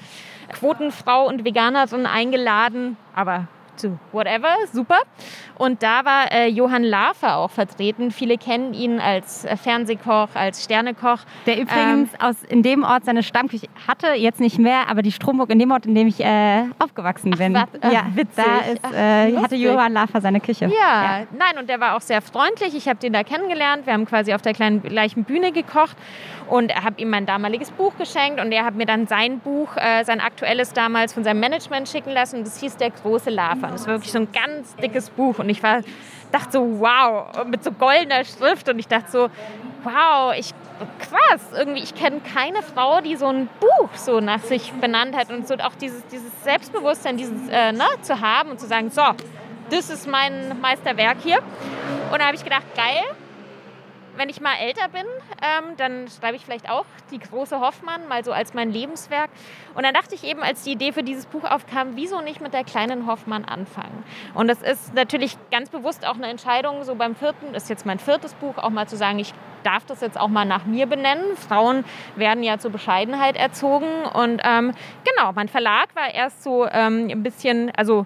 Quotenfrau 0.54 1.28
und 1.28 1.44
Veganerin 1.44 2.06
eingeladen, 2.06 2.98
aber 3.16 3.48
zu 3.78 3.98
whatever, 4.12 4.56
super. 4.72 5.00
Und 5.58 5.84
da 5.84 6.04
war 6.06 6.32
äh, 6.32 6.48
Johann 6.48 6.84
Lafer 6.84 7.38
auch 7.38 7.52
vertreten. 7.52 8.12
Viele 8.12 8.38
kennen 8.38 8.74
ihn 8.74 9.00
als 9.00 9.46
äh, 9.46 9.56
Fernsehkoch, 9.56 10.30
als 10.34 10.64
Sternekoch. 10.64 11.20
Der 11.46 11.60
übrigens 11.60 12.14
ähm, 12.14 12.20
aus 12.20 12.36
in 12.44 12.62
dem 12.62 12.84
Ort 12.84 13.06
seine 13.06 13.24
Stammküche 13.24 13.68
hatte, 13.88 14.14
jetzt 14.14 14.40
nicht 14.40 14.60
mehr, 14.60 14.90
aber 14.90 15.02
die 15.02 15.12
Stromburg 15.12 15.50
in 15.50 15.60
dem 15.60 15.72
Ort, 15.72 15.86
in 15.86 15.96
dem 15.96 16.08
ich 16.08 16.20
äh, 16.20 16.66
aufgewachsen 16.80 17.32
bin. 17.32 17.56
Ach, 17.56 17.68
was, 17.82 17.94
ja, 17.94 18.06
witzig. 18.14 18.44
Da 18.44 18.90
ist, 18.90 18.96
äh, 18.96 19.38
hatte 19.38 19.56
Johann 19.56 19.94
Lafer 19.94 20.22
seine 20.22 20.40
Küche. 20.40 20.66
Ja, 20.66 20.72
ja, 21.20 21.26
nein, 21.38 21.58
und 21.60 21.70
der 21.70 21.80
war 21.80 21.96
auch 21.96 22.02
sehr 22.02 22.22
freundlich. 22.22 22.76
Ich 22.76 22.88
habe 22.88 23.00
den 23.00 23.14
da 23.14 23.24
kennengelernt. 23.24 23.86
Wir 23.86 23.94
haben 23.94 24.06
quasi 24.06 24.34
auf 24.34 24.42
der 24.42 24.54
kleinen 24.54 24.82
gleichen 24.84 25.24
Bühne 25.24 25.52
gekocht 25.52 25.96
und 26.50 26.74
habe 26.76 27.02
ihm 27.02 27.10
mein 27.10 27.26
damaliges 27.26 27.72
Buch 27.72 27.94
geschenkt 27.98 28.40
und 28.40 28.52
er 28.52 28.66
hat 28.66 28.76
mir 28.76 28.86
dann 28.86 29.08
sein 29.08 29.40
Buch, 29.40 29.76
äh, 29.78 30.04
sein 30.04 30.20
aktuelles 30.20 30.74
damals 30.74 31.14
von 31.14 31.24
seinem 31.24 31.40
Management 31.40 31.90
schicken 31.90 32.12
lassen. 32.12 32.44
Das 32.44 32.60
hieß 32.60 32.78
Der 32.78 32.92
große 32.92 33.30
Lava. 33.30 33.68
Das 33.68 33.88
war 33.88 33.96
wirklich 33.96 34.12
so 34.12 34.20
ein 34.20 34.28
ganz 34.32 34.76
dickes 34.76 35.10
Buch 35.10 35.40
und 35.46 35.50
ich 35.50 35.64
war, 35.64 35.82
dachte 36.32 36.52
so, 36.52 36.80
wow, 36.80 37.46
mit 37.46 37.64
so 37.64 37.72
goldener 37.72 38.26
Schrift 38.26 38.68
und 38.68 38.80
ich 38.80 38.88
dachte 38.88 39.12
so, 39.12 39.30
wow, 39.84 40.34
ich, 40.38 40.54
krass, 41.00 41.42
irgendwie, 41.56 41.84
ich 41.84 41.96
kenne 41.96 42.20
keine 42.34 42.62
Frau, 42.62 43.02
die 43.02 43.16
so 43.16 43.28
ein 43.28 43.48
Buch 43.60 43.90
so 43.96 44.20
nach 44.20 44.42
sich 44.42 44.74
benannt 44.74 45.16
hat 45.16 45.32
und 45.32 45.48
so 45.48 45.56
auch 45.56 45.76
dieses, 45.76 46.06
dieses 46.08 46.44
Selbstbewusstsein, 46.44 47.18
dieses 47.18 47.48
äh, 47.50 47.72
ne, 47.72 47.86
zu 48.02 48.20
haben 48.20 48.50
und 48.50 48.60
zu 48.60 48.68
sagen, 48.68 48.90
so, 48.90 49.04
das 49.70 49.90
ist 49.90 50.08
mein 50.08 50.60
Meisterwerk 50.60 51.18
hier. 51.24 51.40
Und 52.12 52.20
da 52.20 52.26
habe 52.26 52.36
ich 52.36 52.44
gedacht, 52.44 52.64
geil, 52.76 53.04
wenn 54.18 54.30
ich 54.30 54.42
mal 54.42 54.56
älter 54.60 54.88
bin, 54.90 55.06
ähm, 55.42 55.76
dann 55.78 56.08
schreibe 56.08 56.36
ich 56.36 56.46
vielleicht 56.46 56.70
auch 56.70 56.86
die 57.12 57.20
große 57.20 57.60
Hoffmann 57.60 58.08
mal 58.08 58.24
so 58.24 58.32
als 58.32 58.54
mein 58.54 58.72
Lebenswerk. 58.72 59.30
Und 59.74 59.84
dann 59.84 59.94
dachte 59.94 60.16
ich 60.16 60.24
eben, 60.24 60.42
als 60.42 60.64
die 60.64 60.72
Idee 60.72 60.92
für 60.92 61.04
dieses 61.04 61.26
Buch 61.26 61.44
aufkam, 61.44 61.96
wieso 61.96 62.22
nicht 62.22 62.42
mit 62.42 62.54
der 62.54 62.64
kleinen 62.64 63.08
Hoffmann 63.08 63.46
anfangen? 63.46 64.04
Und 64.34 64.48
das 64.48 64.62
ist 64.62 64.94
natürlich 64.94 65.38
ganz 65.52 65.70
bewusst 65.70 66.06
auch 66.08 66.16
eine 66.16 66.28
Entscheidung, 66.28 66.84
so 66.84 66.96
beim 66.96 67.16
vierten, 67.16 67.54
ist 67.54 67.70
jetzt 67.70 67.86
mein 67.86 68.00
viertes 68.00 68.34
Buch, 68.36 68.58
auch 68.58 68.70
mal 68.70 68.88
zu 68.88 68.98
sagen, 68.98 69.20
ich 69.20 69.34
darf 69.64 69.86
das 69.86 70.02
jetzt 70.02 70.20
auch 70.20 70.28
mal 70.28 70.46
nach 70.46 70.66
mir 70.66 70.86
benennen. 70.86 71.36
Frauen 71.36 71.84
werden 72.16 72.44
ja 72.44 72.60
zur 72.60 72.72
Bescheidenheit 72.72 73.36
erzogen. 73.36 74.06
Und 74.14 74.42
ähm, 74.44 74.74
genau, 75.04 75.32
mein 75.34 75.48
Verlag 75.48 75.96
war 75.96 76.14
erst 76.14 76.44
so 76.44 76.68
ähm, 76.68 77.08
ein 77.10 77.24
bisschen, 77.24 77.72
also 77.76 78.06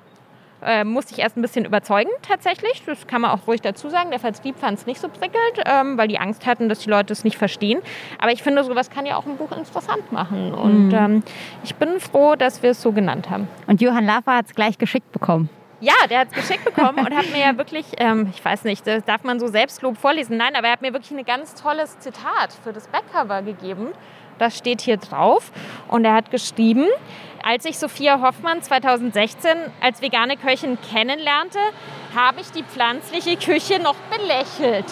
äh, 0.65 0.84
musste 0.84 1.13
ich 1.13 1.19
erst 1.19 1.38
ein 1.38 1.41
bisschen 1.41 1.65
überzeugen 1.65 2.10
tatsächlich. 2.22 2.84
Das 2.86 3.08
kann 3.08 3.22
man 3.22 3.32
auch 3.32 3.48
ruhig 3.48 3.62
dazu 3.62 3.89
sagen. 3.89 4.12
Der 4.12 4.19
Vertrieb 4.19 4.58
fand 4.58 4.80
es 4.80 4.86
nicht 4.86 5.00
so 5.00 5.08
prickelt, 5.08 5.63
ähm, 5.65 5.98
weil 5.98 6.08
die 6.08 6.19
Angst 6.19 6.45
hatten, 6.45 6.69
dass 6.69 6.80
die 6.80 6.89
Leute 6.89 7.13
es 7.13 7.24
nicht 7.24 7.38
verstehen. 7.38 7.82
Aber 8.19 8.32
ich 8.32 8.43
finde, 8.43 8.63
sowas 8.63 8.89
kann 8.89 9.06
ja 9.06 9.15
auch 9.15 9.26
ein 9.26 9.38
Buch 9.38 9.52
interessant 9.52 10.12
machen. 10.12 10.54
Und 10.54 10.89
mhm. 10.89 10.95
ähm, 10.95 11.24
ich 11.63 11.76
bin 11.76 12.00
froh, 12.00 12.36
dass 12.36 12.63
wir 12.63 12.72
es 12.72 12.82
so 12.82 12.91
genannt 12.91 13.30
haben. 13.30 13.48
Und 13.67 13.82
Johann 13.82 14.06
Lafer 14.06 14.36
hat 14.36 14.48
es 14.48 14.56
gleich 14.56 14.78
geschickt 14.78 15.12
bekommen. 15.12 15.50
Ja, 15.82 15.93
der 16.10 16.19
hat 16.19 16.28
es 16.32 16.34
geschickt 16.34 16.65
bekommen 16.65 17.00
und 17.00 17.15
hat 17.15 17.32
mir 17.32 17.39
ja 17.39 17.58
wirklich, 17.58 17.86
ähm, 17.98 18.32
ich 18.34 18.43
weiß 18.43 18.65
nicht, 18.65 18.86
das 18.86 19.06
darf 19.06 19.24
man 19.24 19.39
so 19.39 19.48
Selbstlob 19.48 19.98
vorlesen. 19.98 20.36
Nein, 20.36 20.56
aber 20.56 20.67
er 20.67 20.74
hat 20.74 20.82
mir 20.82 20.91
wirklich 20.91 21.17
ein 21.17 21.24
ganz 21.24 21.56
tolles 21.56 21.98
Zitat 22.00 22.54
für 22.63 22.74
das 22.74 22.88
Backcover 22.89 23.41
gegeben. 23.41 23.89
Das 24.39 24.58
steht 24.58 24.82
hier 24.82 24.98
drauf. 24.98 25.52
Und 25.88 26.06
er 26.06 26.13
hat 26.13 26.32
geschrieben, 26.32 26.88
als 27.43 27.65
ich 27.65 27.78
Sophia 27.78 28.21
Hoffmann 28.21 28.62
2016 28.62 29.52
als 29.82 30.02
vegane 30.02 30.38
Köchin 30.38 30.78
kennenlernte, 30.91 31.60
habe 32.15 32.41
ich 32.41 32.52
die 32.52 32.63
pflanzliche 32.63 33.38
Küche 33.38 33.80
noch 33.80 33.95
belächelt. 34.10 34.86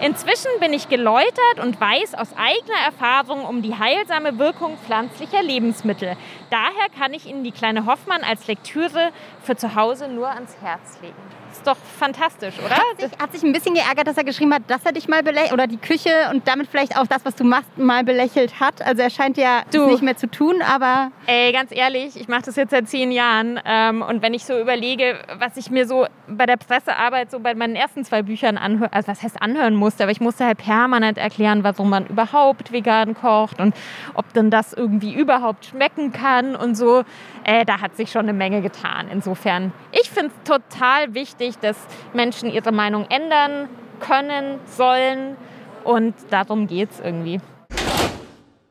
Inzwischen 0.00 0.50
bin 0.58 0.72
ich 0.72 0.88
geläutert 0.88 1.60
und 1.62 1.80
weiß 1.80 2.14
aus 2.14 2.34
eigener 2.36 2.78
Erfahrung 2.84 3.44
um 3.44 3.62
die 3.62 3.78
heilsame 3.78 4.36
Wirkung 4.38 4.76
pflanzlicher 4.78 5.42
Lebensmittel. 5.42 6.16
Daher 6.50 6.88
kann 6.98 7.14
ich 7.14 7.26
Ihnen 7.26 7.44
die 7.44 7.52
kleine 7.52 7.86
Hoffmann 7.86 8.24
als 8.24 8.48
Lektüre 8.48 9.10
für 9.42 9.54
zu 9.54 9.76
Hause 9.76 10.08
nur 10.08 10.28
ans 10.28 10.56
Herz 10.60 10.98
legen. 11.02 11.41
Ist 11.52 11.66
doch 11.66 11.76
fantastisch, 11.98 12.54
oder? 12.64 12.74
Hat 12.76 13.00
sich, 13.00 13.10
hat 13.20 13.32
sich 13.32 13.42
ein 13.42 13.52
bisschen 13.52 13.74
geärgert, 13.74 14.06
dass 14.06 14.16
er 14.16 14.24
geschrieben 14.24 14.52
hat, 14.54 14.62
dass 14.68 14.84
er 14.84 14.92
dich 14.92 15.06
mal 15.08 15.22
belächelt 15.22 15.52
oder 15.52 15.66
die 15.66 15.76
Küche 15.76 16.10
und 16.32 16.48
damit 16.48 16.66
vielleicht 16.68 16.96
auch 16.98 17.06
das, 17.06 17.24
was 17.24 17.34
du 17.36 17.44
machst, 17.44 17.76
mal 17.78 18.02
belächelt 18.04 18.58
hat. 18.58 18.82
Also 18.82 19.02
er 19.02 19.10
scheint 19.10 19.36
ja 19.36 19.62
Du. 19.70 19.86
nicht 19.86 20.02
mehr 20.02 20.16
zu 20.16 20.26
tun, 20.30 20.62
aber 20.62 21.10
Ey, 21.26 21.52
ganz 21.52 21.70
ehrlich, 21.72 22.16
ich 22.18 22.26
mache 22.28 22.42
das 22.42 22.56
jetzt 22.56 22.70
seit 22.70 22.88
zehn 22.88 23.12
Jahren 23.12 23.60
ähm, 23.64 24.02
und 24.02 24.22
wenn 24.22 24.34
ich 24.34 24.44
so 24.44 24.58
überlege, 24.58 25.18
was 25.38 25.56
ich 25.56 25.70
mir 25.70 25.86
so 25.86 26.06
bei 26.26 26.46
der 26.46 26.56
Pressearbeit 26.56 27.30
so 27.30 27.38
bei 27.40 27.54
meinen 27.54 27.76
ersten 27.76 28.04
zwei 28.04 28.22
Büchern 28.22 28.56
anhören, 28.56 28.90
also 28.92 29.08
was 29.08 29.22
heißt 29.22 29.40
anhören 29.42 29.74
musste, 29.74 30.04
aber 30.04 30.12
ich 30.12 30.20
musste 30.20 30.46
halt 30.46 30.58
permanent 30.58 31.18
erklären, 31.18 31.62
warum 31.64 31.90
man 31.90 32.06
überhaupt 32.06 32.72
vegan 32.72 33.14
kocht 33.14 33.60
und 33.60 33.74
ob 34.14 34.32
denn 34.32 34.50
das 34.50 34.72
irgendwie 34.72 35.12
überhaupt 35.14 35.66
schmecken 35.66 36.12
kann 36.12 36.56
und 36.56 36.76
so. 36.76 37.04
Äh, 37.44 37.64
da 37.64 37.80
hat 37.80 37.96
sich 37.96 38.10
schon 38.12 38.20
eine 38.22 38.32
Menge 38.32 38.62
getan. 38.62 39.08
Insofern, 39.10 39.72
ich 39.90 40.08
finde 40.10 40.28
es 40.44 40.48
total 40.48 41.12
wichtig, 41.12 41.41
dass 41.58 41.76
Menschen 42.12 42.50
ihre 42.50 42.72
Meinung 42.72 43.06
ändern 43.08 43.68
können, 44.00 44.58
sollen 44.66 45.36
und 45.84 46.14
darum 46.30 46.66
geht 46.66 46.90
es 46.90 47.00
irgendwie. 47.00 47.40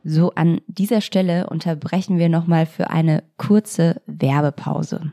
So, 0.04 0.32
an 0.34 0.60
dieser 0.66 1.00
Stelle 1.00 1.48
unterbrechen 1.48 2.18
wir 2.18 2.28
nochmal 2.28 2.66
für 2.66 2.90
eine 2.90 3.22
kurze 3.36 4.02
Werbepause. 4.06 5.12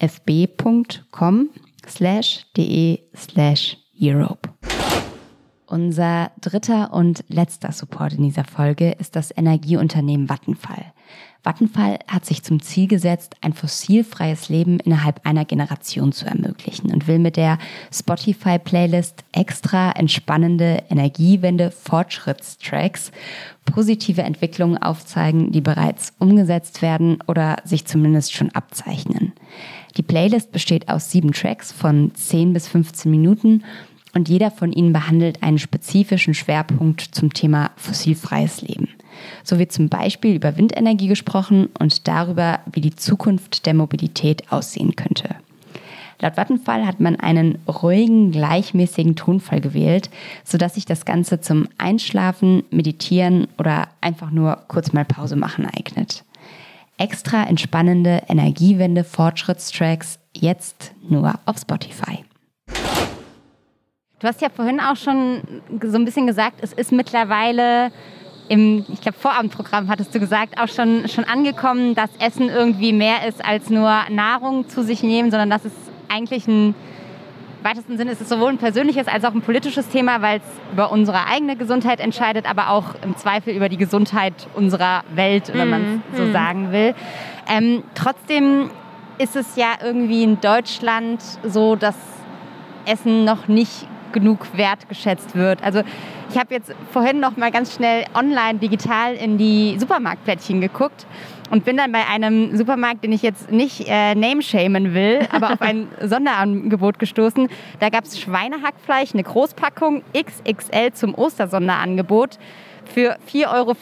about.fb.com 0.00 1.50
slash 1.86 2.46
de 2.56 3.00
slash 3.14 3.76
Europe. 3.98 4.48
Unser 5.66 6.30
dritter 6.40 6.94
und 6.94 7.24
letzter 7.28 7.72
Support 7.72 8.14
in 8.14 8.22
dieser 8.22 8.44
Folge 8.44 8.92
ist 8.92 9.16
das 9.16 9.36
Energieunternehmen 9.36 10.28
Vattenfall. 10.28 10.94
Vattenfall 11.42 11.98
hat 12.08 12.26
sich 12.26 12.42
zum 12.42 12.60
Ziel 12.60 12.88
gesetzt, 12.88 13.36
ein 13.42 13.52
fossilfreies 13.52 14.48
Leben 14.48 14.80
innerhalb 14.80 15.24
einer 15.26 15.44
Generation 15.44 16.12
zu 16.12 16.24
ermöglichen 16.26 16.90
und 16.92 17.06
will 17.06 17.18
mit 17.18 17.36
der 17.36 17.58
Spotify-Playlist 17.92 19.24
extra 19.32 19.90
entspannende 19.92 20.82
Energiewende-Fortschrittstracks 20.90 23.12
positive 23.66 24.22
Entwicklungen 24.22 24.78
aufzeigen, 24.78 25.52
die 25.52 25.60
bereits 25.60 26.14
umgesetzt 26.18 26.82
werden 26.82 27.18
oder 27.26 27.58
sich 27.64 27.86
zumindest 27.86 28.32
schon 28.32 28.50
abzeichnen. 28.50 29.32
Die 29.98 30.02
Playlist 30.04 30.52
besteht 30.52 30.88
aus 30.88 31.10
sieben 31.10 31.32
Tracks 31.32 31.72
von 31.72 32.14
10 32.14 32.52
bis 32.52 32.68
15 32.68 33.10
Minuten 33.10 33.64
und 34.14 34.28
jeder 34.28 34.52
von 34.52 34.72
ihnen 34.72 34.92
behandelt 34.92 35.42
einen 35.42 35.58
spezifischen 35.58 36.34
Schwerpunkt 36.34 37.00
zum 37.00 37.34
Thema 37.34 37.72
fossilfreies 37.76 38.62
Leben. 38.62 38.88
So 39.42 39.58
wird 39.58 39.72
zum 39.72 39.88
Beispiel 39.88 40.36
über 40.36 40.56
Windenergie 40.56 41.08
gesprochen 41.08 41.68
und 41.80 42.06
darüber, 42.06 42.60
wie 42.72 42.80
die 42.80 42.94
Zukunft 42.94 43.66
der 43.66 43.74
Mobilität 43.74 44.52
aussehen 44.52 44.94
könnte. 44.94 45.34
Laut 46.20 46.36
Vattenfall 46.36 46.86
hat 46.86 47.00
man 47.00 47.16
einen 47.16 47.58
ruhigen, 47.66 48.30
gleichmäßigen 48.30 49.16
Tonfall 49.16 49.60
gewählt, 49.60 50.10
sodass 50.44 50.74
sich 50.74 50.84
das 50.84 51.06
Ganze 51.06 51.40
zum 51.40 51.68
Einschlafen, 51.76 52.62
Meditieren 52.70 53.48
oder 53.58 53.88
einfach 54.00 54.30
nur 54.30 54.62
kurz 54.68 54.92
mal 54.92 55.04
Pause 55.04 55.36
machen 55.36 55.66
eignet. 55.66 56.24
Extra 56.98 57.44
entspannende 57.44 58.22
Energiewende-Fortschrittstracks 58.28 60.18
jetzt 60.36 60.92
nur 61.08 61.34
auf 61.46 61.58
Spotify. 61.58 62.24
Du 64.18 64.26
hast 64.26 64.42
ja 64.42 64.48
vorhin 64.48 64.80
auch 64.80 64.96
schon 64.96 65.42
so 65.80 65.96
ein 65.96 66.04
bisschen 66.04 66.26
gesagt, 66.26 66.58
es 66.60 66.72
ist 66.72 66.90
mittlerweile 66.90 67.92
im, 68.48 68.84
ich 68.88 69.00
glaube, 69.00 69.16
Vorabendprogramm 69.18 69.88
hattest 69.88 70.12
du 70.14 70.18
gesagt, 70.18 70.58
auch 70.58 70.68
schon, 70.68 71.06
schon 71.08 71.24
angekommen, 71.24 71.94
dass 71.94 72.10
Essen 72.18 72.48
irgendwie 72.48 72.92
mehr 72.92 73.28
ist 73.28 73.44
als 73.44 73.70
nur 73.70 73.90
Nahrung 74.10 74.68
zu 74.68 74.82
sich 74.82 75.02
nehmen, 75.02 75.30
sondern 75.30 75.50
dass 75.50 75.64
es 75.64 75.72
eigentlich 76.08 76.48
ein, 76.48 76.74
weitesten 77.62 77.96
Sinne 77.96 78.12
ist 78.12 78.20
es 78.20 78.28
sowohl 78.28 78.50
ein 78.50 78.58
persönliches 78.58 79.08
als 79.08 79.24
auch 79.24 79.34
ein 79.34 79.42
politisches 79.42 79.88
Thema, 79.88 80.22
weil 80.22 80.38
es 80.38 80.72
über 80.72 80.90
unsere 80.90 81.26
eigene 81.26 81.56
Gesundheit 81.56 82.00
entscheidet, 82.00 82.48
aber 82.48 82.70
auch 82.70 82.94
im 83.02 83.16
Zweifel 83.16 83.54
über 83.54 83.68
die 83.68 83.76
Gesundheit 83.76 84.46
unserer 84.54 85.02
Welt, 85.14 85.52
wenn 85.52 85.70
man 85.70 86.02
es 86.12 86.18
so 86.18 86.32
sagen 86.32 86.72
will. 86.72 86.94
Ähm, 87.48 87.82
trotzdem 87.94 88.70
ist 89.18 89.36
es 89.36 89.56
ja 89.56 89.74
irgendwie 89.82 90.22
in 90.22 90.40
Deutschland 90.40 91.22
so, 91.42 91.74
dass 91.74 91.96
Essen 92.86 93.24
noch 93.24 93.48
nicht 93.48 93.86
genug 94.12 94.46
wertgeschätzt 94.56 95.34
wird. 95.34 95.62
Also 95.62 95.82
ich 96.30 96.38
habe 96.38 96.54
jetzt 96.54 96.74
vorhin 96.92 97.20
noch 97.20 97.36
mal 97.36 97.50
ganz 97.50 97.74
schnell 97.74 98.04
online 98.14 98.58
digital 98.58 99.14
in 99.14 99.38
die 99.38 99.76
Supermarktplättchen 99.78 100.60
geguckt 100.60 101.06
und 101.50 101.64
bin 101.64 101.76
dann 101.76 101.92
bei 101.92 102.06
einem 102.06 102.56
Supermarkt, 102.56 103.04
den 103.04 103.12
ich 103.12 103.22
jetzt 103.22 103.50
nicht 103.50 103.86
äh, 103.88 104.14
name-shamen 104.14 104.94
will, 104.94 105.20
aber 105.32 105.52
auf 105.52 105.62
ein 105.62 105.88
Sonderangebot 106.02 106.98
gestoßen. 106.98 107.48
Da 107.80 107.88
gab 107.88 108.04
es 108.04 108.20
Schweinehackfleisch, 108.20 109.14
eine 109.14 109.22
Großpackung 109.22 110.02
XXL 110.14 110.92
zum 110.92 111.14
Ostersonderangebot 111.14 112.38
für 112.84 113.18
4,44 113.30 113.52
Euro 113.52 113.76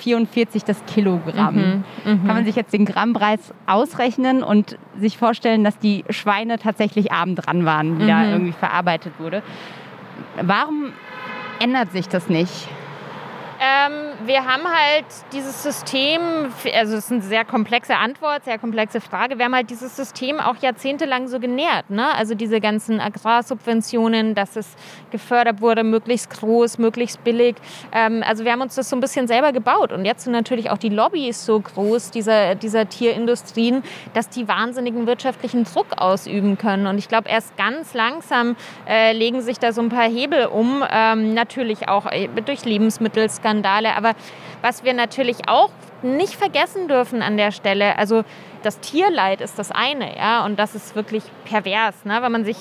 das 0.67 0.85
Kilogramm. 0.87 1.85
Kann 2.05 2.27
man 2.27 2.45
sich 2.45 2.57
jetzt 2.57 2.73
den 2.73 2.85
Grammpreis 2.85 3.55
ausrechnen 3.67 4.43
und 4.43 4.79
sich 4.99 5.17
vorstellen, 5.17 5.65
dass 5.65 5.79
die 5.79 6.05
Schweine 6.11 6.59
tatsächlich 6.59 7.13
abend 7.13 7.47
dran 7.47 7.65
waren, 7.65 8.01
wie 8.01 8.07
da 8.07 8.29
irgendwie 8.29 8.53
verarbeitet 8.53 9.13
wurde. 9.19 9.43
Warum 10.43 10.93
ändert 11.61 11.93
sich 11.93 12.09
das 12.09 12.29
nicht? 12.29 12.69
Ähm, 13.59 14.27
wir 14.27 14.45
haben 14.45 14.65
halt 14.65 15.07
dieses 15.33 15.63
System, 15.63 16.21
also 16.75 16.97
es 16.97 17.07
ist 17.07 17.13
eine 17.13 17.23
sehr 17.23 17.45
komplexe 17.45 17.97
Antwort, 17.97 18.45
sehr 18.45 18.59
komplexe 18.59 19.01
Frage. 19.01 19.39
Wir 19.39 19.47
haben 19.47 19.55
halt 19.55 19.71
dieses 19.71 19.97
System 19.97 20.41
auch 20.41 20.57
jahrzehntelang 20.57 21.29
so 21.29 21.41
genährt. 21.41 21.89
Ne? 21.89 22.15
Also 22.15 22.35
diese 22.35 22.61
ganzen 22.61 23.01
Agrarsubventionen, 23.01 24.35
dass 24.35 24.57
es 24.57 24.77
gefördert 25.11 25.61
wurde, 25.61 25.85
möglichst 25.85 26.31
groß, 26.31 26.79
möglichst 26.79 27.25
billig. 27.25 27.57
Ähm, 27.93 28.23
also 28.27 28.45
wir 28.45 28.53
haben 28.53 28.61
uns 28.61 28.75
das 28.75 28.91
so 28.91 28.97
ein 28.97 29.01
bisschen 29.01 29.27
selber 29.27 29.53
gebaut. 29.53 29.93
Und 29.93 30.05
jetzt 30.05 30.25
sind 30.25 30.33
natürlich 30.33 30.71
auch 30.71 30.79
die 30.79 30.91
Lobbys 30.91 31.47
so 31.47 31.59
groß 31.59 32.11
dieser, 32.11 32.55
dieser 32.57 32.89
Tierindustrien, 32.89 33.83
dass 34.13 34.29
die 34.29 34.49
wahnsinnigen 34.49 35.07
wirtschaftlichen 35.07 35.65
Druck 35.65 35.87
ausüben 35.97 36.59
können. 36.59 36.87
Und 36.87 36.99
ich 36.99 37.09
glaube, 37.09 37.29
erst 37.29 37.57
ganz 37.57 37.95
langsam 37.95 38.57
äh, 38.87 39.13
legen 39.13 39.41
sich 39.41 39.59
da 39.59 39.73
so 39.73 39.81
ein 39.81 39.89
paar 39.89 40.09
Hebel 40.09 40.47
um. 40.47 40.85
Ähm, 40.91 41.33
natürlich 41.33 41.89
auch 41.89 42.07
äh, 42.07 42.29
durch 42.45 42.65
Lebensmittelskandale. 43.47 43.95
Aber 43.95 44.13
was 44.63 44.85
wir 44.85 44.95
natürlich 44.95 45.49
auch 45.49 45.71
nicht 46.03 46.35
vergessen 46.35 46.89
dürfen 46.89 47.23
an 47.23 47.37
der 47.37 47.53
Stelle, 47.53 47.99
also 47.99 48.25
das 48.63 48.81
Tierleid 48.81 49.41
ist 49.41 49.59
das 49.61 49.71
eine, 49.71 50.17
ja, 50.17 50.45
und 50.45 50.59
das 50.59 50.75
ist 50.75 50.97
wirklich 50.97 51.23
pervers, 51.45 52.05
ne, 52.05 52.19
wenn 52.21 52.33
man 52.33 52.45
sich, 52.45 52.57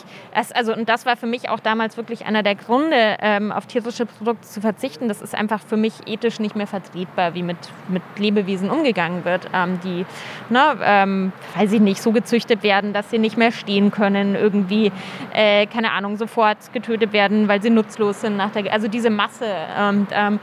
also 0.54 0.74
und 0.74 0.88
das 0.88 1.06
war 1.08 1.17
für 1.17 1.26
mich 1.26 1.50
auch 1.50 1.60
damals 1.60 1.98
wirklich 1.98 2.26
einer 2.28 2.43
der 2.43 2.54
Gründe, 2.54 3.17
ähm, 3.21 3.52
auf 3.52 3.65
tierische 3.65 4.06
Produkte 4.06 4.45
zu 4.48 4.62
verzichten. 4.62 5.08
Das 5.08 5.21
ist 5.21 5.34
einfach 5.34 5.62
für 5.62 5.78
mich 5.78 5.93
ethisch 6.06 6.39
nicht 6.39 6.56
mehr 6.56 6.67
vertretbar, 6.67 7.34
wie 7.34 7.41
mit, 7.41 7.58
mit 7.88 8.04
Lebewesen 8.17 8.69
umgegangen 8.69 9.26
wird, 9.26 9.50
ähm, 9.54 9.80
die, 9.84 10.06
ne, 10.50 10.78
ähm, 10.84 11.34
weiß 11.56 11.71
ich 11.71 11.82
nicht, 11.82 12.02
so 12.02 12.12
gezüchtet 12.12 12.62
werden, 12.62 12.93
dass 12.93 13.10
sie 13.10 13.17
nicht 13.17 13.38
mehr 13.38 13.52
stehen 13.52 13.89
können, 13.89 14.36
irgendwie, 14.36 14.91
äh, 15.34 15.65
keine 15.65 15.91
Ahnung, 15.91 16.17
sofort 16.17 16.58
getötet 16.71 17.13
werden, 17.13 17.48
weil 17.48 17.63
sie 17.63 17.71
nutzlos 17.71 18.21
sind 18.21 18.38
nach 18.38 18.52
der, 18.52 18.71
also 18.71 18.88
diese 18.88 19.10
Masse 19.10 19.48
und 19.89 20.08
ähm, 20.12 20.39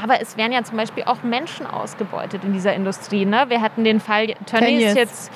aber 0.00 0.20
es 0.20 0.36
werden 0.36 0.52
ja 0.52 0.62
zum 0.62 0.76
Beispiel 0.76 1.04
auch 1.04 1.22
Menschen 1.22 1.66
ausgebeutet 1.66 2.44
in 2.44 2.52
dieser 2.52 2.74
Industrie. 2.74 3.24
Ne? 3.24 3.46
Wir 3.48 3.60
hatten 3.60 3.84
den 3.84 4.00
Fall 4.00 4.28
Tönnies 4.46 4.46
Tönnies. 4.46 4.94
jetzt 4.94 5.32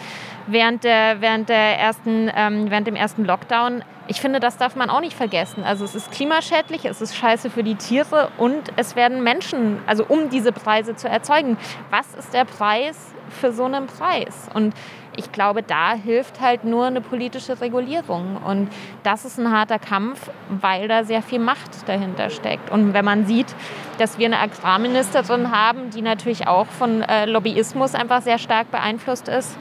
während, 0.47 0.85
der, 0.85 1.21
während, 1.21 1.49
der 1.49 1.79
ersten, 1.79 2.31
ähm, 2.35 2.71
während 2.71 2.87
dem 2.87 2.97
ersten 2.97 3.25
Lockdown. 3.25 3.83
Ich 4.07 4.21
finde, 4.21 4.40
das 4.40 4.59
darf 4.59 4.77
man 4.77 4.90
auch 4.90 5.01
nicht 5.01 5.17
vergessen. 5.17 5.64
Also 5.64 5.85
es 5.85 5.95
ist 5.95 6.11
klimaschädlich, 6.11 6.85
es 6.85 7.01
ist 7.01 7.17
scheiße 7.17 7.49
für 7.49 7.62
die 7.62 7.77
Tiere 7.77 8.29
und 8.37 8.73
es 8.77 8.97
werden 8.97 9.23
Menschen, 9.23 9.79
also 9.87 10.05
um 10.07 10.29
diese 10.29 10.53
Preise 10.53 10.95
zu 10.95 11.09
erzeugen. 11.09 11.57
Was 11.90 12.14
ist 12.14 12.35
der 12.35 12.45
Preis 12.45 13.14
für 13.31 13.53
so 13.53 13.64
einen 13.64 13.87
Preis? 13.87 14.49
Und 14.53 14.75
ich 15.16 15.33
glaube, 15.33 15.62
da 15.62 15.94
hilft 15.94 16.40
halt 16.40 16.64
nur 16.64 16.87
eine 16.87 17.00
politische 17.00 17.61
Regulierung. 17.61 18.37
Und 18.44 18.70
das 19.03 19.24
ist 19.24 19.38
ein 19.38 19.50
harter 19.50 19.79
Kampf, 19.79 20.31
weil 20.48 20.88
da 20.88 21.05
sehr 21.05 21.22
viel 21.22 21.38
Macht 21.38 21.88
dahinter 21.88 22.31
steckt. 22.31 22.70
Und 22.70 22.94
wenn 22.94 23.05
man 23.05 23.27
sieht, 23.27 23.55
dass 23.98 24.18
wir 24.18 24.27
eine 24.27 24.38
Agrarministerin 24.38 25.50
haben, 25.50 25.90
die 25.90 26.03
natürlich 26.03 26.46
auch 26.46 26.66
von 26.66 27.03
äh, 27.03 27.27
Lobbyismus 27.27 27.94
einfach 27.94 28.22
sehr 28.22 28.38
stark 28.38 28.70
beeinflusst 28.70 29.29
ist, 29.29 29.57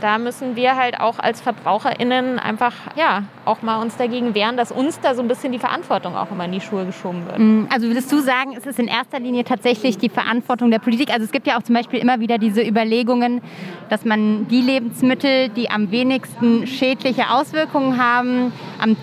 da 0.00 0.18
müssen 0.18 0.56
wir 0.56 0.76
halt 0.76 1.00
auch 1.00 1.18
als 1.18 1.40
VerbraucherInnen 1.40 2.38
einfach, 2.38 2.72
ja, 2.96 3.24
auch 3.44 3.62
mal 3.62 3.80
uns 3.80 3.96
dagegen 3.96 4.34
wehren, 4.34 4.56
dass 4.56 4.72
uns 4.72 5.00
da 5.00 5.14
so 5.14 5.22
ein 5.22 5.28
bisschen 5.28 5.52
die 5.52 5.58
Verantwortung 5.58 6.16
auch 6.16 6.30
immer 6.30 6.44
in 6.44 6.52
die 6.52 6.60
Schuhe 6.60 6.86
geschoben 6.86 7.26
wird. 7.26 7.38
Mm, 7.38 7.66
also 7.72 7.86
würdest 7.88 8.10
du 8.12 8.20
sagen, 8.20 8.54
es 8.56 8.66
ist 8.66 8.78
in 8.78 8.86
erster 8.86 9.18
Linie 9.18 9.44
tatsächlich 9.44 9.98
die 9.98 10.08
Verantwortung 10.08 10.70
der 10.70 10.78
Politik? 10.78 11.10
Also 11.10 11.24
es 11.24 11.32
gibt 11.32 11.46
ja 11.46 11.58
auch 11.58 11.62
zum 11.62 11.74
Beispiel 11.74 11.98
immer 11.98 12.20
wieder 12.20 12.38
diese 12.38 12.62
Überlegungen, 12.62 13.40
dass 13.88 14.04
man 14.04 14.48
die 14.48 14.60
Lebensmittel, 14.60 15.48
die 15.50 15.70
am 15.70 15.90
wenigsten 15.90 16.66
schädliche 16.66 17.30
Auswirkungen 17.30 18.02
haben, 18.02 18.52
am 18.80 18.96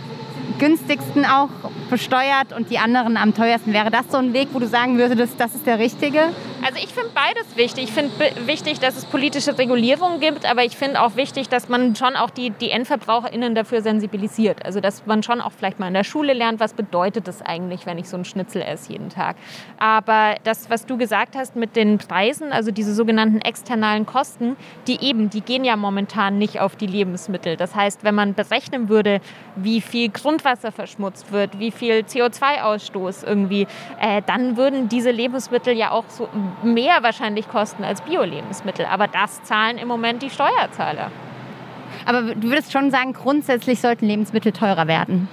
günstigsten 0.59 1.25
auch 1.25 1.49
besteuert 1.89 2.53
und 2.55 2.69
die 2.69 2.79
anderen 2.79 3.17
am 3.17 3.33
teuersten. 3.33 3.73
Wäre 3.73 3.91
das 3.91 4.09
so 4.09 4.17
ein 4.17 4.33
Weg, 4.33 4.49
wo 4.53 4.59
du 4.59 4.67
sagen 4.67 4.97
würdest, 4.97 5.39
das 5.39 5.55
ist 5.55 5.67
der 5.67 5.79
richtige? 5.79 6.29
Also 6.65 6.79
ich 6.79 6.91
finde 6.95 7.11
beides 7.13 7.55
wichtig. 7.57 7.83
Ich 7.83 7.91
finde 7.91 8.11
wichtig, 8.47 8.79
dass 8.79 8.97
es 8.97 9.05
politische 9.05 9.55
Regulierung 9.55 10.19
gibt, 10.19 10.49
aber 10.49 10.63
ich 10.63 10.75
finde 10.75 10.99
auch 10.99 11.15
wichtig, 11.15 11.47
dass 11.47 11.69
man 11.69 11.95
schon 11.95 12.15
auch 12.15 12.31
die, 12.31 12.49
die 12.49 12.71
EndverbraucherInnen 12.71 13.53
dafür 13.53 13.83
sensibilisiert. 13.83 14.65
Also 14.65 14.79
dass 14.79 15.05
man 15.05 15.21
schon 15.21 15.41
auch 15.41 15.51
vielleicht 15.51 15.79
mal 15.79 15.89
in 15.89 15.93
der 15.93 16.03
Schule 16.03 16.33
lernt, 16.33 16.59
was 16.59 16.73
bedeutet 16.73 17.27
es 17.27 17.43
eigentlich, 17.43 17.85
wenn 17.85 17.99
ich 17.99 18.09
so 18.09 18.17
einen 18.17 18.25
Schnitzel 18.25 18.63
esse 18.63 18.93
jeden 18.93 19.09
Tag. 19.09 19.35
Aber 19.77 20.37
das, 20.43 20.71
was 20.71 20.87
du 20.87 20.97
gesagt 20.97 21.35
hast 21.35 21.55
mit 21.55 21.75
den 21.75 21.99
Preisen, 21.99 22.51
also 22.51 22.71
diese 22.71 22.95
sogenannten 22.95 23.41
externalen 23.41 24.07
Kosten, 24.07 24.57
die 24.87 25.03
eben, 25.03 25.29
die 25.29 25.41
gehen 25.41 25.65
ja 25.65 25.75
momentan 25.75 26.39
nicht 26.39 26.61
auf 26.61 26.75
die 26.75 26.87
Lebensmittel. 26.87 27.57
Das 27.57 27.75
heißt, 27.75 28.03
wenn 28.03 28.15
man 28.15 28.33
berechnen 28.33 28.89
würde, 28.89 29.21
wie 29.55 29.81
viel 29.81 30.09
Grundwasser 30.09 30.71
verschmutzt 30.71 31.31
wird, 31.31 31.59
wie 31.59 31.69
viel 31.69 31.99
CO2-Ausstoß 31.99 33.23
irgendwie, 33.23 33.67
äh, 34.01 34.23
dann 34.25 34.57
würden 34.57 34.89
diese 34.89 35.11
Lebensmittel 35.11 35.77
ja 35.77 35.91
auch 35.91 36.05
so 36.07 36.27
mehr 36.63 37.01
wahrscheinlich 37.01 37.47
kosten 37.47 37.83
als 37.83 38.01
Bio-Lebensmittel. 38.01 38.85
Aber 38.85 39.07
das 39.07 39.43
zahlen 39.43 39.77
im 39.77 39.87
Moment 39.87 40.21
die 40.21 40.29
Steuerzahler. 40.29 41.11
Aber 42.05 42.21
du 42.35 42.49
würdest 42.49 42.71
schon 42.71 42.91
sagen, 42.91 43.13
grundsätzlich 43.13 43.81
sollten 43.81 44.05
Lebensmittel 44.05 44.51
teurer 44.51 44.87
werden. 44.87 45.27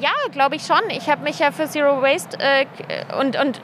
Ja, 0.00 0.10
glaube 0.32 0.56
ich 0.56 0.64
schon. 0.64 0.80
Ich 0.90 1.08
habe 1.08 1.22
mich 1.22 1.38
ja 1.38 1.50
für 1.50 1.66
Zero 1.66 2.02
Waste 2.02 2.38
äh, 2.38 2.66
und, 3.18 3.38
und 3.40 3.60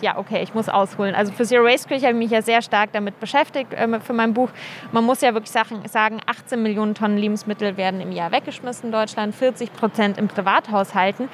ja, 0.00 0.18
okay, 0.18 0.42
ich 0.42 0.54
muss 0.54 0.68
ausholen. 0.68 1.14
Also 1.14 1.32
für 1.32 1.44
Zero 1.44 1.64
Waste 1.64 1.88
Küche 1.88 2.06
habe 2.06 2.14
ich 2.14 2.24
mich 2.24 2.30
ja 2.30 2.42
sehr 2.42 2.62
stark 2.62 2.90
damit 2.92 3.18
beschäftigt 3.18 3.72
äh, 3.72 4.00
für 4.00 4.12
mein 4.12 4.34
Buch. 4.34 4.50
Man 4.92 5.04
muss 5.04 5.20
ja 5.20 5.34
wirklich 5.34 5.52
sagen, 5.52 6.20
18 6.26 6.62
Millionen 6.62 6.94
Tonnen 6.94 7.16
Lebensmittel 7.16 7.76
werden 7.76 8.00
im 8.00 8.12
Jahr 8.12 8.30
weggeschmissen 8.30 8.86
in 8.86 8.92
Deutschland, 8.92 9.34
40 9.34 9.72
Prozent 9.72 10.18
in 10.18 10.28
Privathaushalten. 10.28 11.28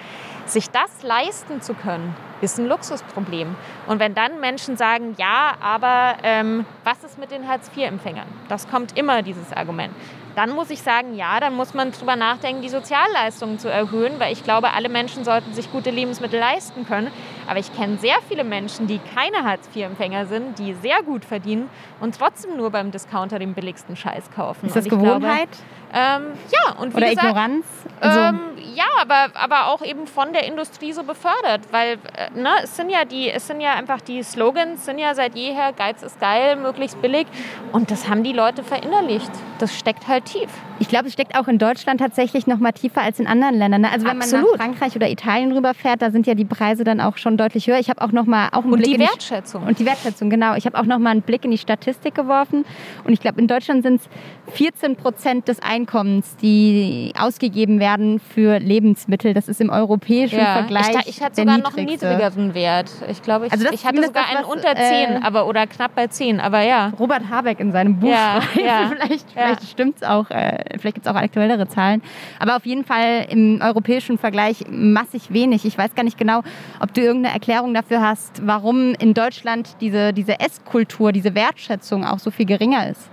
Sich 0.46 0.70
das 0.70 1.02
leisten 1.02 1.60
zu 1.60 1.74
können, 1.74 2.14
ist 2.40 2.58
ein 2.58 2.66
Luxusproblem. 2.66 3.54
Und 3.86 4.00
wenn 4.00 4.14
dann 4.14 4.40
Menschen 4.40 4.76
sagen, 4.76 5.14
ja, 5.18 5.54
aber 5.60 6.14
ähm, 6.22 6.64
was 6.84 7.04
ist 7.04 7.18
mit 7.18 7.30
den 7.30 7.46
Hartz-IV-Empfängern? 7.46 8.26
Das 8.48 8.68
kommt 8.68 8.96
immer, 8.96 9.22
dieses 9.22 9.52
Argument 9.52 9.92
dann 10.36 10.50
muss 10.50 10.70
ich 10.70 10.82
sagen, 10.82 11.14
ja, 11.14 11.40
dann 11.40 11.54
muss 11.54 11.74
man 11.74 11.92
darüber 11.92 12.16
nachdenken, 12.16 12.62
die 12.62 12.68
Sozialleistungen 12.68 13.58
zu 13.58 13.68
erhöhen, 13.68 14.18
weil 14.18 14.32
ich 14.32 14.44
glaube, 14.44 14.72
alle 14.72 14.88
Menschen 14.88 15.24
sollten 15.24 15.52
sich 15.54 15.70
gute 15.72 15.90
Lebensmittel 15.90 16.38
leisten 16.38 16.86
können. 16.86 17.10
Aber 17.46 17.58
ich 17.58 17.74
kenne 17.74 17.98
sehr 17.98 18.16
viele 18.28 18.44
Menschen, 18.44 18.86
die 18.86 19.00
keine 19.14 19.44
Hartz-IV-Empfänger 19.44 20.26
sind, 20.26 20.58
die 20.58 20.74
sehr 20.74 21.02
gut 21.02 21.24
verdienen 21.24 21.68
und 22.00 22.16
trotzdem 22.16 22.56
nur 22.56 22.70
beim 22.70 22.90
Discounter 22.90 23.38
den 23.38 23.54
billigsten 23.54 23.96
Scheiß 23.96 24.30
kaufen. 24.30 24.66
Ist 24.66 24.76
das 24.76 24.84
Gewohnheit? 24.84 25.48
Glaube, 25.50 25.80
ähm, 25.92 26.32
ja, 26.52 26.80
und 26.80 26.92
wie 26.92 26.98
Oder 26.98 27.08
gesagt, 27.08 27.26
Ignoranz? 27.26 27.66
Also 28.00 28.20
ähm, 28.20 28.40
ja, 28.74 28.84
aber, 29.00 29.28
aber 29.34 29.66
auch 29.66 29.82
eben 29.82 30.06
von 30.06 30.32
der 30.32 30.46
Industrie 30.46 30.92
so 30.92 31.02
befördert, 31.02 31.62
weil 31.72 31.98
äh, 32.16 32.30
ne, 32.38 32.50
es 32.62 32.76
sind 32.76 32.90
ja 32.90 33.04
die, 33.04 33.28
es 33.28 33.48
sind 33.48 33.60
ja 33.60 33.74
einfach 33.74 34.00
die 34.00 34.22
Slogans 34.22 34.84
sind 34.84 34.98
ja 34.98 35.14
seit 35.14 35.34
jeher 35.34 35.72
Geiz 35.72 36.02
ist 36.02 36.20
geil, 36.20 36.56
möglichst 36.56 37.02
billig 37.02 37.26
und 37.72 37.90
das 37.90 38.08
haben 38.08 38.22
die 38.22 38.32
Leute 38.32 38.62
verinnerlicht. 38.62 39.30
Das 39.58 39.76
steckt 39.76 40.06
halt 40.06 40.19
tief. 40.20 40.48
Ich 40.78 40.88
glaube, 40.88 41.08
es 41.08 41.12
steckt 41.12 41.36
auch 41.36 41.48
in 41.48 41.58
Deutschland 41.58 42.00
tatsächlich 42.00 42.46
noch 42.46 42.58
mal 42.58 42.72
tiefer 42.72 43.02
als 43.02 43.20
in 43.20 43.26
anderen 43.26 43.54
Ländern. 43.54 43.82
Ne? 43.82 43.90
Also 43.90 44.06
wenn 44.06 44.16
Absolut. 44.18 44.44
man 44.44 44.52
nach 44.52 44.64
Frankreich 44.64 44.96
oder 44.96 45.10
Italien 45.10 45.52
rüberfährt, 45.52 46.00
da 46.00 46.10
sind 46.10 46.26
ja 46.26 46.34
die 46.34 46.44
Preise 46.44 46.84
dann 46.84 47.00
auch 47.00 47.16
schon 47.16 47.36
deutlich 47.36 47.66
höher. 47.66 47.78
Ich 47.78 47.90
habe 47.90 48.00
auch 48.02 48.12
noch 48.12 48.26
mal 48.26 48.48
auch 48.52 48.64
einen 48.64 48.72
und 48.72 48.82
Blick 48.82 48.94
die 48.94 49.00
Wertschätzung 49.00 49.62
die, 49.62 49.68
und 49.68 49.78
die 49.78 49.86
Wertschätzung 49.86 50.30
genau. 50.30 50.54
Ich 50.54 50.66
habe 50.66 50.78
auch 50.78 50.84
noch 50.84 50.98
mal 50.98 51.10
einen 51.10 51.22
Blick 51.22 51.44
in 51.44 51.50
die 51.50 51.58
Statistik 51.58 52.14
geworfen 52.14 52.64
und 53.04 53.12
ich 53.12 53.20
glaube, 53.20 53.40
in 53.40 53.46
Deutschland 53.46 53.82
sind 53.82 54.00
es 54.00 54.08
14 54.50 54.96
Prozent 54.96 55.48
des 55.48 55.60
Einkommens, 55.60 56.36
die 56.36 57.12
ausgegeben 57.18 57.80
werden 57.80 58.20
für 58.20 58.58
Lebensmittel. 58.58 59.34
Das 59.34 59.48
ist 59.48 59.60
im 59.60 59.70
europäischen 59.70 60.38
ja, 60.38 60.54
Vergleich 60.54 60.94
Ich, 61.00 61.16
ich 61.16 61.22
hatte 61.22 61.36
sogar 61.36 61.58
noch 61.58 61.76
einen 61.76 61.86
niedrigeren 61.86 62.54
Wert. 62.54 62.90
Ich 63.10 63.22
glaube, 63.22 63.46
ich, 63.46 63.52
also 63.52 63.66
ich 63.70 63.84
hatte 63.86 64.04
sogar 64.04 64.24
das, 64.24 64.36
einen 64.36 64.46
was, 64.46 64.54
unter 64.54 64.74
10, 64.76 64.82
äh, 64.82 65.20
aber 65.22 65.46
oder 65.46 65.66
knapp 65.66 65.94
bei 65.94 66.06
10. 66.06 66.40
Aber 66.40 66.62
ja. 66.62 66.92
Robert 66.98 67.28
Habeck 67.30 67.60
in 67.60 67.72
seinem 67.72 67.98
Buch. 67.98 68.10
Ja, 68.10 68.40
ja 68.62 68.92
vielleicht 68.94 69.30
vielleicht 69.30 69.64
stimmt 69.68 69.96
es 69.96 70.02
auch. 70.02 70.30
Äh, 70.30 70.78
vielleicht 70.78 70.96
gibt 70.96 71.06
es 71.06 71.12
auch 71.12 71.16
aktuellere 71.16 71.68
Zahlen. 71.68 72.02
Aber 72.38 72.56
auf 72.56 72.66
jeden 72.66 72.84
Fall 72.84 73.26
im 73.30 73.60
europäischen 73.62 74.18
Vergleich 74.18 74.64
massig 74.68 75.32
wenig. 75.32 75.64
Ich 75.64 75.76
weiß 75.76 75.94
gar 75.94 76.02
nicht 76.02 76.18
genau, 76.18 76.42
ob 76.80 76.92
du 76.94 77.00
irgendeine 77.00 77.34
Erklärung 77.34 77.74
dafür 77.74 78.00
hast, 78.00 78.46
warum 78.46 78.94
in 78.94 79.14
Deutschland 79.14 79.76
diese, 79.80 80.12
diese 80.12 80.40
Esskultur, 80.40 81.12
diese 81.12 81.34
Wertschätzung 81.34 82.04
auch 82.04 82.18
so 82.18 82.30
viel 82.30 82.46
geringer 82.46 82.88
ist. 82.88 83.10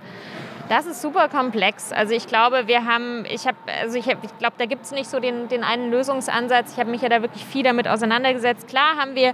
Das 0.69 0.85
ist 0.85 1.01
super 1.01 1.29
komplex. 1.29 1.93
Also 1.93 2.13
ich 2.13 2.27
glaube, 2.27 2.67
wir 2.67 2.85
haben, 2.85 3.25
ich 3.25 3.47
habe, 3.47 3.57
also 3.81 3.97
ich, 3.97 4.07
hab, 4.07 4.23
ich 4.23 4.37
glaube, 4.37 4.55
da 4.57 4.65
gibt 4.65 4.83
es 4.83 4.91
nicht 4.91 5.09
so 5.09 5.19
den, 5.19 5.47
den 5.47 5.63
einen 5.63 5.91
Lösungsansatz. 5.91 6.73
Ich 6.73 6.79
habe 6.79 6.91
mich 6.91 7.01
ja 7.01 7.09
da 7.09 7.21
wirklich 7.21 7.45
viel 7.45 7.63
damit 7.63 7.87
auseinandergesetzt. 7.87 8.67
Klar 8.67 8.97
haben 8.97 9.15
wir 9.15 9.33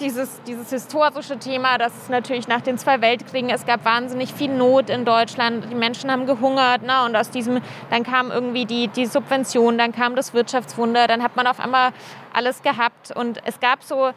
dieses, 0.00 0.40
dieses 0.44 0.70
historische 0.70 1.38
Thema, 1.38 1.76
das 1.78 1.92
ist 1.96 2.10
natürlich 2.10 2.48
nach 2.48 2.60
den 2.60 2.78
zwei 2.78 3.00
Weltkriegen, 3.00 3.50
es 3.50 3.66
gab 3.66 3.84
wahnsinnig 3.84 4.32
viel 4.32 4.48
Not 4.48 4.90
in 4.90 5.04
Deutschland, 5.04 5.66
die 5.70 5.74
Menschen 5.74 6.10
haben 6.10 6.26
gehungert 6.26 6.82
ne? 6.82 7.04
und 7.04 7.16
aus 7.16 7.30
diesem, 7.30 7.60
dann 7.90 8.04
kam 8.04 8.30
irgendwie 8.30 8.64
die, 8.64 8.88
die 8.88 9.06
Subvention, 9.06 9.76
dann 9.78 9.92
kam 9.92 10.14
das 10.14 10.34
Wirtschaftswunder, 10.34 11.06
dann 11.06 11.22
hat 11.22 11.36
man 11.36 11.46
auf 11.46 11.60
einmal 11.60 11.90
alles 12.32 12.62
gehabt 12.62 13.10
und 13.14 13.40
es 13.44 13.58
gab 13.60 13.82
so 13.82 14.12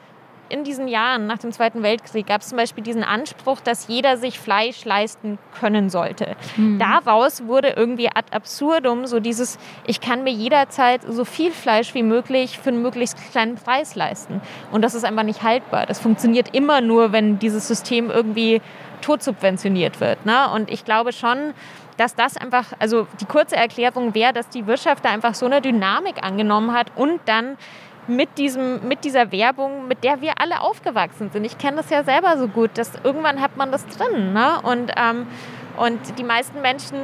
in 0.52 0.64
diesen 0.64 0.88
Jahren 0.88 1.28
nach 1.28 1.38
dem 1.38 1.52
Zweiten 1.52 1.82
Weltkrieg 1.84 2.28
gab 2.28 2.41
es 2.41 2.49
zum 2.49 2.58
Beispiel 2.58 2.84
diesen 2.84 3.04
Anspruch, 3.04 3.62
dass 3.62 3.88
jeder 3.88 4.18
sich 4.18 4.39
Fleisch 4.39 4.86
leisten 4.86 5.39
können 5.60 5.89
sollte. 5.89 6.36
Mhm. 6.58 6.78
Daraus 6.80 7.47
wurde 7.47 7.70
irgendwie 7.70 8.10
ad 8.10 8.32
absurdum 8.32 9.08
so 9.08 9.20
dieses, 9.20 9.58
ich 9.88 10.02
kann 10.02 10.24
mir 10.24 10.32
jederzeit 10.32 11.02
so 11.08 11.26
viel 11.26 11.52
Fleisch 11.52 11.93
wie 11.93 12.04
möglich 12.04 12.60
für 12.60 12.70
einen 12.70 12.82
möglichst 12.82 13.18
kleinen 13.32 13.56
Preis 13.56 13.95
leisten. 13.95 14.41
Und 14.72 14.84
das 14.84 14.93
ist 14.93 15.06
einfach 15.06 15.24
nicht 15.24 15.43
haltbar. 15.43 15.86
Das 15.86 15.99
funktioniert 15.99 16.54
immer 16.54 16.82
nur, 16.82 17.12
wenn 17.12 17.39
dieses 17.39 17.68
System 17.68 18.10
irgendwie 18.10 18.62
totsubventioniert 19.02 19.99
wird. 19.99 20.26
Ne? 20.26 20.49
Und 20.54 20.70
ich 20.70 20.86
glaube 20.86 21.12
schon, 21.12 21.54
dass 21.97 22.16
das 22.16 22.38
einfach, 22.38 22.74
also 22.80 23.08
die 23.20 23.26
kurze 23.26 23.56
Erklärung 23.56 24.16
wäre, 24.16 24.34
dass 24.34 24.49
die 24.49 24.66
Wirtschaft 24.66 25.06
da 25.06 25.10
einfach 25.10 25.36
so 25.36 25.45
eine 25.45 25.62
Dynamik 25.62 26.24
angenommen 26.24 26.74
hat 26.74 26.91
und 26.95 27.20
dann 27.26 27.58
mit, 28.16 28.38
diesem, 28.38 28.88
mit 28.88 29.03
dieser 29.03 29.32
Werbung, 29.32 29.88
mit 29.88 30.03
der 30.03 30.22
wir 30.22 30.34
alle 30.39 30.62
aufgewachsen 30.62 31.30
sind. 31.32 31.45
Ich 31.45 31.57
kenne 31.57 31.78
das 31.78 31.89
ja 31.89 32.03
selber 32.03 32.38
so 32.38 32.47
gut, 32.47 32.72
dass 32.76 32.91
irgendwann 33.03 33.41
hat 33.41 33.57
man 33.57 33.72
das 33.72 33.86
drin. 33.88 34.34
Ne? 34.34 34.59
Und, 34.62 34.91
ähm, 34.97 35.28
und 35.78 35.99
die 36.18 36.24
meisten 36.24 36.62
Menschen 36.62 36.97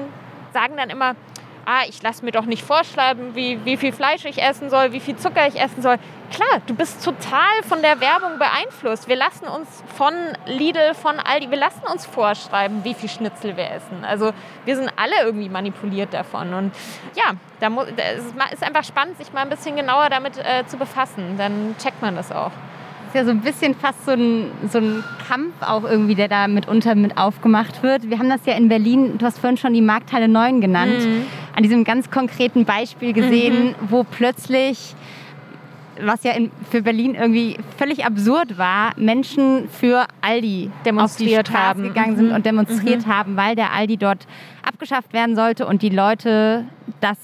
sagen 0.53 0.75
dann 0.77 0.89
immer, 0.89 1.15
ah, 1.67 1.81
ich 1.87 2.01
lasse 2.01 2.23
mir 2.23 2.31
doch 2.31 2.45
nicht 2.45 2.63
vorschreiben, 2.63 3.35
wie, 3.35 3.63
wie 3.65 3.75
viel 3.75 3.91
Fleisch 3.91 4.23
ich 4.23 4.41
essen 4.41 4.69
soll, 4.69 4.93
wie 4.93 5.01
viel 5.01 5.17
Zucker 5.17 5.47
ich 5.47 5.59
essen 5.59 5.81
soll. 5.81 5.97
Klar, 6.31 6.61
du 6.65 6.73
bist 6.73 7.03
total 7.03 7.61
von 7.67 7.81
der 7.81 7.99
Werbung 7.99 8.39
beeinflusst. 8.39 9.09
Wir 9.09 9.17
lassen 9.17 9.47
uns 9.47 9.83
von 9.95 10.13
Lidl, 10.45 10.93
von 10.93 11.19
Aldi, 11.19 11.51
wir 11.51 11.57
lassen 11.57 11.83
uns 11.91 12.05
vorschreiben, 12.05 12.85
wie 12.85 12.93
viel 12.93 13.09
Schnitzel 13.09 13.57
wir 13.57 13.69
essen. 13.69 14.05
Also 14.05 14.31
wir 14.63 14.75
sind 14.77 14.91
alle 14.95 15.15
irgendwie 15.23 15.49
manipuliert 15.49 16.13
davon. 16.13 16.53
Und 16.53 16.75
ja, 17.15 17.33
da 17.59 17.69
muss, 17.69 17.87
es 17.97 18.53
ist 18.53 18.63
einfach 18.63 18.85
spannend, 18.85 19.17
sich 19.17 19.33
mal 19.33 19.41
ein 19.41 19.49
bisschen 19.49 19.75
genauer 19.75 20.09
damit 20.09 20.37
äh, 20.37 20.65
zu 20.67 20.77
befassen. 20.77 21.37
Dann 21.37 21.75
checkt 21.77 22.01
man 22.01 22.15
das 22.15 22.31
auch 22.31 22.51
ja 23.17 23.25
so 23.25 23.31
ein 23.31 23.41
bisschen 23.41 23.75
fast 23.75 24.05
so 24.05 24.11
ein, 24.11 24.51
so 24.71 24.77
ein 24.77 25.03
Kampf 25.27 25.53
auch 25.61 25.83
irgendwie, 25.83 26.15
der 26.15 26.27
da 26.27 26.47
mitunter 26.47 26.95
mit 26.95 27.17
aufgemacht 27.17 27.83
wird. 27.83 28.09
Wir 28.09 28.19
haben 28.19 28.29
das 28.29 28.45
ja 28.45 28.53
in 28.53 28.69
Berlin, 28.69 29.17
du 29.17 29.25
hast 29.25 29.39
vorhin 29.39 29.57
schon 29.57 29.73
die 29.73 29.81
Markthalle 29.81 30.27
9 30.27 30.61
genannt, 30.61 30.99
mhm. 30.99 31.25
an 31.55 31.63
diesem 31.63 31.83
ganz 31.83 32.09
konkreten 32.09 32.63
Beispiel 32.63 33.13
gesehen, 33.13 33.69
mhm. 33.69 33.75
wo 33.89 34.03
plötzlich 34.03 34.95
was 35.99 36.23
ja 36.23 36.33
in, 36.33 36.51
für 36.69 36.83
Berlin 36.83 37.15
irgendwie 37.15 37.57
völlig 37.77 38.05
absurd 38.05 38.59
war, 38.59 38.91
Menschen 38.97 39.67
für 39.67 40.05
Aldi 40.21 40.69
demonstriert 40.85 41.51
haben, 41.51 41.81
gegangen 41.83 42.15
sind 42.15 42.29
mhm. 42.29 42.35
und 42.35 42.45
demonstriert 42.45 43.07
mhm. 43.07 43.11
haben, 43.11 43.35
weil 43.37 43.55
der 43.55 43.73
Aldi 43.73 43.97
dort 43.97 44.27
abgeschafft 44.63 45.13
werden 45.13 45.35
sollte 45.35 45.65
und 45.65 45.81
die 45.81 45.89
Leute 45.89 46.65
das 47.01 47.17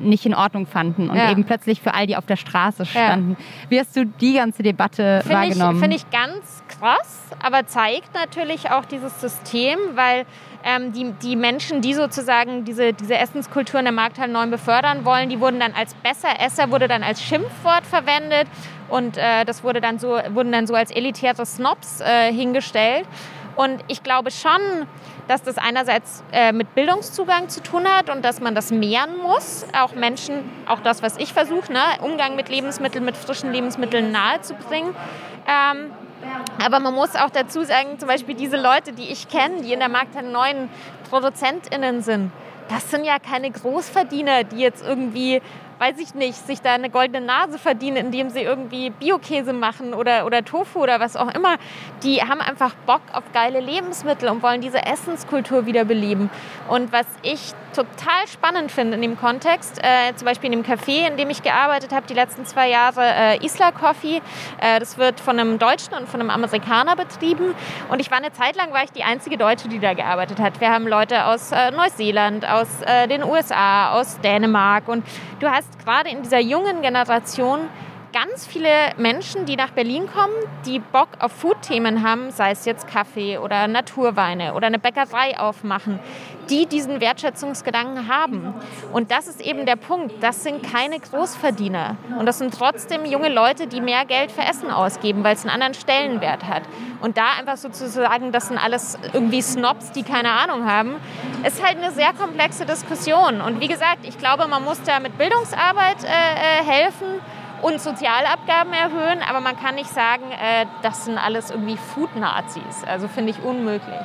nicht 0.00 0.26
in 0.26 0.34
Ordnung 0.34 0.66
fanden 0.66 1.10
und 1.10 1.16
ja. 1.16 1.30
eben 1.30 1.44
plötzlich 1.44 1.80
für 1.80 1.94
Aldi 1.94 2.16
auf 2.16 2.26
der 2.26 2.36
Straße 2.36 2.86
standen. 2.86 3.36
Ja. 3.38 3.44
Wie 3.68 3.80
hast 3.80 3.96
du 3.96 4.06
die 4.06 4.34
ganze 4.34 4.62
Debatte 4.62 5.20
find 5.22 5.34
wahrgenommen? 5.34 5.80
Finde 5.80 5.96
ich 5.96 6.08
ganz 6.10 6.62
krass, 6.68 7.20
aber 7.42 7.66
zeigt 7.66 8.14
natürlich 8.14 8.70
auch 8.70 8.84
dieses 8.84 9.20
System, 9.20 9.78
weil 9.94 10.26
ähm, 10.64 10.92
die, 10.92 11.12
die 11.22 11.36
Menschen, 11.36 11.80
die 11.80 11.94
sozusagen 11.94 12.64
diese, 12.64 12.92
diese 12.92 13.16
Essenskultur 13.16 13.80
in 13.80 13.86
der 13.86 13.94
Markthalle 13.94 14.32
9 14.32 14.50
befördern 14.50 15.04
wollen, 15.04 15.28
die 15.28 15.40
wurden 15.40 15.60
dann 15.60 15.72
als 15.72 15.94
Besseresser, 15.94 16.70
wurde 16.70 16.88
dann 16.88 17.02
als 17.02 17.22
Schimpfwort 17.22 17.86
verwendet 17.86 18.46
und 18.88 19.16
äh, 19.16 19.44
das 19.44 19.64
wurde 19.64 19.80
dann 19.80 19.98
so, 19.98 20.18
wurden 20.30 20.52
dann 20.52 20.66
so 20.66 20.74
als 20.74 20.90
elitäre 20.90 21.46
Snobs 21.46 22.00
äh, 22.00 22.32
hingestellt. 22.32 23.06
Und 23.56 23.84
ich 23.88 24.02
glaube 24.02 24.30
schon, 24.30 24.86
dass 25.30 25.44
das 25.44 25.58
einerseits 25.58 26.24
äh, 26.32 26.50
mit 26.50 26.74
Bildungszugang 26.74 27.48
zu 27.48 27.62
tun 27.62 27.86
hat 27.86 28.10
und 28.10 28.24
dass 28.24 28.40
man 28.40 28.56
das 28.56 28.72
mehren 28.72 29.16
muss, 29.22 29.64
auch 29.78 29.94
Menschen, 29.94 30.42
auch 30.66 30.80
das, 30.80 31.04
was 31.04 31.16
ich 31.18 31.32
versuche, 31.32 31.72
ne, 31.72 31.80
Umgang 32.02 32.34
mit 32.34 32.48
Lebensmitteln, 32.48 33.04
mit 33.04 33.16
frischen 33.16 33.52
Lebensmitteln 33.52 34.10
nahezubringen. 34.10 34.92
Ähm, 35.46 35.92
aber 36.62 36.80
man 36.80 36.94
muss 36.94 37.14
auch 37.14 37.30
dazu 37.30 37.62
sagen, 37.62 37.96
zum 38.00 38.08
Beispiel 38.08 38.34
diese 38.34 38.56
Leute, 38.56 38.92
die 38.92 39.04
ich 39.04 39.28
kenne, 39.28 39.62
die 39.62 39.72
in 39.72 39.78
der 39.78 39.88
Markt 39.88 40.20
neuen 40.20 40.68
ProduzentInnen 41.08 42.02
sind, 42.02 42.32
das 42.68 42.90
sind 42.90 43.04
ja 43.04 43.20
keine 43.20 43.52
Großverdiener, 43.52 44.42
die 44.42 44.58
jetzt 44.58 44.84
irgendwie 44.84 45.40
weiß 45.80 45.98
ich 45.98 46.14
nicht, 46.14 46.46
sich 46.46 46.60
da 46.60 46.74
eine 46.74 46.90
goldene 46.90 47.24
Nase 47.24 47.58
verdienen, 47.58 47.96
indem 47.96 48.28
sie 48.28 48.42
irgendwie 48.42 48.90
Biokäse 48.90 49.54
machen 49.54 49.94
oder, 49.94 50.26
oder 50.26 50.44
Tofu 50.44 50.80
oder 50.80 51.00
was 51.00 51.16
auch 51.16 51.34
immer. 51.34 51.56
Die 52.02 52.20
haben 52.20 52.42
einfach 52.42 52.74
Bock 52.86 53.00
auf 53.14 53.24
geile 53.32 53.60
Lebensmittel 53.60 54.28
und 54.28 54.42
wollen 54.42 54.60
diese 54.60 54.84
Essenskultur 54.84 55.64
wiederbeleben. 55.64 56.28
Und 56.68 56.92
was 56.92 57.06
ich 57.22 57.54
total 57.74 58.26
spannend 58.30 58.70
finde 58.70 58.96
in 58.96 59.02
dem 59.02 59.18
Kontext, 59.18 59.80
äh, 59.82 60.14
zum 60.16 60.26
Beispiel 60.26 60.52
in 60.52 60.62
dem 60.62 60.70
Café, 60.70 61.08
in 61.08 61.16
dem 61.16 61.30
ich 61.30 61.42
gearbeitet 61.42 61.92
habe, 61.92 62.06
die 62.06 62.14
letzten 62.14 62.44
zwei 62.44 62.68
Jahre, 62.68 63.02
äh, 63.02 63.44
Isla 63.44 63.72
Coffee. 63.72 64.20
Äh, 64.60 64.80
das 64.80 64.98
wird 64.98 65.20
von 65.20 65.38
einem 65.38 65.58
Deutschen 65.58 65.94
und 65.94 66.08
von 66.08 66.20
einem 66.20 66.30
Amerikaner 66.30 66.94
betrieben. 66.94 67.54
Und 67.88 68.00
ich 68.00 68.10
war 68.10 68.18
eine 68.18 68.32
Zeit 68.32 68.56
lang, 68.56 68.72
war 68.72 68.84
ich 68.84 68.92
die 68.92 69.04
einzige 69.04 69.38
Deutsche, 69.38 69.68
die 69.68 69.78
da 69.78 69.94
gearbeitet 69.94 70.40
hat. 70.40 70.60
Wir 70.60 70.70
haben 70.70 70.86
Leute 70.86 71.24
aus 71.24 71.52
äh, 71.52 71.70
Neuseeland, 71.70 72.46
aus 72.46 72.68
äh, 72.82 73.08
den 73.08 73.24
USA, 73.24 73.92
aus 73.92 74.20
Dänemark. 74.20 74.88
Und 74.88 75.06
du 75.38 75.48
hast 75.48 75.69
gerade 75.78 76.10
in 76.10 76.22
dieser 76.22 76.40
jungen 76.40 76.82
Generation 76.82 77.60
ganz 78.12 78.46
viele 78.46 78.70
Menschen, 78.96 79.46
die 79.46 79.56
nach 79.56 79.70
Berlin 79.70 80.08
kommen, 80.12 80.34
die 80.66 80.78
Bock 80.78 81.08
auf 81.18 81.32
Food-Themen 81.32 82.02
haben, 82.02 82.30
sei 82.30 82.50
es 82.50 82.64
jetzt 82.64 82.86
Kaffee 82.88 83.38
oder 83.38 83.68
Naturweine 83.68 84.54
oder 84.54 84.66
eine 84.66 84.78
Bäckerei 84.78 85.38
aufmachen, 85.38 86.00
die 86.48 86.66
diesen 86.66 87.00
Wertschätzungsgedanken 87.00 88.08
haben. 88.08 88.54
Und 88.92 89.10
das 89.10 89.28
ist 89.28 89.40
eben 89.40 89.66
der 89.66 89.76
Punkt. 89.76 90.22
Das 90.22 90.42
sind 90.42 90.62
keine 90.62 90.98
Großverdiener. 90.98 91.96
Und 92.18 92.26
das 92.26 92.38
sind 92.38 92.52
trotzdem 92.52 93.04
junge 93.04 93.28
Leute, 93.28 93.66
die 93.66 93.80
mehr 93.80 94.04
Geld 94.04 94.32
für 94.32 94.42
Essen 94.42 94.70
ausgeben, 94.70 95.22
weil 95.22 95.34
es 95.34 95.42
einen 95.42 95.50
anderen 95.50 95.74
Stellenwert 95.74 96.44
hat. 96.44 96.62
Und 97.00 97.16
da 97.16 97.32
einfach 97.38 97.56
sozusagen, 97.56 98.32
das 98.32 98.48
sind 98.48 98.58
alles 98.58 98.98
irgendwie 99.12 99.40
Snobs, 99.40 99.92
die 99.92 100.02
keine 100.02 100.32
Ahnung 100.32 100.64
haben, 100.64 100.96
ist 101.46 101.64
halt 101.64 101.78
eine 101.78 101.92
sehr 101.92 102.12
komplexe 102.12 102.66
Diskussion. 102.66 103.40
Und 103.40 103.60
wie 103.60 103.68
gesagt, 103.68 104.00
ich 104.02 104.18
glaube, 104.18 104.48
man 104.48 104.64
muss 104.64 104.82
da 104.82 104.98
mit 105.00 105.16
Bildungsarbeit 105.16 106.04
äh, 106.04 106.08
äh 106.08 106.64
helfen 106.64 107.20
und 107.62 107.80
Sozialabgaben 107.80 108.72
erhöhen, 108.72 109.20
aber 109.28 109.40
man 109.40 109.56
kann 109.56 109.74
nicht 109.74 109.90
sagen, 109.90 110.24
äh, 110.32 110.66
das 110.82 111.04
sind 111.04 111.18
alles 111.18 111.50
irgendwie 111.50 111.76
Food-Nazis. 111.76 112.84
Also 112.86 113.08
finde 113.08 113.30
ich 113.30 113.42
unmöglich. 113.42 114.00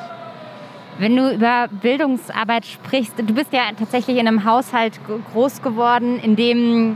Wenn 0.98 1.16
du 1.16 1.30
über 1.30 1.68
Bildungsarbeit 1.70 2.66
sprichst, 2.66 3.20
du 3.20 3.34
bist 3.34 3.52
ja 3.52 3.64
tatsächlich 3.78 4.18
in 4.18 4.28
einem 4.28 4.46
Haushalt 4.46 5.00
groß 5.34 5.62
geworden, 5.62 6.20
in 6.20 6.36
dem 6.38 6.96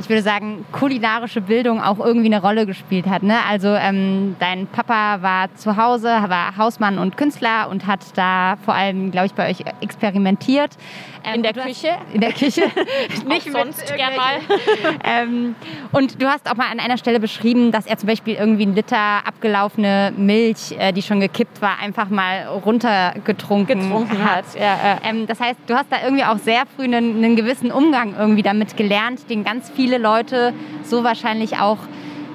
ich 0.00 0.08
würde 0.08 0.22
sagen, 0.22 0.64
kulinarische 0.72 1.40
Bildung 1.40 1.80
auch 1.80 1.98
irgendwie 1.98 2.26
eine 2.26 2.40
Rolle 2.40 2.66
gespielt 2.66 3.06
hat. 3.06 3.22
Ne? 3.22 3.36
Also 3.48 3.68
ähm, 3.68 4.36
dein 4.38 4.66
Papa 4.66 5.22
war 5.22 5.54
zu 5.54 5.76
Hause, 5.76 6.08
war 6.08 6.56
Hausmann 6.56 6.98
und 6.98 7.16
Künstler 7.16 7.68
und 7.70 7.86
hat 7.86 8.00
da 8.16 8.56
vor 8.64 8.74
allem, 8.74 9.10
glaube 9.10 9.26
ich, 9.26 9.34
bei 9.34 9.50
euch 9.50 9.64
experimentiert. 9.80 10.76
Ähm, 11.24 11.36
in 11.36 11.42
der 11.42 11.52
Küche? 11.52 11.88
In 12.12 12.20
der 12.20 12.32
Küche. 12.32 12.62
Nicht 13.26 13.50
sonst 13.50 13.86
gern 13.94 14.16
mal. 14.16 14.40
ähm, 15.04 15.54
und 15.92 16.20
du 16.20 16.26
hast 16.26 16.50
auch 16.50 16.56
mal 16.56 16.70
an 16.70 16.80
einer 16.80 16.98
Stelle 16.98 17.20
beschrieben, 17.20 17.72
dass 17.72 17.86
er 17.86 17.96
zum 17.96 18.08
Beispiel 18.08 18.34
irgendwie 18.34 18.62
einen 18.62 18.74
Liter 18.74 19.26
abgelaufene 19.26 20.12
Milch, 20.16 20.72
äh, 20.78 20.92
die 20.92 21.02
schon 21.02 21.20
gekippt 21.20 21.62
war, 21.62 21.78
einfach 21.80 22.08
mal 22.08 22.46
runtergetrunken 22.64 23.82
Getrunken 23.82 24.24
hat. 24.24 24.44
hat. 24.46 24.58
Ja, 24.58 24.98
äh. 25.10 25.26
das 25.26 25.40
heißt, 25.40 25.58
du 25.66 25.74
hast 25.74 25.90
da 25.90 25.96
irgendwie 26.02 26.24
auch 26.24 26.38
sehr 26.38 26.64
früh 26.76 26.84
einen, 26.84 27.16
einen 27.16 27.36
gewissen 27.36 27.70
Umgang 27.70 28.14
irgendwie 28.18 28.42
damit 28.42 28.76
gelernt, 28.76 29.28
den 29.30 29.44
ganz 29.44 29.70
viele 29.70 29.91
Leute 29.98 30.52
so 30.82 31.04
wahrscheinlich 31.04 31.58
auch 31.58 31.78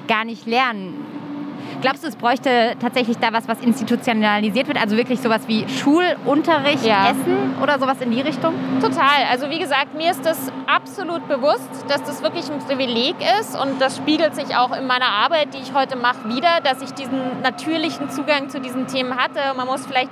gar 0.06 0.24
nicht 0.24 0.46
lernen. 0.46 1.04
Glaubst 1.80 2.02
du, 2.02 2.08
es 2.08 2.16
bräuchte 2.16 2.74
tatsächlich 2.80 3.18
da 3.18 3.32
was, 3.32 3.46
was 3.46 3.60
institutionalisiert 3.60 4.66
wird? 4.66 4.80
Also 4.80 4.96
wirklich 4.96 5.20
sowas 5.20 5.42
wie 5.46 5.64
Schulunterricht, 5.68 6.84
ja. 6.84 7.10
Essen 7.10 7.54
oder 7.62 7.78
sowas 7.78 8.00
in 8.00 8.10
die 8.10 8.20
Richtung? 8.20 8.54
Total. 8.80 9.24
Also 9.30 9.48
wie 9.48 9.60
gesagt, 9.60 9.94
mir 9.94 10.10
ist 10.10 10.26
das 10.26 10.50
absolut 10.66 11.28
bewusst, 11.28 11.68
dass 11.86 12.02
das 12.02 12.20
wirklich 12.22 12.50
ein 12.50 12.58
Privileg 12.58 13.14
ist 13.40 13.56
und 13.60 13.80
das 13.80 13.96
spiegelt 13.96 14.34
sich 14.34 14.56
auch 14.56 14.76
in 14.76 14.88
meiner 14.88 15.06
Arbeit, 15.06 15.54
die 15.54 15.58
ich 15.58 15.72
heute 15.72 15.96
mache, 15.96 16.28
wieder, 16.28 16.60
dass 16.64 16.82
ich 16.82 16.90
diesen 16.94 17.42
natürlichen 17.42 18.10
Zugang 18.10 18.48
zu 18.48 18.60
diesen 18.60 18.88
Themen 18.88 19.16
hatte. 19.16 19.40
Man 19.56 19.68
muss 19.68 19.86
vielleicht 19.86 20.10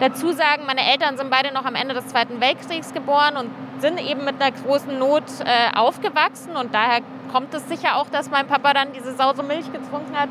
dazu 0.00 0.32
sagen, 0.32 0.64
meine 0.66 0.90
Eltern 0.90 1.16
sind 1.16 1.30
beide 1.30 1.54
noch 1.54 1.64
am 1.64 1.76
Ende 1.76 1.94
des 1.94 2.08
Zweiten 2.08 2.40
Weltkriegs 2.40 2.92
geboren 2.92 3.36
und 3.36 3.50
sind 3.80 4.00
eben 4.00 4.24
mit 4.24 4.40
einer 4.40 4.52
großen 4.52 4.98
Not 4.98 5.24
äh, 5.44 5.76
aufgewachsen 5.76 6.56
und 6.56 6.74
daher 6.74 7.00
kommt 7.32 7.52
es 7.54 7.68
sicher 7.68 7.96
auch, 7.96 8.08
dass 8.08 8.30
mein 8.30 8.46
Papa 8.46 8.72
dann 8.72 8.92
diese 8.92 9.14
saure 9.14 9.42
Milch 9.42 9.72
getrunken 9.72 10.16
hat 10.16 10.28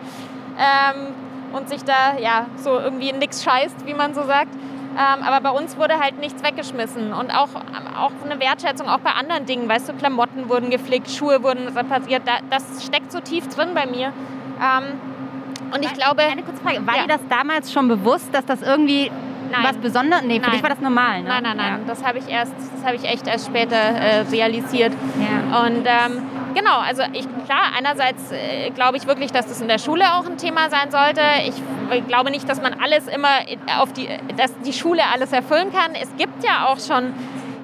ähm, 0.57 1.13
und 1.53 1.69
sich 1.69 1.83
da 1.83 2.17
ja 2.17 2.47
so 2.57 2.79
irgendwie 2.79 3.11
nichts 3.11 3.43
scheißt, 3.43 3.85
wie 3.85 3.93
man 3.93 4.13
so 4.13 4.23
sagt. 4.23 4.53
Ähm, 4.95 5.23
aber 5.23 5.41
bei 5.41 5.49
uns 5.49 5.77
wurde 5.77 5.99
halt 5.99 6.19
nichts 6.19 6.43
weggeschmissen 6.43 7.13
und 7.13 7.31
auch, 7.31 7.49
auch 7.97 8.11
eine 8.23 8.39
Wertschätzung 8.39 8.87
auch 8.87 8.99
bei 8.99 9.11
anderen 9.11 9.45
Dingen. 9.45 9.67
Weißt 9.67 9.89
du, 9.89 9.93
Klamotten 9.93 10.49
wurden 10.49 10.69
geflickt, 10.69 11.09
Schuhe 11.09 11.41
wurden 11.41 11.67
repariert. 11.67 12.21
Da, 12.25 12.33
das 12.51 12.85
steckt 12.85 13.11
so 13.11 13.19
tief 13.19 13.47
drin 13.49 13.69
bei 13.73 13.87
mir. 13.87 14.13
Ähm, 14.61 14.99
und 15.73 15.83
ich 15.83 15.93
glaube. 15.93 16.21
Eine 16.21 16.43
kurze 16.43 16.61
Frage. 16.61 16.85
War 16.85 16.95
ja. 16.95 17.01
dir 17.03 17.07
das 17.07 17.21
damals 17.27 17.71
schon 17.73 17.87
bewusst, 17.87 18.29
dass 18.33 18.45
das 18.45 18.61
irgendwie 18.61 19.11
Nein. 19.53 19.63
was 19.63 19.77
Besonderes? 19.77 20.23
Nee, 20.23 20.35
für 20.35 20.41
nein. 20.41 20.51
dich 20.51 20.63
war 20.63 20.69
das 20.69 20.79
normal, 20.79 21.21
ne? 21.21 21.29
Nein, 21.29 21.43
nein, 21.43 21.57
nein. 21.57 21.79
Ja. 21.79 21.79
Das 21.87 22.03
habe 22.03 22.19
ich 22.19 22.27
erst, 22.27 22.53
das 22.75 22.85
habe 22.85 22.95
ich 22.95 23.05
echt 23.05 23.27
erst 23.27 23.47
später 23.47 23.75
äh, 23.75 24.21
realisiert. 24.31 24.93
Ja. 25.19 25.65
Und 25.65 25.85
ähm, 25.85 26.23
Genau, 26.53 26.79
also 26.79 27.01
ich, 27.13 27.25
klar, 27.45 27.71
einerseits 27.75 28.31
äh, 28.31 28.69
glaube 28.71 28.97
ich 28.97 29.07
wirklich, 29.07 29.31
dass 29.31 29.47
das 29.47 29.59
in 29.61 29.67
der 29.67 29.79
Schule 29.79 30.13
auch 30.13 30.25
ein 30.25 30.37
Thema 30.37 30.69
sein 30.69 30.91
sollte. 30.91 31.21
Ich 31.47 32.07
glaube 32.07 32.29
nicht, 32.29 32.47
dass 32.47 32.61
man 32.61 32.75
alles 32.75 33.07
immer 33.07 33.29
auf 33.79 33.91
die, 33.93 34.07
dass 34.37 34.53
die 34.59 34.73
Schule 34.73 35.01
alles 35.11 35.31
erfüllen 35.31 35.71
kann. 35.73 35.95
Es 35.95 36.15
gibt 36.15 36.43
ja 36.43 36.67
auch 36.67 36.79
schon 36.79 37.13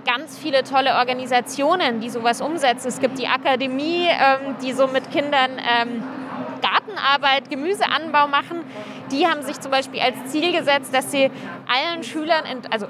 ganz 0.06 0.38
viele 0.38 0.64
tolle 0.64 0.96
Organisationen, 0.96 2.00
die 2.00 2.10
sowas 2.10 2.42
umsetzen. 2.42 2.88
Es 2.88 3.00
gibt 3.00 3.20
die 3.20 3.28
Akademie, 3.28 4.08
ähm, 4.08 4.56
die 4.64 4.74
so 4.74 4.88
mit 4.88 5.12
Kindern 5.12 5.52
ähm, 5.60 6.04
Gartenarbeit, 6.62 7.50
Gemüseanbau 7.50 8.28
machen. 8.28 8.62
Die 9.12 9.28
haben 9.28 9.42
sich 9.42 9.60
zum 9.60 9.72
Beispiel 9.72 10.02
als 10.02 10.32
Ziel 10.32 10.52
gesetzt, 10.52 10.94
dass 10.94 11.12
sie 11.12 11.32
allen 11.68 12.04
Schülern, 12.04 12.46
in, 12.46 12.72
also 12.72 12.88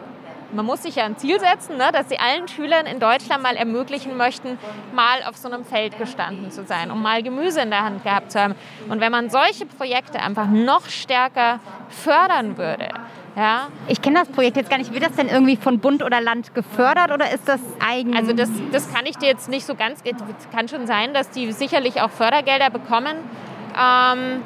man 0.51 0.65
muss 0.65 0.83
sich 0.83 0.95
ja 0.95 1.05
ein 1.05 1.17
Ziel 1.17 1.39
setzen, 1.39 1.77
ne, 1.77 1.89
dass 1.93 2.09
sie 2.09 2.19
allen 2.19 2.47
Schülern 2.47 2.85
in 2.85 2.99
Deutschland 2.99 3.43
mal 3.43 3.55
ermöglichen 3.55 4.17
möchten, 4.17 4.57
mal 4.93 5.23
auf 5.27 5.37
so 5.37 5.49
einem 5.49 5.65
Feld 5.65 5.97
gestanden 5.97 6.51
zu 6.51 6.65
sein, 6.65 6.91
um 6.91 7.01
mal 7.01 7.21
Gemüse 7.23 7.61
in 7.61 7.69
der 7.69 7.83
Hand 7.83 8.03
gehabt 8.03 8.31
zu 8.31 8.41
haben. 8.41 8.55
Und 8.89 8.99
wenn 8.99 9.11
man 9.11 9.29
solche 9.29 9.65
Projekte 9.65 10.19
einfach 10.19 10.47
noch 10.47 10.87
stärker 10.87 11.59
fördern 11.89 12.57
würde, 12.57 12.89
ja. 13.35 13.69
Ich 13.87 14.01
kenne 14.01 14.19
das 14.19 14.27
Projekt 14.27 14.57
jetzt 14.57 14.69
gar 14.69 14.77
nicht. 14.77 14.91
Wird 14.91 15.05
das 15.05 15.15
denn 15.15 15.29
irgendwie 15.29 15.55
von 15.55 15.79
Bund 15.79 16.03
oder 16.03 16.19
Land 16.19 16.53
gefördert 16.55 17.11
oder 17.11 17.31
ist 17.31 17.47
das 17.47 17.61
eigen? 17.79 18.17
Also 18.17 18.33
das, 18.33 18.49
das 18.71 18.93
kann 18.93 19.05
ich 19.05 19.17
dir 19.17 19.27
jetzt 19.27 19.47
nicht 19.47 19.65
so 19.65 19.75
ganz. 19.75 20.01
Es 20.03 20.49
kann 20.49 20.67
schon 20.67 20.87
sein, 20.87 21.13
dass 21.13 21.29
die 21.29 21.51
sicherlich 21.53 22.01
auch 22.01 22.09
Fördergelder 22.09 22.69
bekommen. 22.69 23.15
Ähm, 23.79 24.41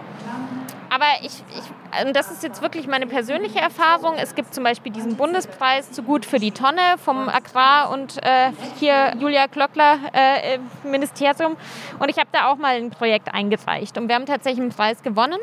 aber 0.93 1.05
ich, 1.21 1.43
ich, 1.57 2.13
das 2.13 2.29
ist 2.29 2.43
jetzt 2.43 2.61
wirklich 2.61 2.85
meine 2.87 3.07
persönliche 3.07 3.59
Erfahrung. 3.59 4.13
Es 4.17 4.35
gibt 4.35 4.53
zum 4.53 4.63
Beispiel 4.63 4.91
diesen 4.91 5.15
Bundespreis 5.15 5.91
zu 5.91 6.03
gut 6.03 6.23
für 6.23 6.37
die 6.37 6.51
Tonne 6.51 6.97
vom 7.03 7.29
Agrar- 7.29 7.89
und 7.89 8.21
äh, 8.21 8.51
hier 8.79 9.15
Julia 9.19 9.47
Klöckler 9.47 9.97
äh, 10.13 10.59
Ministerium. 10.83 11.57
Und 11.97 12.09
ich 12.09 12.17
habe 12.17 12.29
da 12.31 12.51
auch 12.51 12.57
mal 12.57 12.75
ein 12.75 12.91
Projekt 12.91 13.33
eingereicht. 13.33 13.97
Und 13.97 14.07
wir 14.07 14.13
haben 14.13 14.27
tatsächlich 14.27 14.61
einen 14.61 14.69
Preis 14.69 15.01
gewonnen. 15.01 15.39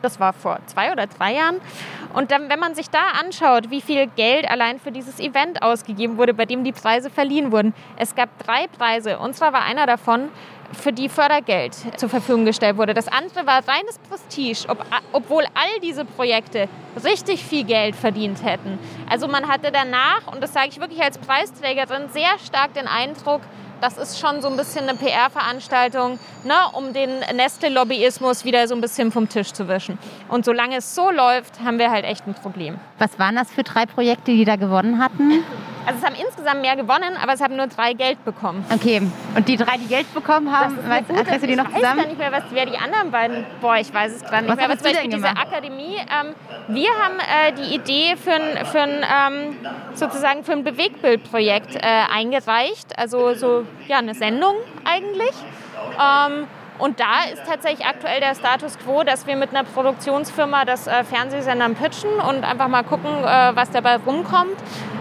Das 0.00 0.18
war 0.18 0.32
vor 0.32 0.58
zwei 0.66 0.92
oder 0.92 1.06
drei 1.06 1.34
Jahren. 1.34 1.60
Und 2.14 2.30
dann, 2.30 2.48
wenn 2.48 2.60
man 2.60 2.74
sich 2.74 2.88
da 2.88 3.00
anschaut, 3.20 3.70
wie 3.70 3.80
viel 3.80 4.06
Geld 4.06 4.48
allein 4.50 4.78
für 4.78 4.92
dieses 4.92 5.18
Event 5.18 5.62
ausgegeben 5.62 6.16
wurde, 6.16 6.32
bei 6.32 6.46
dem 6.46 6.64
die 6.64 6.72
Preise 6.72 7.10
verliehen 7.10 7.52
wurden. 7.52 7.74
Es 7.96 8.14
gab 8.14 8.28
drei 8.38 8.66
Preise. 8.66 9.18
Unserer 9.18 9.52
war 9.52 9.62
einer 9.62 9.86
davon 9.86 10.28
für 10.76 10.92
die 10.92 11.08
Fördergeld 11.08 11.74
zur 11.96 12.08
Verfügung 12.08 12.44
gestellt 12.44 12.76
wurde. 12.76 12.94
Das 12.94 13.08
andere 13.08 13.46
war 13.46 13.66
reines 13.66 13.98
Prestige, 14.08 14.68
ob, 14.68 14.84
obwohl 15.12 15.44
all 15.54 15.80
diese 15.82 16.04
Projekte 16.04 16.68
richtig 17.04 17.44
viel 17.44 17.64
Geld 17.64 17.96
verdient 17.96 18.44
hätten. 18.44 18.78
Also 19.08 19.28
man 19.28 19.48
hatte 19.48 19.72
danach, 19.72 20.32
und 20.32 20.42
das 20.42 20.52
sage 20.52 20.68
ich 20.70 20.80
wirklich 20.80 21.02
als 21.02 21.18
Preisträgerin, 21.18 22.08
sehr 22.12 22.38
stark 22.44 22.74
den 22.74 22.86
Eindruck, 22.86 23.40
das 23.80 23.98
ist 23.98 24.18
schon 24.18 24.40
so 24.40 24.48
ein 24.48 24.56
bisschen 24.56 24.88
eine 24.88 24.96
PR-Veranstaltung, 24.96 26.18
ne, 26.44 26.54
um 26.72 26.92
den 26.92 27.10
Nestle-Lobbyismus 27.34 28.44
wieder 28.44 28.66
so 28.66 28.74
ein 28.74 28.80
bisschen 28.80 29.12
vom 29.12 29.28
Tisch 29.28 29.52
zu 29.52 29.68
wischen. 29.68 29.98
Und 30.28 30.44
solange 30.44 30.76
es 30.76 30.94
so 30.94 31.10
läuft, 31.10 31.60
haben 31.60 31.78
wir 31.78 31.90
halt 31.90 32.04
echt 32.04 32.26
ein 32.26 32.34
Problem. 32.34 32.76
Was 32.98 33.18
waren 33.18 33.36
das 33.36 33.50
für 33.50 33.62
drei 33.62 33.84
Projekte, 33.84 34.32
die 34.32 34.44
da 34.44 34.56
gewonnen 34.56 35.02
hatten? 35.02 35.44
Also 35.86 35.98
es 35.98 36.04
haben 36.04 36.14
insgesamt 36.14 36.60
mehr 36.60 36.76
gewonnen, 36.76 37.16
aber 37.20 37.34
es 37.34 37.40
haben 37.40 37.56
nur 37.56 37.66
drei 37.66 37.92
Geld 37.92 38.24
bekommen. 38.24 38.64
Okay, 38.72 39.02
und 39.36 39.48
die 39.48 39.56
drei, 39.56 39.76
die 39.76 39.86
Geld 39.86 40.12
bekommen 40.14 40.50
haben, 40.56 40.76
weißt, 40.88 41.10
du 41.42 41.46
die 41.46 41.56
noch 41.56 41.64
zusammen? 41.66 41.74
Ich 41.76 41.82
weiß 41.82 41.96
gar 41.96 42.06
nicht 42.06 42.18
mehr, 42.18 42.32
was, 42.32 42.42
wer 42.50 42.66
die 42.66 42.76
anderen 42.76 43.10
beiden, 43.10 43.44
boah, 43.60 43.76
ich 43.76 43.92
weiß 43.92 44.12
es 44.12 44.22
gerade 44.22 44.44
nicht 44.44 44.50
was 44.50 44.56
mehr. 44.56 44.68
Was 44.68 44.78
zum 44.78 44.92
Beispiel 44.92 45.10
diese 45.10 45.28
Akademie, 45.28 45.96
ähm, 45.96 46.34
wir 46.68 46.90
haben 46.90 47.18
äh, 47.18 47.52
die 47.52 47.74
Idee 47.74 48.16
für 48.16 48.32
ein, 48.32 48.66
für 48.66 48.80
ein 48.80 49.04
ähm, 49.04 49.56
sozusagen 49.94 50.44
für 50.44 50.52
ein 50.52 50.64
Bewegtbildprojekt 50.64 51.76
äh, 51.76 51.80
eingereicht, 52.12 52.98
also 52.98 53.34
so 53.34 53.64
ja, 53.86 53.98
eine 53.98 54.14
Sendung 54.14 54.54
eigentlich. 54.84 55.34
Ähm, 56.00 56.46
und 56.78 56.98
da 56.98 57.24
ist 57.32 57.42
tatsächlich 57.46 57.86
aktuell 57.86 58.20
der 58.20 58.34
Status 58.34 58.78
quo, 58.78 59.04
dass 59.04 59.26
wir 59.26 59.36
mit 59.36 59.50
einer 59.50 59.64
Produktionsfirma 59.64 60.64
das 60.64 60.86
äh, 60.86 61.04
Fernsehsendern 61.04 61.74
pitchen 61.74 62.10
und 62.28 62.44
einfach 62.44 62.68
mal 62.68 62.82
gucken, 62.82 63.10
äh, 63.22 63.54
was 63.54 63.70
dabei 63.70 63.96
rumkommt. 63.96 64.56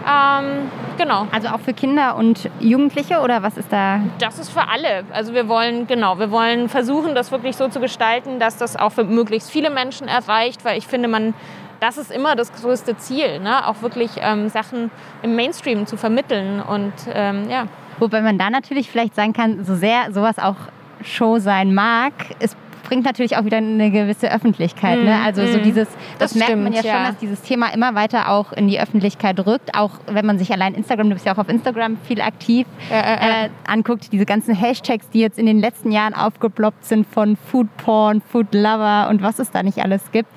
Ähm, 0.08 0.70
genau. 0.98 1.28
Also 1.32 1.48
auch 1.50 1.60
für 1.60 1.74
Kinder 1.74 2.16
und 2.16 2.50
Jugendliche 2.60 3.22
oder 3.22 3.42
was 3.42 3.58
ist 3.58 3.72
da? 3.72 4.02
Das 4.20 4.38
ist 4.38 4.52
für 4.52 4.68
alle. 4.68 5.04
Also 5.12 5.34
wir 5.34 5.48
wollen, 5.48 5.88
genau, 5.88 6.20
wir 6.20 6.30
wollen 6.30 6.70
versuchen, 6.70 7.16
das 7.16 7.32
wirklich 7.32 7.56
so 7.56 7.68
zu 7.70 7.80
gestalten, 7.80 8.40
dass 8.40 8.58
das 8.58 8.76
auch 8.76 8.92
für 8.92 9.04
möglichst 9.04 9.50
viele 9.50 9.70
Menschen 9.70 10.08
erreicht, 10.08 10.66
weil 10.66 10.78
ich 10.78 10.88
finde, 10.88 11.08
man 11.08 11.34
das 11.80 11.98
ist 11.98 12.12
immer 12.12 12.38
das 12.38 12.54
größte 12.54 12.96
Ziel, 12.96 13.42
ne? 13.42 13.68
auch 13.68 13.82
wirklich 13.82 14.12
ähm, 14.22 14.48
Sachen 14.48 14.90
im 15.22 15.36
Mainstream 15.36 15.86
zu 15.86 15.98
vermitteln 15.98 16.62
und 16.62 16.94
ähm, 17.14 17.50
ja. 17.50 17.66
Wobei 18.00 18.22
man 18.22 18.38
da 18.38 18.50
natürlich 18.50 18.90
vielleicht 18.90 19.16
sagen 19.16 19.34
kann, 19.34 19.66
so 19.66 19.76
sehr 19.76 20.14
sowas 20.14 20.40
auch 20.40 20.56
Show 21.04 21.40
sein 21.40 21.74
mag, 21.74 22.14
es 22.40 22.56
bringt 22.84 23.06
natürlich 23.06 23.38
auch 23.38 23.46
wieder 23.46 23.58
eine 23.58 23.90
gewisse 23.90 24.32
Öffentlichkeit. 24.32 25.00
Mm, 25.00 25.06
ne? 25.06 25.20
Also 25.24 25.46
so 25.48 25.58
mhm. 25.58 25.64
dieses, 25.64 25.88
das, 26.20 26.32
das 26.32 26.36
merkt 26.36 26.50
stimmt, 26.50 26.64
man 26.64 26.74
ja, 26.74 26.82
ja, 26.82 26.94
schon, 26.94 27.04
dass 27.06 27.18
dieses 27.18 27.42
Thema 27.42 27.74
immer 27.74 27.96
weiter 27.96 28.30
auch 28.30 28.52
in 28.52 28.68
die 28.68 28.80
Öffentlichkeit 28.80 29.40
rückt. 29.46 29.74
Auch 29.76 29.92
wenn 30.08 30.26
man 30.26 30.38
sich 30.38 30.52
allein 30.52 30.76
Instagram, 30.76 31.10
du 31.10 31.16
bist 31.16 31.26
ja 31.26 31.34
auch 31.34 31.40
auf 31.40 31.50
Instagram 31.50 31.98
viel 32.04 32.22
aktiv, 32.22 32.68
äh, 32.92 33.00
äh, 33.00 33.46
äh, 33.46 33.50
anguckt, 33.66 34.12
diese 34.12 34.26
ganzen 34.26 34.54
Hashtags, 34.54 35.10
die 35.10 35.22
jetzt 35.22 35.40
in 35.40 35.46
den 35.46 35.60
letzten 35.60 35.92
Jahren 35.92 36.14
aufgeploppt 36.14 36.86
sind 36.86 37.08
von 37.08 37.36
Food 37.36 37.68
Porn, 37.78 38.22
Food 38.22 38.54
Lover 38.54 39.08
und 39.10 39.22
was 39.22 39.40
es 39.40 39.50
da 39.50 39.64
nicht 39.64 39.80
alles 39.80 40.12
gibt. 40.12 40.30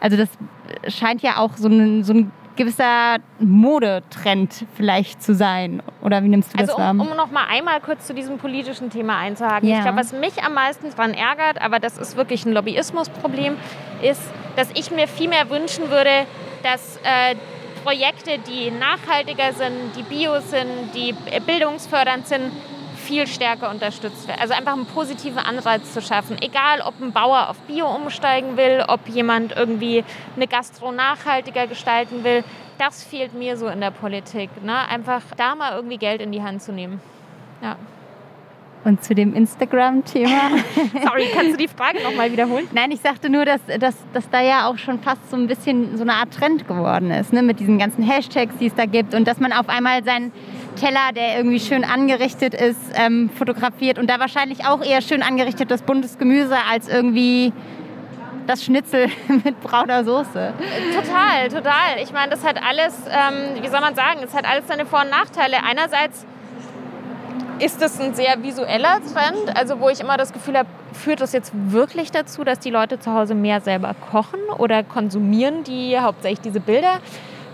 Also 0.00 0.16
das 0.16 0.28
scheint 0.88 1.22
ja 1.22 1.38
auch 1.38 1.56
so 1.56 1.68
ein, 1.68 2.04
so 2.04 2.12
ein 2.12 2.30
gewisser 2.56 3.16
Modetrend 3.38 4.66
vielleicht 4.74 5.22
zu 5.22 5.34
sein? 5.34 5.82
Oder 6.02 6.22
wie 6.22 6.28
nimmst 6.28 6.52
du 6.52 6.58
das 6.58 6.70
also, 6.70 6.80
wahr? 6.80 6.90
Um, 6.90 7.00
um 7.00 7.16
noch 7.16 7.30
mal 7.30 7.46
einmal 7.48 7.80
kurz 7.80 8.06
zu 8.06 8.14
diesem 8.14 8.38
politischen 8.38 8.90
Thema 8.90 9.18
einzuhaken. 9.18 9.68
Ja. 9.68 9.76
Ich 9.76 9.82
glaube, 9.82 9.98
was 9.98 10.12
mich 10.12 10.42
am 10.42 10.54
meisten 10.54 10.90
daran 10.90 11.14
ärgert, 11.14 11.60
aber 11.60 11.78
das 11.78 11.98
ist 11.98 12.16
wirklich 12.16 12.44
ein 12.46 12.52
Lobbyismusproblem, 12.52 13.56
ist, 14.02 14.22
dass 14.56 14.70
ich 14.74 14.90
mir 14.90 15.08
viel 15.08 15.28
mehr 15.28 15.50
wünschen 15.50 15.90
würde, 15.90 16.26
dass 16.62 16.96
äh, 16.98 17.36
Projekte, 17.84 18.38
die 18.38 18.72
nachhaltiger 18.72 19.52
sind, 19.52 19.94
die 19.96 20.02
bio 20.02 20.40
sind, 20.40 20.92
die 20.94 21.14
bildungsfördernd 21.46 22.26
sind, 22.26 22.50
viel 23.06 23.26
stärker 23.26 23.70
unterstützt 23.70 24.26
wird. 24.26 24.40
Also 24.40 24.54
einfach 24.54 24.72
einen 24.72 24.86
positiven 24.86 25.38
Anreiz 25.38 25.92
zu 25.92 26.02
schaffen. 26.02 26.36
Egal, 26.40 26.80
ob 26.84 27.00
ein 27.00 27.12
Bauer 27.12 27.48
auf 27.48 27.56
Bio 27.60 27.86
umsteigen 27.86 28.56
will, 28.56 28.84
ob 28.88 29.08
jemand 29.08 29.54
irgendwie 29.56 30.04
eine 30.34 30.46
Gastro 30.46 30.92
nachhaltiger 30.92 31.66
gestalten 31.66 32.24
will. 32.24 32.42
Das 32.78 33.04
fehlt 33.04 33.32
mir 33.32 33.56
so 33.56 33.68
in 33.68 33.80
der 33.80 33.92
Politik. 33.92 34.50
Ne? 34.62 34.76
Einfach 34.88 35.22
da 35.36 35.54
mal 35.54 35.72
irgendwie 35.74 35.98
Geld 35.98 36.20
in 36.20 36.32
die 36.32 36.42
Hand 36.42 36.62
zu 36.62 36.72
nehmen. 36.72 37.00
Ja. 37.62 37.76
Und 38.84 39.02
zu 39.02 39.14
dem 39.14 39.34
Instagram-Thema. 39.34 40.50
Sorry, 41.04 41.28
kannst 41.34 41.54
du 41.54 41.56
die 41.56 41.66
Frage 41.66 42.02
nochmal 42.04 42.30
wiederholen? 42.30 42.68
Nein, 42.72 42.92
ich 42.92 43.00
sagte 43.00 43.30
nur, 43.30 43.44
dass, 43.44 43.60
dass, 43.80 43.96
dass 44.12 44.30
da 44.30 44.40
ja 44.40 44.68
auch 44.68 44.78
schon 44.78 45.00
fast 45.00 45.28
so 45.28 45.36
ein 45.36 45.48
bisschen 45.48 45.96
so 45.96 46.02
eine 46.02 46.14
Art 46.14 46.32
Trend 46.32 46.68
geworden 46.68 47.10
ist, 47.10 47.32
ne? 47.32 47.42
mit 47.42 47.58
diesen 47.58 47.78
ganzen 47.78 48.04
Hashtags, 48.04 48.56
die 48.58 48.66
es 48.66 48.74
da 48.74 48.84
gibt. 48.86 49.14
Und 49.14 49.26
dass 49.26 49.40
man 49.40 49.52
auf 49.52 49.68
einmal 49.68 50.04
sein, 50.04 50.30
Teller, 50.76 51.12
der 51.14 51.38
irgendwie 51.38 51.60
schön 51.60 51.84
angerichtet 51.84 52.54
ist, 52.54 52.78
ähm, 52.94 53.30
fotografiert 53.30 53.98
und 53.98 54.08
da 54.08 54.20
wahrscheinlich 54.20 54.64
auch 54.66 54.84
eher 54.84 55.02
schön 55.02 55.22
angerichtet 55.22 55.70
das 55.70 55.82
buntes 55.82 56.18
Gemüse 56.18 56.56
als 56.70 56.88
irgendwie 56.88 57.52
das 58.46 58.64
Schnitzel 58.64 59.08
mit 59.44 59.60
brauner 59.60 60.04
Soße. 60.04 60.52
Total, 60.94 61.48
total. 61.48 62.02
Ich 62.02 62.12
meine, 62.12 62.30
das 62.30 62.44
hat 62.44 62.62
alles, 62.62 62.94
ähm, 63.08 63.62
wie 63.62 63.68
soll 63.68 63.80
man 63.80 63.94
sagen, 63.94 64.20
es 64.22 64.34
hat 64.34 64.48
alles 64.48 64.68
seine 64.68 64.86
Vor- 64.86 65.02
und 65.02 65.10
Nachteile. 65.10 65.56
Einerseits 65.68 66.24
ist 67.58 67.82
es 67.82 68.00
ein 68.00 68.14
sehr 68.14 68.42
visueller 68.42 69.00
Trend, 69.12 69.56
also 69.56 69.80
wo 69.80 69.88
ich 69.88 70.00
immer 70.00 70.16
das 70.16 70.32
Gefühl 70.32 70.58
habe, 70.58 70.68
führt 70.92 71.20
das 71.20 71.32
jetzt 71.32 71.52
wirklich 71.54 72.10
dazu, 72.10 72.44
dass 72.44 72.58
die 72.58 72.70
Leute 72.70 72.98
zu 72.98 73.12
Hause 73.12 73.34
mehr 73.34 73.60
selber 73.60 73.94
kochen 74.10 74.40
oder 74.58 74.82
konsumieren 74.82 75.64
die 75.64 75.98
hauptsächlich 75.98 76.40
diese 76.40 76.60
Bilder? 76.60 77.00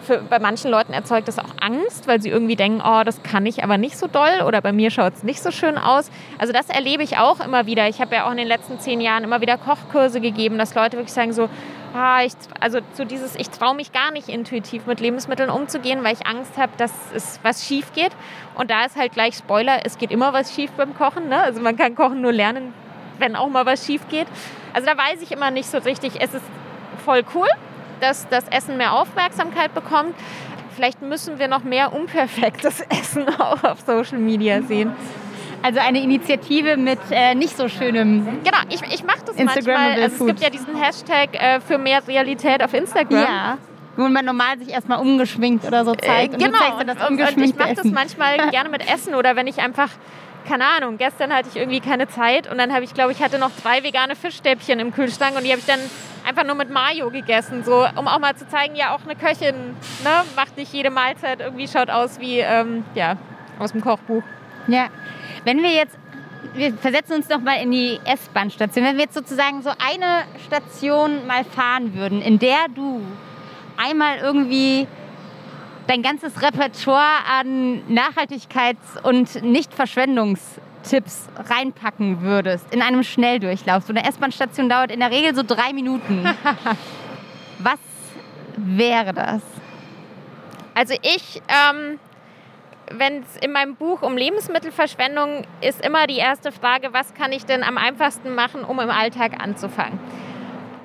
Für, 0.03 0.19
bei 0.19 0.39
manchen 0.39 0.71
Leuten 0.71 0.93
erzeugt 0.93 1.29
das 1.29 1.39
auch 1.39 1.55
Angst, 1.61 2.07
weil 2.07 2.21
sie 2.21 2.31
irgendwie 2.31 2.57
denken, 2.57 2.83
oh, 2.85 3.03
das 3.05 3.23
kann 3.23 3.47
ich 3.47 3.63
aber 3.63 3.79
nicht 3.79 3.97
so 3.97 4.07
doll 4.07 4.43
oder 4.47 4.61
bei 4.61 4.73
mir 4.73 4.91
schaut 4.91 5.15
es 5.15 5.23
nicht 5.23 5.43
so 5.43 5.51
schön 5.51 5.79
aus. 5.79 6.11
Also 6.39 6.53
das 6.53 6.69
erlebe 6.69 7.03
ich 7.03 7.19
auch 7.19 7.41
immer 7.41 7.67
wieder. 7.67 7.89
Ich 7.89 8.01
habe 8.01 8.15
ja 8.15 8.27
auch 8.27 8.31
in 8.31 8.37
den 8.37 8.49
letzten 8.49 8.79
zehn 8.81 9.01
Jahren 9.01 9.25
immer 9.25 9.41
wieder 9.41 9.57
Kochkurse 9.57 10.21
gegeben, 10.21 10.59
dass 10.59 10.75
Leute 10.75 10.97
wirklich 10.97 11.13
sagen 11.13 11.33
so, 11.33 11.49
ah, 11.95 12.23
ich, 12.25 12.33
also 12.61 12.81
so 12.95 13.05
dieses, 13.05 13.37
ich 13.37 13.51
traue 13.51 13.75
mich 13.75 13.93
gar 13.93 14.11
nicht 14.11 14.29
intuitiv 14.29 14.87
mit 14.87 15.01
Lebensmitteln 15.01 15.51
umzugehen, 15.51 16.03
weil 16.03 16.15
ich 16.15 16.27
Angst 16.27 16.57
habe, 16.59 16.73
dass 16.77 16.93
es 17.15 17.41
was 17.43 17.67
schief 17.67 17.93
geht. 17.93 18.13
Und 18.55 18.71
da 18.71 18.85
ist 18.85 18.97
halt 18.97 19.13
gleich 19.13 19.37
Spoiler, 19.37 19.81
es 19.85 19.99
geht 19.99 20.11
immer 20.11 20.33
was 20.33 20.53
schief 20.55 20.71
beim 20.73 20.95
Kochen. 20.95 21.29
Ne? 21.29 21.41
Also 21.41 21.61
man 21.61 21.77
kann 21.77 21.95
Kochen 21.95 22.21
nur 22.21 22.33
lernen, 22.33 22.75
wenn 23.19 23.37
auch 23.37 23.49
mal 23.49 23.67
was 23.67 23.87
schief 23.87 24.09
geht. 24.09 24.27
Also 24.73 24.87
da 24.87 24.97
weiß 24.97 25.23
ich 25.23 25.33
immer 25.33 25.51
nicht 25.51 25.69
so 25.69 25.79
richtig, 25.79 26.21
es 26.21 26.35
ist 26.35 26.45
voll 27.05 27.23
cool, 27.35 27.49
dass 28.03 28.29
das 28.29 28.45
Essen 28.49 28.77
mehr 28.77 28.93
Aufmerksamkeit 28.93 29.75
bekommt. 29.75 30.15
Vielleicht 30.75 31.01
müssen 31.03 31.39
wir 31.39 31.49
noch 31.49 31.65
mehr 31.65 31.93
unperfektes 31.93 32.81
Essen 32.89 33.29
auch 33.29 33.63
auf 33.65 33.81
Social 33.87 34.19
Media 34.19 34.63
sehen. 34.63 34.93
Also 35.63 35.79
eine 35.79 36.03
Initiative 36.03 36.77
mit 36.77 36.99
äh, 37.13 37.37
nicht 37.37 37.57
so 37.57 37.69
schönem. 37.69 38.27
Genau, 38.43 38.59
ich, 38.69 38.83
ich 38.93 39.05
mache 39.05 39.21
das 39.27 39.37
Instagram 39.37 39.81
manchmal. 39.81 40.03
Also 40.03 40.25
es 40.25 40.27
gibt 40.27 40.41
ja 40.41 40.51
diesen 40.51 40.75
Hashtag 40.75 41.29
äh, 41.35 41.61
für 41.61 41.79
mehr 41.79 42.07
Realität 42.07 42.63
auf 42.65 42.75
Instagram. 42.75 43.23
Ja. 43.23 43.59
Wo 43.97 44.09
man 44.09 44.25
normal 44.25 44.59
sich 44.59 44.71
erstmal 44.71 44.99
umgeschminkt 44.99 45.65
oder 45.65 45.85
so 45.85 45.95
zeigt. 45.95 46.35
Äh, 46.35 46.39
genau, 46.39 46.79
und, 46.81 46.89
das 46.89 47.09
und, 47.09 47.21
und 47.21 47.45
ich 47.45 47.55
mache 47.55 47.75
das 47.75 47.85
manchmal 47.85 48.39
gerne 48.51 48.71
mit 48.71 48.91
Essen 48.91 49.15
oder 49.15 49.37
wenn 49.37 49.47
ich 49.47 49.59
einfach 49.61 49.91
keine 50.49 50.65
Ahnung, 50.67 50.99
gestern 50.99 51.33
hatte 51.33 51.49
ich 51.51 51.57
irgendwie 51.57 51.79
keine 51.79 52.09
Zeit 52.09 52.51
und 52.51 52.59
dann 52.59 52.73
habe 52.73 52.85
ich, 52.85 52.95
glaube 52.95 53.13
ich, 53.13 53.23
hatte 53.23 53.39
noch 53.39 53.53
drei 53.63 53.85
vegane 53.85 54.17
Fischstäbchen 54.17 54.81
im 54.81 54.93
Kühlschrank 54.93 55.37
und 55.37 55.45
die 55.45 55.51
habe 55.51 55.61
ich 55.61 55.67
dann 55.67 55.79
einfach 56.27 56.45
nur 56.45 56.55
mit 56.55 56.71
Mayo 56.71 57.11
gegessen, 57.11 57.65
so 57.65 57.87
um 57.97 58.09
auch 58.09 58.19
mal 58.19 58.35
zu 58.37 58.47
zeigen, 58.49 58.77
ja, 58.77 58.95
auch 58.95 59.05
eine 59.05 59.17
Köchin 59.17 59.55
ne, 60.05 60.25
macht 60.37 60.57
nicht 60.57 60.73
jede 60.73 60.91
Mahlzeit 60.91 61.41
irgendwie 61.41 61.69
schaut 61.69 61.91
aus 61.91 62.21
wie 62.21 62.39
ähm, 62.39 62.85
ja, 62.95 63.17
aus 63.59 63.73
dem 63.73 63.81
Kochbuch. 63.81 64.23
Ja, 64.67 64.89
wenn 65.45 65.63
wir 65.63 65.71
jetzt 65.71 65.99
wir 66.55 66.75
versetzen 66.75 67.15
uns 67.15 67.29
noch 67.29 67.41
mal 67.41 67.63
in 67.63 67.71
die 67.71 67.99
S-Bahn-Station. 68.05 68.85
Wenn 68.85 68.97
wir 68.97 69.05
jetzt 69.05 69.15
sozusagen 69.15 69.63
so 69.63 69.71
eine 69.71 70.25
Station 70.45 71.27
mal 71.27 71.45
fahren 71.45 71.95
würden, 71.95 72.21
in 72.21 72.39
der 72.39 72.67
du 72.75 73.01
einmal 73.77 74.19
irgendwie 74.19 74.87
dein 75.87 76.03
ganzes 76.03 76.43
Repertoire 76.43 77.25
an 77.39 77.83
Nachhaltigkeits- 77.89 79.01
und 79.03 79.43
Nichtverschwendungstipps 80.83 81.29
reinpacken 81.49 82.23
würdest 82.23 82.73
in 82.73 82.83
einem 82.83 83.03
Schnelldurchlauf. 83.03 83.85
So 83.85 83.93
eine 83.93 84.05
S-Bahn-Station 84.05 84.69
dauert 84.69 84.91
in 84.91 85.01
der 85.01 85.11
Regel 85.11 85.35
so 85.35 85.43
drei 85.43 85.73
Minuten. 85.73 86.25
Was 87.59 87.79
wäre 88.57 89.13
das? 89.13 89.43
Also 90.75 90.95
ich, 91.03 91.43
ähm, 91.49 91.99
wenn 92.91 93.23
es 93.23 93.37
in 93.37 93.53
meinem 93.53 93.77
Buch 93.77 94.03
um 94.03 94.17
Lebensmittelverschwendung 94.17 95.45
ist 95.61 95.85
immer 95.85 96.07
die 96.07 96.17
erste 96.17 96.51
Frage, 96.51 96.93
was 96.93 97.15
kann 97.15 97.33
ich 97.33 97.45
denn 97.45 97.63
am 97.63 97.77
einfachsten 97.79 98.35
machen, 98.35 98.65
um 98.65 98.81
im 98.81 98.91
Alltag 98.91 99.43
anzufangen? 99.43 99.99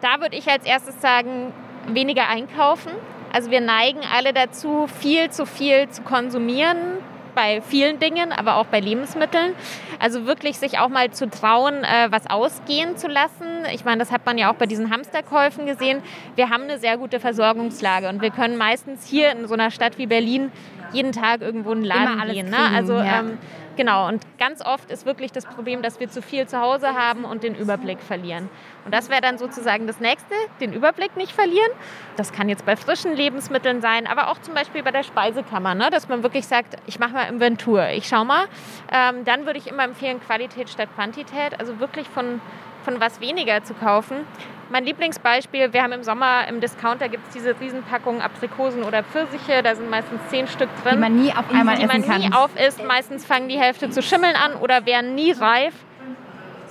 Da 0.02 0.22
würde 0.22 0.36
ich 0.38 0.48
als 0.50 0.66
erstes 0.66 1.02
sagen, 1.02 1.54
weniger 1.88 2.28
einkaufen. 2.28 2.92
Also 3.34 3.50
wir 3.50 3.62
neigen 3.62 4.02
alle 4.16 4.34
dazu, 4.34 4.88
viel 4.88 5.30
zu 5.32 5.46
viel 5.46 5.90
zu 5.90 6.02
konsumieren 6.02 6.98
bei 7.38 7.62
vielen 7.62 8.00
Dingen, 8.00 8.32
aber 8.32 8.56
auch 8.56 8.66
bei 8.66 8.80
Lebensmitteln. 8.80 9.54
Also 10.00 10.26
wirklich 10.26 10.58
sich 10.58 10.80
auch 10.80 10.90
mal 10.90 11.12
zu 11.12 11.30
trauen, 11.30 11.84
äh, 11.84 12.08
was 12.10 12.28
ausgehen 12.28 12.98
zu 12.98 13.08
lassen. 13.08 13.64
Ich 13.76 13.86
meine, 13.86 14.00
das 14.00 14.12
hat 14.12 14.26
man 14.26 14.40
ja 14.40 14.52
auch 14.52 14.56
bei 14.56 14.66
diesen 14.66 14.90
Hamsterkäufen 14.92 15.68
gesehen. 15.68 16.02
Wir 16.36 16.50
haben 16.50 16.64
eine 16.64 16.80
sehr 16.80 16.98
gute 16.98 17.20
Versorgungslage 17.20 18.10
und 18.10 18.24
wir 18.24 18.32
können 18.32 18.58
meistens 18.58 19.06
hier 19.08 19.32
in 19.32 19.48
so 19.48 19.54
einer 19.54 19.70
Stadt 19.70 20.00
wie 20.00 20.08
Berlin 20.08 20.52
jeden 20.94 21.12
Tag 21.12 21.42
irgendwo 21.42 21.74
in 21.74 21.82
den 21.82 21.86
Laden 21.86 22.34
gehen. 22.34 22.50
Ne? 22.50 22.58
Also 22.76 22.94
ja. 22.94 23.20
ähm, 23.20 23.38
Genau, 23.78 24.08
und 24.08 24.26
ganz 24.40 24.66
oft 24.66 24.90
ist 24.90 25.06
wirklich 25.06 25.32
das 25.32 25.46
Problem, 25.46 25.84
dass 25.84 26.00
wir 26.00 26.10
zu 26.10 26.24
viel 26.24 26.48
zu 26.48 26.60
Hause 26.60 26.96
haben 26.96 27.26
und 27.26 27.44
den 27.44 27.54
Überblick 27.54 28.00
verlieren. 28.02 28.50
Und 28.86 28.94
das 28.94 29.10
wäre 29.10 29.22
dann 29.22 29.38
sozusagen 29.38 29.86
das 29.86 30.00
Nächste, 30.00 30.34
den 30.60 30.74
Überblick 30.74 31.16
nicht 31.16 31.32
verlieren. 31.32 31.70
Das 32.16 32.34
kann 32.34 32.50
jetzt 32.50 32.66
bei 32.66 32.76
frischen 32.76 33.16
Lebensmitteln 33.16 33.80
sein, 33.82 34.08
aber 34.08 34.30
auch 34.30 34.42
zum 34.42 34.56
Beispiel 34.56 34.82
bei 34.82 34.90
der 34.90 35.04
Speisekammer, 35.04 35.76
ne? 35.76 35.92
dass 35.92 36.10
man 36.10 36.24
wirklich 36.24 36.48
sagt, 36.48 36.76
ich 36.88 36.98
mache 36.98 37.14
mal 37.14 37.30
Inventur, 37.30 37.88
ich 37.90 38.08
schaue 38.08 38.26
mal. 38.26 38.46
Ähm, 38.92 39.24
dann 39.26 39.46
würde 39.46 39.60
ich 39.60 39.68
immer 39.68 39.84
empfehlen, 39.84 40.20
Qualität 40.22 40.70
statt 40.70 40.90
Quantität, 40.96 41.60
also 41.60 41.80
wirklich 41.80 42.08
von 42.08 42.42
von 42.88 43.02
was 43.02 43.20
weniger 43.20 43.62
zu 43.66 43.74
kaufen. 43.74 44.26
Mein 44.70 44.84
Lieblingsbeispiel, 44.84 45.72
wir 45.72 45.82
haben 45.82 45.94
im 45.94 46.04
Sommer 46.04 46.48
im 46.48 46.60
Discounter 46.60 47.08
gibt 47.08 47.28
es 47.28 47.34
diese 47.34 47.58
Riesenpackungen 47.60 48.22
Aprikosen 48.22 48.84
oder 48.84 49.02
Pfirsiche, 49.04 49.64
da 49.64 49.76
sind 49.76 49.90
meistens 49.90 50.20
zehn 50.30 50.48
Stück 50.48 50.70
drin. 50.84 50.96
Die 50.96 51.00
man 51.00 51.16
nie 51.16 51.32
auf 51.32 51.50
einmal 51.54 51.78
die 51.78 51.84
essen 51.84 52.08
man 52.08 52.20
nie 52.20 52.30
kann. 52.30 52.34
aufisst. 52.34 52.84
Meistens 52.84 53.26
fangen 53.26 53.48
die 53.48 53.58
Hälfte 53.58 53.90
zu 53.90 54.02
schimmeln 54.02 54.36
an 54.36 54.56
oder 54.56 54.86
werden 54.86 55.16
nie 55.16 55.32
reif. 55.32 55.74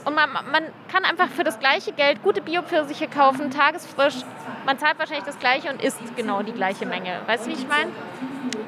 Und 0.05 0.15
man, 0.15 0.31
man 0.31 0.63
kann 0.93 1.05
einfach 1.05 1.29
für 1.29 1.43
das 1.43 1.59
gleiche 1.59 1.93
Geld 1.93 2.23
gute 2.23 2.41
Bio-Pfirsiche 2.41 3.09
kaufen, 3.09 3.51
tagesfrisch. 3.51 4.15
Man 4.65 4.79
zahlt 4.79 4.99
wahrscheinlich 4.99 5.25
das 5.25 5.39
gleiche 5.39 5.69
und 5.69 5.83
isst 5.83 5.99
genau 6.17 6.43
die 6.43 6.53
gleiche 6.53 6.87
Menge. 6.87 7.21
Weißt 7.27 7.47
du, 7.47 7.51
wie 7.51 7.55
ich 7.55 7.67
meine? 7.67 7.91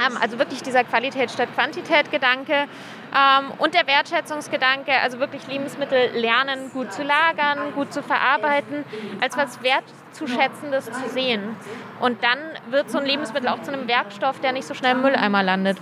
Ähm, 0.04 0.18
also 0.20 0.38
wirklich 0.38 0.62
dieser 0.62 0.82
Qualität 0.84 1.30
statt 1.30 1.48
Quantität-Gedanke 1.54 2.66
ähm, 3.14 3.52
und 3.58 3.74
der 3.74 3.86
Wertschätzungsgedanke, 3.86 4.92
also 5.02 5.18
wirklich 5.18 5.46
Lebensmittel 5.46 6.10
lernen, 6.14 6.70
gut 6.72 6.92
zu 6.92 7.02
lagern, 7.02 7.72
gut 7.74 7.92
zu 7.92 8.02
verarbeiten, 8.02 8.84
als 9.20 9.36
was 9.36 9.60
Wertzuschätzendes 9.62 10.86
zu 10.86 11.08
sehen. 11.08 11.56
Und 12.00 12.22
dann 12.22 12.38
wird 12.70 12.90
so 12.90 12.98
ein 12.98 13.06
Lebensmittel 13.06 13.48
auch 13.48 13.62
zu 13.62 13.72
einem 13.72 13.88
Werkstoff, 13.88 14.40
der 14.40 14.52
nicht 14.52 14.66
so 14.66 14.74
schnell 14.74 14.96
im 14.96 15.02
Mülleimer 15.02 15.42
landet. 15.42 15.78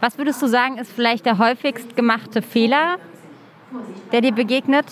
Was 0.00 0.18
würdest 0.18 0.42
du 0.42 0.46
sagen, 0.46 0.78
ist 0.78 0.92
vielleicht 0.92 1.26
der 1.26 1.38
häufigst 1.38 1.96
gemachte 1.96 2.42
Fehler, 2.42 2.96
der 4.10 4.20
dir 4.20 4.32
begegnet? 4.32 4.86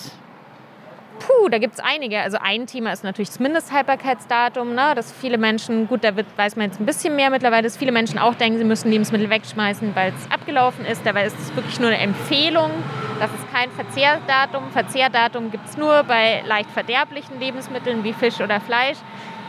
Puh, 1.27 1.49
da 1.49 1.59
gibt 1.59 1.75
es 1.75 1.79
einige. 1.79 2.19
Also 2.19 2.37
ein 2.41 2.65
Thema 2.65 2.91
ist 2.91 3.03
natürlich 3.03 3.29
das 3.29 3.39
Mindesthaltbarkeitsdatum, 3.39 4.73
ne? 4.73 4.93
dass 4.95 5.11
viele 5.11 5.37
Menschen, 5.37 5.87
gut, 5.87 6.03
da 6.03 6.15
wird, 6.15 6.25
weiß 6.35 6.55
man 6.55 6.67
jetzt 6.67 6.79
ein 6.79 6.85
bisschen 6.85 7.15
mehr 7.15 7.29
mittlerweile, 7.29 7.63
dass 7.63 7.77
viele 7.77 7.91
Menschen 7.91 8.17
auch 8.17 8.33
denken, 8.33 8.57
sie 8.57 8.63
müssen 8.63 8.89
Lebensmittel 8.89 9.29
wegschmeißen, 9.29 9.95
weil 9.95 10.13
es 10.17 10.31
abgelaufen 10.31 10.83
ist. 10.85 11.05
Dabei 11.05 11.25
ist 11.25 11.37
es 11.39 11.55
wirklich 11.55 11.79
nur 11.79 11.89
eine 11.89 11.99
Empfehlung. 11.99 12.71
Das 13.19 13.29
ist 13.31 13.53
kein 13.53 13.69
Verzehrdatum. 13.69 14.71
Verzehrdatum 14.71 15.51
gibt 15.51 15.69
es 15.69 15.77
nur 15.77 16.03
bei 16.03 16.41
leicht 16.47 16.71
verderblichen 16.71 17.39
Lebensmitteln 17.39 18.03
wie 18.03 18.13
Fisch 18.13 18.39
oder 18.41 18.59
Fleisch. 18.59 18.97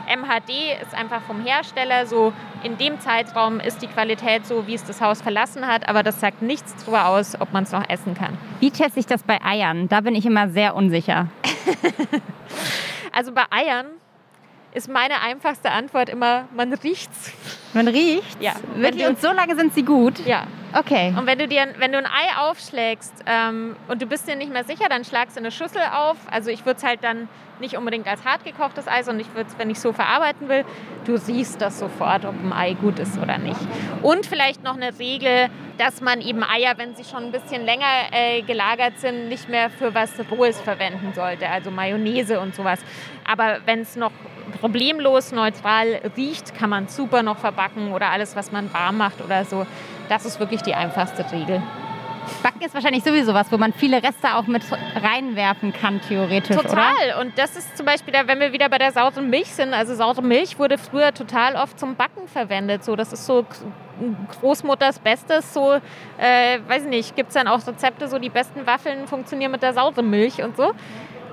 MHD 0.07 0.83
ist 0.83 0.95
einfach 0.95 1.23
vom 1.23 1.45
Hersteller 1.45 2.07
so, 2.07 2.33
in 2.62 2.77
dem 2.77 3.01
Zeitraum 3.01 3.61
ist 3.61 3.83
die 3.83 3.87
Qualität 3.87 4.47
so, 4.47 4.66
wie 4.66 4.75
es 4.75 4.85
das 4.85 5.01
Haus 5.01 5.23
verlassen 5.23 5.66
hat, 5.66 5.89
aber 5.89 6.03
das 6.03 6.20
sagt 6.20 6.43
nichts 6.43 6.75
darüber 6.81 7.07
aus, 7.07 7.41
ob 7.41 7.53
man 7.53 7.64
es 7.64 7.73
noch 7.73 7.89
essen 7.89 8.14
kann. 8.14 8.37
Wie 8.61 8.70
teste 8.70 9.01
ich 9.01 9.07
das 9.07 9.23
bei 9.23 9.41
Eiern? 9.43 9.89
Da 9.89 10.01
bin 10.01 10.14
ich 10.14 10.27
immer 10.27 10.49
sehr 10.49 10.75
unsicher. 10.75 11.29
Also 13.13 13.33
bei 13.33 13.45
Eiern 13.51 13.87
ist 14.73 14.89
meine 14.89 15.21
einfachste 15.21 15.71
Antwort 15.71 16.09
immer, 16.09 16.49
man 16.57 16.73
riecht's. 16.73 17.31
Man 17.75 17.89
riecht? 17.89 18.41
Ja. 18.41 18.55
Wirklich? 18.75 19.07
Und 19.07 19.21
so 19.21 19.31
lange 19.33 19.55
sind 19.55 19.75
sie 19.75 19.85
gut? 19.85 20.25
Ja. 20.25 20.47
Okay. 20.75 21.14
Und 21.16 21.27
wenn 21.27 21.39
du 21.39 21.49
dir, 21.49 21.66
wenn 21.79 21.93
du 21.93 21.99
ein 21.99 22.07
Ei 22.07 22.49
aufschlägst 22.49 23.12
ähm, 23.27 23.77
und 23.89 24.01
du 24.01 24.07
bist 24.07 24.27
dir 24.29 24.37
nicht 24.37 24.53
mehr 24.53 24.64
sicher, 24.64 24.89
dann 24.89 25.05
schlagst 25.05 25.37
du 25.37 25.41
eine 25.41 25.51
Schüssel 25.51 25.83
auf. 25.93 26.16
Also 26.31 26.51
ich 26.51 26.64
würde 26.64 26.79
es 26.79 26.85
halt 26.85 27.05
dann 27.05 27.29
nicht 27.61 27.77
unbedingt 27.77 28.07
als 28.09 28.25
hart 28.25 28.45
gekochtes 28.45 28.89
Ei, 28.89 29.03
sondern 29.03 29.27
ich 29.27 29.35
würde 29.35 29.49
es, 29.49 29.59
wenn 29.59 29.70
ich 29.70 29.79
so 29.79 29.93
verarbeiten 29.93 30.49
will, 30.49 30.64
du 31.05 31.16
siehst 31.16 31.61
das 31.61 31.79
sofort, 31.79 32.25
ob 32.25 32.35
ein 32.35 32.53
Ei 32.53 32.75
gut 32.75 32.99
ist 32.99 33.18
oder 33.18 33.39
nicht. 33.39 33.61
Und 34.03 34.27
vielleicht 34.27 34.62
noch 34.62 34.77
eine 34.77 34.99
Regel, 34.99 35.49
dass 35.79 36.01
man 36.01 36.20
eben 36.20 36.43
Eier, 36.43 36.75
wenn 36.77 36.95
sie 36.95 37.05
schon 37.05 37.25
ein 37.25 37.33
bisschen 37.33 37.64
länger 37.64 37.85
äh, 38.11 38.43
gelagert 38.43 38.99
sind, 38.99 39.29
nicht 39.29 39.49
mehr 39.49 39.70
für 39.70 39.95
was 39.95 40.11
Rohes 40.31 40.61
verwenden 40.61 41.12
sollte, 41.14 41.49
also 41.49 41.70
Mayonnaise 41.70 42.41
und 42.41 42.55
sowas. 42.55 42.81
Aber 43.25 43.61
wenn 43.64 43.81
es 43.81 43.97
noch 43.97 44.12
problemlos 44.61 45.33
neutral 45.33 46.01
riecht, 46.16 46.55
kann 46.55 46.70
man 46.70 46.89
super 46.89 47.23
noch 47.23 47.39
verbacken 47.39 47.93
oder 47.93 48.11
alles, 48.11 48.37
was 48.37 48.53
man 48.53 48.73
warm 48.73 48.99
macht 48.99 49.23
oder 49.25 49.45
so. 49.45 49.66
Das 50.09 50.24
ist 50.24 50.40
wirklich 50.40 50.62
die 50.62 50.74
einfachste 50.74 51.24
Regel. 51.32 51.62
Backen 52.42 52.62
ist 52.62 52.74
wahrscheinlich 52.74 53.03
sowieso 53.03 53.34
was, 53.34 53.50
wo 53.50 53.59
man 53.59 53.72
viele 53.72 54.03
Reste 54.03 54.34
auch 54.36 54.46
mit 54.46 54.62
reinwerfen 54.94 55.72
kann, 55.72 56.00
theoretisch, 56.00 56.57
Total. 56.57 56.94
oder? 56.94 57.20
Und 57.20 57.36
das 57.36 57.57
ist 57.57 57.76
zum 57.76 57.86
Beispiel, 57.86 58.14
wenn 58.26 58.38
wir 58.38 58.53
wieder 58.53 58.68
bei 58.68 58.78
der 58.78 58.92
sauren 58.92 59.28
Milch 59.28 59.53
sind. 59.53 59.74
Also 59.74 59.94
saure 59.94 60.22
Milch 60.22 60.59
wurde 60.59 60.78
früher 60.78 61.12
total 61.12 61.57
oft 61.57 61.78
zum 61.78 61.96
Backen 61.96 62.28
verwendet. 62.28 62.84
So, 62.84 62.96
das 62.96 63.12
ist 63.12 63.26
so 63.26 63.44
Großmutters 64.40 64.98
Bestes. 65.00 65.53
So, 65.53 65.74
äh, 66.18 66.59
weiß 66.66 66.84
ich 66.84 66.90
nicht, 66.90 67.16
gibt 67.16 67.28
es 67.28 67.34
dann 67.34 67.48
auch 67.48 67.66
Rezepte, 67.66 68.09
so 68.09 68.18
die 68.18 68.30
besten 68.30 68.66
Waffeln 68.66 69.07
funktionieren 69.07 69.50
mit 69.50 69.62
der 69.62 69.74
sauren 69.74 70.09
Milch 70.09 70.42
und 70.42 70.57
so. 70.57 70.72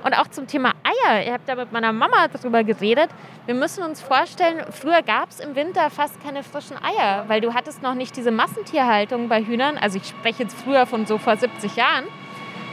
Und 0.02 0.14
auch 0.14 0.28
zum 0.28 0.46
Thema 0.46 0.72
Eier. 0.82 1.22
Ich 1.22 1.30
habe 1.30 1.42
da 1.46 1.54
mit 1.54 1.72
meiner 1.72 1.92
Mama 1.92 2.28
darüber 2.28 2.64
geredet. 2.64 3.10
Wir 3.46 3.54
müssen 3.54 3.82
uns 3.82 4.00
vorstellen, 4.00 4.64
früher 4.70 5.02
gab 5.02 5.30
es 5.30 5.40
im 5.40 5.54
Winter 5.54 5.90
fast 5.90 6.22
keine 6.22 6.42
frischen 6.42 6.76
Eier, 6.82 7.24
weil 7.28 7.40
du 7.40 7.52
hattest 7.52 7.82
noch 7.82 7.94
nicht 7.94 8.16
diese 8.16 8.30
Massentierhaltung 8.30 9.28
bei 9.28 9.44
Hühnern. 9.44 9.76
Also 9.76 9.98
ich 9.98 10.08
spreche 10.08 10.44
jetzt 10.44 10.56
früher 10.62 10.86
von 10.86 11.06
so 11.06 11.18
vor 11.18 11.36
70 11.36 11.76
Jahren. 11.76 12.04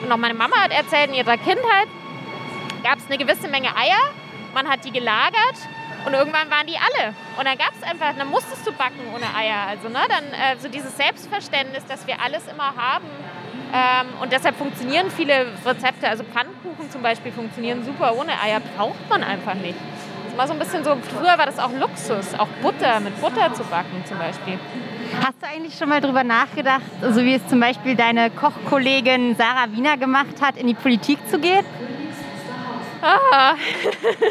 Und 0.03 0.11
auch 0.11 0.17
meine 0.17 0.36
Mama 0.36 0.55
hat 0.57 0.71
erzählt, 0.71 1.09
in 1.09 1.15
ihrer 1.15 1.38
Kindheit 1.38 1.88
gab 2.84 2.97
es 2.97 3.07
eine 3.07 3.17
gewisse 3.17 3.47
Menge 3.47 3.75
Eier. 3.75 3.99
Man 4.53 4.67
hat 4.67 4.86
die 4.86 4.91
gelagert 4.91 5.57
und 6.05 6.13
irgendwann 6.13 6.49
waren 6.49 6.67
die 6.67 6.78
alle. 6.78 7.13
Und 7.38 7.45
dann 7.45 7.57
gab 7.57 7.73
es 7.75 7.84
einfach, 7.84 8.13
dann 8.17 8.30
musstest 8.30 8.65
du 8.65 8.71
backen 8.71 9.01
ohne 9.13 9.25
Eier. 9.36 9.67
Also 9.67 9.89
ne, 9.89 9.99
dann 10.07 10.23
äh, 10.25 10.57
so 10.57 10.69
dieses 10.69 10.95
Selbstverständnis, 10.95 11.86
dass 11.86 12.07
wir 12.07 12.21
alles 12.21 12.47
immer 12.47 12.75
haben. 12.75 13.05
Ähm, 13.74 14.07
und 14.22 14.32
deshalb 14.32 14.55
funktionieren 14.55 15.11
viele 15.11 15.47
Rezepte, 15.65 16.07
also 16.07 16.24
Pfannkuchen 16.24 16.89
zum 16.89 17.01
Beispiel 17.01 17.32
funktionieren 17.32 17.84
super 17.84 18.15
ohne 18.18 18.32
Eier, 18.41 18.61
braucht 18.78 19.09
man 19.09 19.24
einfach 19.24 19.55
nicht. 19.55 19.78
Das 20.24 20.32
ist 20.32 20.38
mal 20.38 20.47
so 20.47 20.53
ein 20.53 20.59
bisschen 20.59 20.84
so, 20.84 20.95
früher 21.18 21.38
war 21.38 21.45
das 21.45 21.59
auch 21.59 21.72
Luxus, 21.72 22.34
auch 22.38 22.47
Butter, 22.61 22.99
mit 22.99 23.20
Butter 23.20 23.53
zu 23.53 23.63
backen 23.65 24.03
zum 24.05 24.18
Beispiel. 24.18 24.57
Hast 25.22 25.41
du 25.41 25.47
eigentlich 25.47 25.78
schon 25.78 25.89
mal 25.89 25.99
drüber 25.99 26.24
nachgedacht, 26.24 26.84
so 27.01 27.24
wie 27.24 27.36
es 27.36 27.47
zum 27.47 27.59
Beispiel 27.59 27.95
deine 27.95 28.30
Kochkollegin 28.30 29.36
Sarah 29.36 29.72
Wiener 29.72 29.97
gemacht 29.97 30.41
hat, 30.41 30.57
in 30.57 30.68
die 30.68 30.74
Politik 30.74 31.20
zu 31.30 31.39
gehen? 31.39 31.65
Ah, 33.01 33.55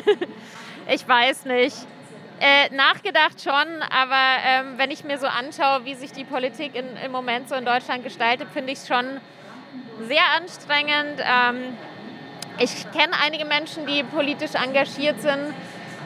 ich 0.89 1.07
weiß 1.07 1.45
nicht. 1.45 1.77
Äh, 2.39 2.69
nachgedacht 2.75 3.41
schon, 3.43 3.83
aber 3.89 4.21
ähm, 4.45 4.75
wenn 4.77 4.91
ich 4.91 5.05
mir 5.05 5.19
so 5.19 5.27
anschaue, 5.27 5.87
wie 5.87 5.95
sich 5.95 6.13
die 6.13 6.25
Politik 6.25 6.75
in, 6.75 6.85
im 7.03 7.11
Moment 7.11 7.49
so 7.49 7.55
in 7.55 7.65
Deutschland 7.65 8.05
gestaltet, 8.05 8.49
finde 8.53 8.73
ich 8.73 8.81
es 8.81 8.87
schon 8.87 9.07
sehr 10.07 10.23
anstrengend. 10.37 11.19
Ähm, 11.21 11.77
ich 12.59 12.91
kenne 12.93 13.13
einige 13.25 13.47
Menschen, 13.47 13.87
die 13.87 14.03
politisch 14.03 14.55
engagiert 14.55 15.23
sind. 15.23 15.55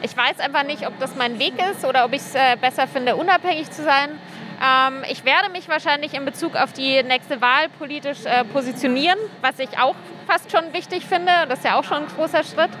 Ich 0.03 0.15
weiß 0.15 0.39
einfach 0.39 0.63
nicht, 0.63 0.87
ob 0.87 0.97
das 0.99 1.15
mein 1.17 1.37
Weg 1.37 1.53
ist 1.69 1.83
oder 1.83 2.05
ob 2.05 2.13
ich 2.13 2.21
es 2.21 2.33
äh, 2.33 2.55
besser 2.59 2.87
finde, 2.87 3.17
unabhängig 3.17 3.69
zu 3.69 3.83
sein. 3.83 4.17
Ähm, 4.63 5.03
ich 5.09 5.25
werde 5.25 5.49
mich 5.49 5.67
wahrscheinlich 5.67 6.13
in 6.13 6.23
Bezug 6.23 6.55
auf 6.55 6.71
die 6.71 7.03
nächste 7.03 7.41
Wahl 7.41 7.67
politisch 7.77 8.25
äh, 8.25 8.45
positionieren, 8.45 9.17
was 9.41 9.59
ich 9.59 9.77
auch 9.77 9.95
fast 10.27 10.49
schon 10.49 10.71
wichtig 10.71 11.05
finde. 11.05 11.31
Das 11.49 11.59
ist 11.59 11.65
ja 11.65 11.77
auch 11.77 11.83
schon 11.83 12.03
ein 12.03 12.07
großer 12.07 12.43
Schritt. 12.43 12.71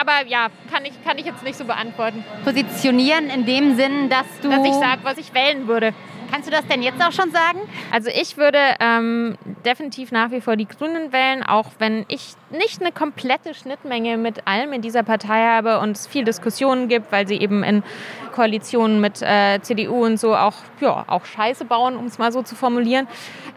Aber 0.00 0.26
ja, 0.26 0.48
kann 0.72 0.84
ich, 0.84 0.92
kann 1.04 1.18
ich 1.18 1.26
jetzt 1.26 1.42
nicht 1.42 1.56
so 1.56 1.64
beantworten. 1.64 2.24
Positionieren 2.44 3.28
in 3.28 3.44
dem 3.44 3.76
Sinn, 3.76 4.08
dass 4.08 4.26
du... 4.40 4.48
Dass 4.48 4.64
ich 4.64 4.74
sage, 4.74 5.00
was 5.02 5.18
ich 5.18 5.34
wählen 5.34 5.68
würde. 5.68 5.92
Kannst 6.30 6.46
du 6.46 6.52
das 6.52 6.64
denn 6.68 6.80
jetzt 6.80 7.02
auch 7.02 7.10
schon 7.10 7.32
sagen? 7.32 7.58
Also 7.90 8.08
ich 8.08 8.36
würde 8.36 8.58
ähm, 8.78 9.36
definitiv 9.64 10.12
nach 10.12 10.30
wie 10.30 10.40
vor 10.40 10.56
die 10.56 10.66
Grünen 10.66 11.12
wählen, 11.12 11.42
auch 11.42 11.66
wenn 11.80 12.04
ich 12.06 12.34
nicht 12.50 12.80
eine 12.80 12.92
komplette 12.92 13.52
Schnittmenge 13.52 14.16
mit 14.16 14.46
allem 14.46 14.72
in 14.72 14.80
dieser 14.80 15.02
Partei 15.02 15.44
habe 15.44 15.80
und 15.80 15.96
es 15.96 16.06
viel 16.06 16.24
Diskussionen 16.24 16.86
gibt, 16.86 17.10
weil 17.10 17.26
sie 17.26 17.34
eben 17.34 17.64
in 17.64 17.82
Koalitionen 18.30 19.00
mit 19.00 19.20
äh, 19.22 19.60
CDU 19.60 20.04
und 20.04 20.18
so 20.18 20.36
auch, 20.36 20.54
ja, 20.80 21.04
auch 21.08 21.24
Scheiße 21.24 21.64
bauen, 21.64 21.96
um 21.96 22.06
es 22.06 22.18
mal 22.18 22.30
so 22.30 22.42
zu 22.42 22.54
formulieren. 22.54 23.08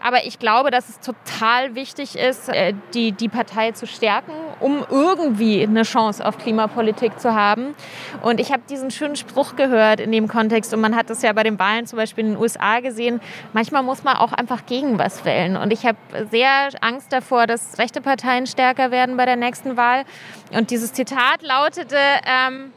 Aber 0.04 0.26
ich 0.26 0.38
glaube, 0.38 0.70
dass 0.70 0.90
es 0.90 1.00
total 1.00 1.74
wichtig 1.74 2.14
ist, 2.14 2.50
äh, 2.50 2.74
die, 2.92 3.12
die 3.12 3.30
Partei 3.30 3.72
zu 3.72 3.86
stärken, 3.86 4.32
um 4.60 4.84
irgendwie 4.90 5.62
eine 5.62 5.82
Chance 5.82 6.26
auf 6.26 6.36
Klimapolitik 6.36 7.18
zu 7.18 7.34
haben. 7.34 7.74
Und 8.20 8.38
ich 8.38 8.52
habe 8.52 8.60
diesen 8.68 8.90
schönen 8.90 9.16
Spruch 9.16 9.56
gehört 9.56 10.00
in 10.00 10.12
dem 10.12 10.28
Kontext 10.28 10.74
und 10.74 10.82
man 10.82 10.94
hat 10.94 11.08
das 11.08 11.22
ja 11.22 11.32
bei 11.32 11.42
den 11.42 11.58
Wahlen 11.58 11.86
zum 11.86 11.96
Beispiel 11.96 12.24
in 12.24 12.32
den 12.32 12.38
USA 12.38 12.80
gesehen. 12.80 13.22
Manchmal 13.54 13.82
muss 13.82 14.04
man 14.04 14.18
auch 14.18 14.34
einfach 14.34 14.66
gegen 14.66 14.98
was 14.98 15.24
wählen. 15.24 15.56
Und 15.56 15.72
ich 15.72 15.86
habe 15.86 15.96
sehr 16.30 16.68
Angst 16.82 17.10
davor, 17.10 17.46
dass 17.46 17.78
rechte 17.78 18.02
Parteien 18.02 18.46
stärker 18.46 18.90
werden 18.90 19.16
bei 19.16 19.24
der 19.24 19.36
nächsten 19.36 19.78
Wahl. 19.78 20.04
Und 20.50 20.70
dieses 20.70 20.92
Zitat 20.92 21.40
lautete, 21.40 21.96
ähm, 22.26 22.74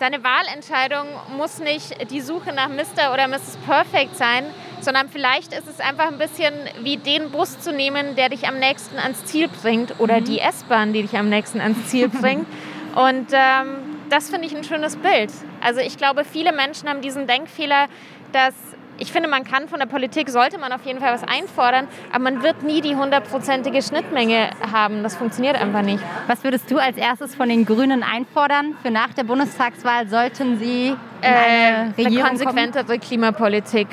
Deine 0.00 0.24
Wahlentscheidung 0.24 1.04
muss 1.36 1.58
nicht 1.58 2.10
die 2.10 2.22
Suche 2.22 2.54
nach 2.54 2.70
Mr. 2.70 3.12
oder 3.12 3.28
Mrs. 3.28 3.58
Perfect 3.66 4.16
sein, 4.16 4.46
sondern 4.84 5.08
vielleicht 5.08 5.52
ist 5.52 5.68
es 5.68 5.80
einfach 5.80 6.08
ein 6.08 6.18
bisschen 6.18 6.54
wie 6.82 6.96
den 6.96 7.30
Bus 7.30 7.58
zu 7.60 7.72
nehmen, 7.72 8.16
der 8.16 8.28
dich 8.28 8.46
am 8.48 8.58
nächsten 8.58 8.98
ans 8.98 9.24
Ziel 9.24 9.48
bringt 9.48 9.98
oder 9.98 10.20
die 10.20 10.40
S-Bahn, 10.40 10.92
die 10.92 11.02
dich 11.02 11.16
am 11.16 11.28
nächsten 11.28 11.60
ans 11.60 11.86
Ziel 11.88 12.08
bringt. 12.20 12.46
Und 12.94 13.28
ähm, 13.32 13.76
das 14.08 14.30
finde 14.30 14.46
ich 14.46 14.56
ein 14.56 14.64
schönes 14.64 14.96
Bild. 14.96 15.30
Also 15.60 15.80
ich 15.80 15.96
glaube, 15.96 16.24
viele 16.24 16.52
Menschen 16.52 16.88
haben 16.88 17.00
diesen 17.00 17.26
Denkfehler, 17.26 17.86
dass 18.32 18.54
ich 19.00 19.12
finde, 19.12 19.30
man 19.30 19.44
kann 19.44 19.66
von 19.66 19.78
der 19.78 19.86
Politik, 19.86 20.28
sollte 20.28 20.58
man 20.58 20.72
auf 20.72 20.84
jeden 20.84 21.00
Fall 21.00 21.14
was 21.14 21.22
einfordern, 21.24 21.88
aber 22.12 22.24
man 22.24 22.42
wird 22.42 22.62
nie 22.62 22.82
die 22.82 22.94
hundertprozentige 22.96 23.80
Schnittmenge 23.80 24.50
haben. 24.72 25.02
Das 25.02 25.16
funktioniert 25.16 25.56
einfach 25.56 25.80
nicht. 25.80 26.04
Was 26.26 26.44
würdest 26.44 26.70
du 26.70 26.76
als 26.76 26.98
erstes 26.98 27.34
von 27.34 27.48
den 27.48 27.64
Grünen 27.64 28.02
einfordern? 28.02 28.74
Für 28.82 28.90
nach 28.90 29.14
der 29.14 29.24
Bundestagswahl 29.24 30.06
sollten 30.08 30.58
sie 30.58 30.88
in 30.88 30.96
Äh, 31.22 31.28
eine 31.28 31.94
eine 31.96 32.20
konsequentere 32.20 32.98
Klimapolitik. 32.98 33.88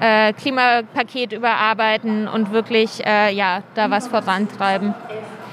Äh, 0.00 0.32
Klimapaket 0.32 1.32
überarbeiten 1.32 2.28
und 2.28 2.52
wirklich 2.52 3.04
äh, 3.04 3.34
ja, 3.34 3.62
da 3.74 3.90
was 3.90 4.06
vorantreiben. 4.06 4.94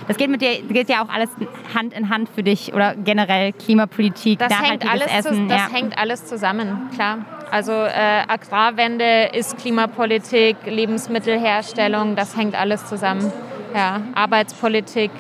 das 0.08 0.18
geht 0.18 0.30
mit 0.30 0.42
dir 0.42 0.62
geht 0.62 0.88
ja 0.88 1.04
auch 1.04 1.10
alles 1.10 1.32
Hand 1.74 1.94
in 1.94 2.10
Hand 2.10 2.30
für 2.30 2.44
dich 2.44 2.72
oder 2.74 2.94
generell 2.96 3.54
Klimapolitik, 3.54 4.38
das 4.38 4.62
hängt 4.62 4.88
alles 4.88 5.08
Essen. 5.08 5.34
Zu, 5.36 5.48
das 5.48 5.58
ja. 5.58 5.70
hängt 5.76 5.98
alles 5.98 6.26
zusammen, 6.26 6.90
klar. 6.94 7.20
Also 7.50 7.72
äh, 7.72 8.24
Agrarwende 8.28 9.30
ist 9.34 9.58
Klimapolitik, 9.58 10.58
Lebensmittelherstellung, 10.66 12.16
das 12.16 12.38
hängt 12.38 12.54
alles 12.54 12.86
zusammen. 12.86 13.32
Ja, 13.74 14.02
Arbeitspolitik. 14.14 15.12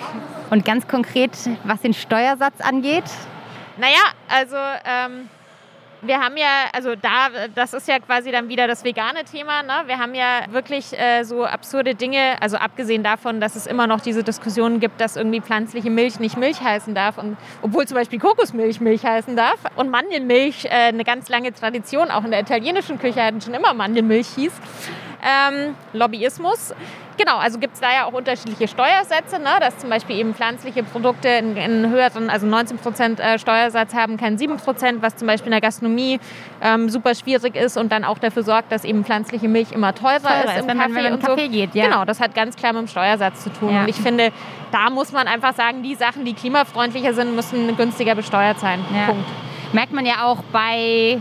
Und 0.49 0.65
ganz 0.65 0.87
konkret, 0.87 1.31
was 1.63 1.81
den 1.81 1.93
Steuersatz 1.93 2.61
angeht? 2.61 3.05
Naja, 3.77 4.01
also 4.29 4.55
ähm, 4.55 5.29
wir 6.07 6.19
haben 6.19 6.37
ja, 6.37 6.65
also 6.73 6.95
da, 6.95 7.29
das 7.53 7.73
ist 7.73 7.87
ja 7.87 7.99
quasi 7.99 8.31
dann 8.31 8.49
wieder 8.49 8.67
das 8.67 8.83
vegane 8.83 9.23
Thema. 9.23 9.63
Ne? 9.63 9.83
Wir 9.85 9.99
haben 9.99 10.15
ja 10.15 10.45
wirklich 10.51 10.97
äh, 10.97 11.23
so 11.23 11.45
absurde 11.45 11.95
Dinge, 11.95 12.41
also 12.41 12.57
abgesehen 12.57 13.03
davon, 13.03 13.39
dass 13.39 13.55
es 13.55 13.67
immer 13.67 13.87
noch 13.87 14.01
diese 14.01 14.23
Diskussionen 14.23 14.79
gibt, 14.79 14.99
dass 15.01 15.15
irgendwie 15.15 15.41
pflanzliche 15.41 15.89
Milch 15.89 16.19
nicht 16.19 16.37
Milch 16.37 16.61
heißen 16.61 16.95
darf, 16.95 17.17
und, 17.17 17.37
obwohl 17.61 17.87
zum 17.87 17.95
Beispiel 17.95 18.19
Kokosmilch 18.19 18.81
Milch 18.81 19.05
heißen 19.05 19.35
darf 19.35 19.59
und 19.75 19.89
Mandelmilch 19.89 20.65
äh, 20.65 20.69
eine 20.69 21.03
ganz 21.03 21.29
lange 21.29 21.53
Tradition, 21.53 22.11
auch 22.11 22.23
in 22.23 22.31
der 22.31 22.41
italienischen 22.41 22.99
Küche 22.99 23.23
hatten 23.23 23.41
schon 23.41 23.53
immer 23.53 23.73
Mandelmilch 23.73 24.27
hieß. 24.35 24.53
Ähm, 25.23 25.75
Lobbyismus. 25.93 26.73
Genau, 27.17 27.37
also 27.37 27.59
gibt 27.59 27.75
es 27.75 27.79
da 27.79 27.93
ja 27.93 28.05
auch 28.05 28.13
unterschiedliche 28.13 28.67
Steuersätze, 28.67 29.39
ne? 29.39 29.51
dass 29.59 29.77
zum 29.77 29.89
Beispiel 29.89 30.17
eben 30.17 30.33
pflanzliche 30.33 30.83
Produkte 30.83 31.29
einen 31.29 31.89
höheren, 31.89 32.29
also 32.29 32.45
19 32.45 32.77
Prozent 32.77 33.19
äh, 33.19 33.39
Steuersatz 33.39 33.93
haben, 33.93 34.17
kein 34.17 34.37
7 34.37 34.57
Prozent, 34.57 35.01
was 35.01 35.15
zum 35.15 35.27
Beispiel 35.27 35.47
in 35.47 35.51
der 35.51 35.61
Gastronomie 35.61 36.19
ähm, 36.61 36.89
super 36.89 37.15
schwierig 37.15 37.55
ist 37.55 37.77
und 37.77 37.91
dann 37.91 38.03
auch 38.03 38.17
dafür 38.17 38.43
sorgt, 38.43 38.71
dass 38.71 38.83
eben 38.83 39.05
pflanzliche 39.05 39.47
Milch 39.47 39.71
immer 39.71 39.95
teurer, 39.95 40.19
teurer 40.19 40.43
ist, 40.43 40.59
ist 40.59 40.69
im 40.69 40.77
Kaffee 40.77 40.91
man, 41.03 41.13
und 41.13 41.21
so. 41.21 41.27
Kaffee 41.29 41.47
geht. 41.47 41.73
Ja. 41.73 41.85
Genau, 41.85 42.05
das 42.05 42.19
hat 42.19 42.35
ganz 42.35 42.55
klar 42.55 42.73
mit 42.73 42.81
dem 42.81 42.87
Steuersatz 42.87 43.43
zu 43.43 43.49
tun. 43.51 43.73
Ja. 43.73 43.81
Und 43.81 43.87
ich 43.87 43.95
finde, 43.95 44.31
da 44.71 44.89
muss 44.89 45.11
man 45.11 45.27
einfach 45.27 45.53
sagen, 45.53 45.83
die 45.83 45.95
Sachen, 45.95 46.25
die 46.25 46.33
klimafreundlicher 46.33 47.13
sind, 47.13 47.35
müssen 47.35 47.75
günstiger 47.77 48.15
besteuert 48.15 48.59
sein. 48.59 48.83
Ja. 48.93 49.07
Punkt. 49.07 49.25
Merkt 49.71 49.93
man 49.93 50.05
ja 50.05 50.25
auch 50.25 50.39
bei 50.51 51.19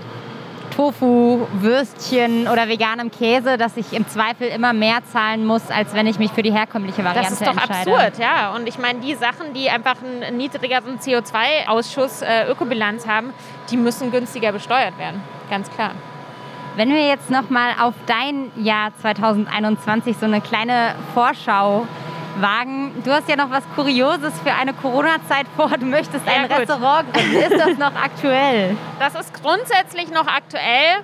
Tofu, 0.76 1.46
Würstchen 1.60 2.48
oder 2.48 2.68
veganem 2.68 3.10
Käse, 3.10 3.56
dass 3.56 3.76
ich 3.76 3.92
im 3.92 4.08
Zweifel 4.08 4.48
immer 4.48 4.72
mehr 4.72 4.98
zahlen 5.12 5.46
muss, 5.46 5.70
als 5.70 5.94
wenn 5.94 6.06
ich 6.06 6.18
mich 6.18 6.32
für 6.32 6.42
die 6.42 6.52
herkömmliche 6.52 7.04
Variante 7.04 7.28
entscheide. 7.28 7.56
Das 7.56 7.68
ist 7.68 7.86
doch 7.86 7.96
absurd, 7.96 8.18
ja. 8.18 8.54
Und 8.54 8.66
ich 8.68 8.78
meine, 8.78 9.00
die 9.00 9.14
Sachen, 9.14 9.54
die 9.54 9.70
einfach 9.70 9.96
einen 10.02 10.36
niedrigeren 10.36 10.98
CO2-Ausschuss, 10.98 12.22
äh, 12.22 12.50
Ökobilanz 12.50 13.06
haben, 13.06 13.32
die 13.70 13.76
müssen 13.76 14.10
günstiger 14.10 14.50
besteuert 14.50 14.98
werden. 14.98 15.22
Ganz 15.48 15.70
klar. 15.70 15.92
Wenn 16.76 16.88
wir 16.88 17.06
jetzt 17.06 17.30
nochmal 17.30 17.74
auf 17.80 17.94
dein 18.06 18.50
Jahr 18.56 18.90
2021 19.00 20.16
so 20.16 20.26
eine 20.26 20.40
kleine 20.40 20.96
Vorschau 21.14 21.86
wagen. 22.40 23.02
Du 23.04 23.12
hast 23.12 23.28
ja 23.28 23.36
noch 23.36 23.50
was 23.50 23.62
Kurioses 23.74 24.32
für 24.42 24.52
eine 24.52 24.72
Corona-Zeit 24.72 25.46
vor. 25.56 25.70
Du 25.78 25.86
möchtest 25.86 26.26
ein 26.26 26.48
ja, 26.48 26.56
Restaurant 26.56 27.12
gründen. 27.12 27.36
Ist 27.36 27.52
das 27.52 27.78
noch 27.78 27.94
aktuell? 27.94 28.76
Das 28.98 29.14
ist 29.14 29.32
grundsätzlich 29.34 30.10
noch 30.10 30.26
aktuell. 30.26 31.02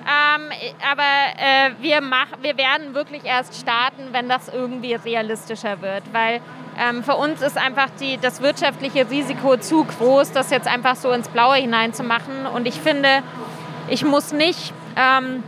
Ähm, 0.00 0.50
aber 0.90 1.02
äh, 1.02 1.82
wir, 1.82 2.00
mach, 2.00 2.28
wir 2.40 2.56
werden 2.56 2.94
wirklich 2.94 3.24
erst 3.24 3.60
starten, 3.60 4.08
wenn 4.12 4.28
das 4.28 4.48
irgendwie 4.48 4.94
realistischer 4.94 5.82
wird. 5.82 6.02
Weil 6.12 6.40
ähm, 6.78 7.04
für 7.04 7.16
uns 7.16 7.42
ist 7.42 7.58
einfach 7.58 7.88
die, 8.00 8.16
das 8.16 8.40
wirtschaftliche 8.40 9.10
Risiko 9.10 9.56
zu 9.58 9.84
groß, 9.84 10.32
das 10.32 10.50
jetzt 10.50 10.66
einfach 10.66 10.96
so 10.96 11.10
ins 11.10 11.28
Blaue 11.28 11.56
hineinzumachen. 11.56 12.46
Und 12.46 12.66
ich 12.66 12.80
finde, 12.80 13.22
ich 13.88 14.04
muss 14.04 14.32
nicht 14.32 14.72
ähm, 14.96 15.42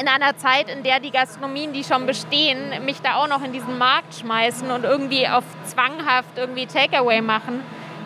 in 0.00 0.08
einer 0.08 0.36
Zeit, 0.36 0.68
in 0.68 0.82
der 0.82 1.00
die 1.00 1.10
Gastronomien, 1.10 1.72
die 1.72 1.84
schon 1.84 2.06
bestehen, 2.06 2.84
mich 2.84 3.00
da 3.00 3.16
auch 3.16 3.28
noch 3.28 3.42
in 3.42 3.52
diesen 3.52 3.78
Markt 3.78 4.14
schmeißen 4.14 4.70
und 4.70 4.84
irgendwie 4.84 5.28
auf 5.28 5.44
zwanghaft 5.64 6.36
irgendwie 6.36 6.66
Takeaway 6.66 7.20
machen, 7.20 7.62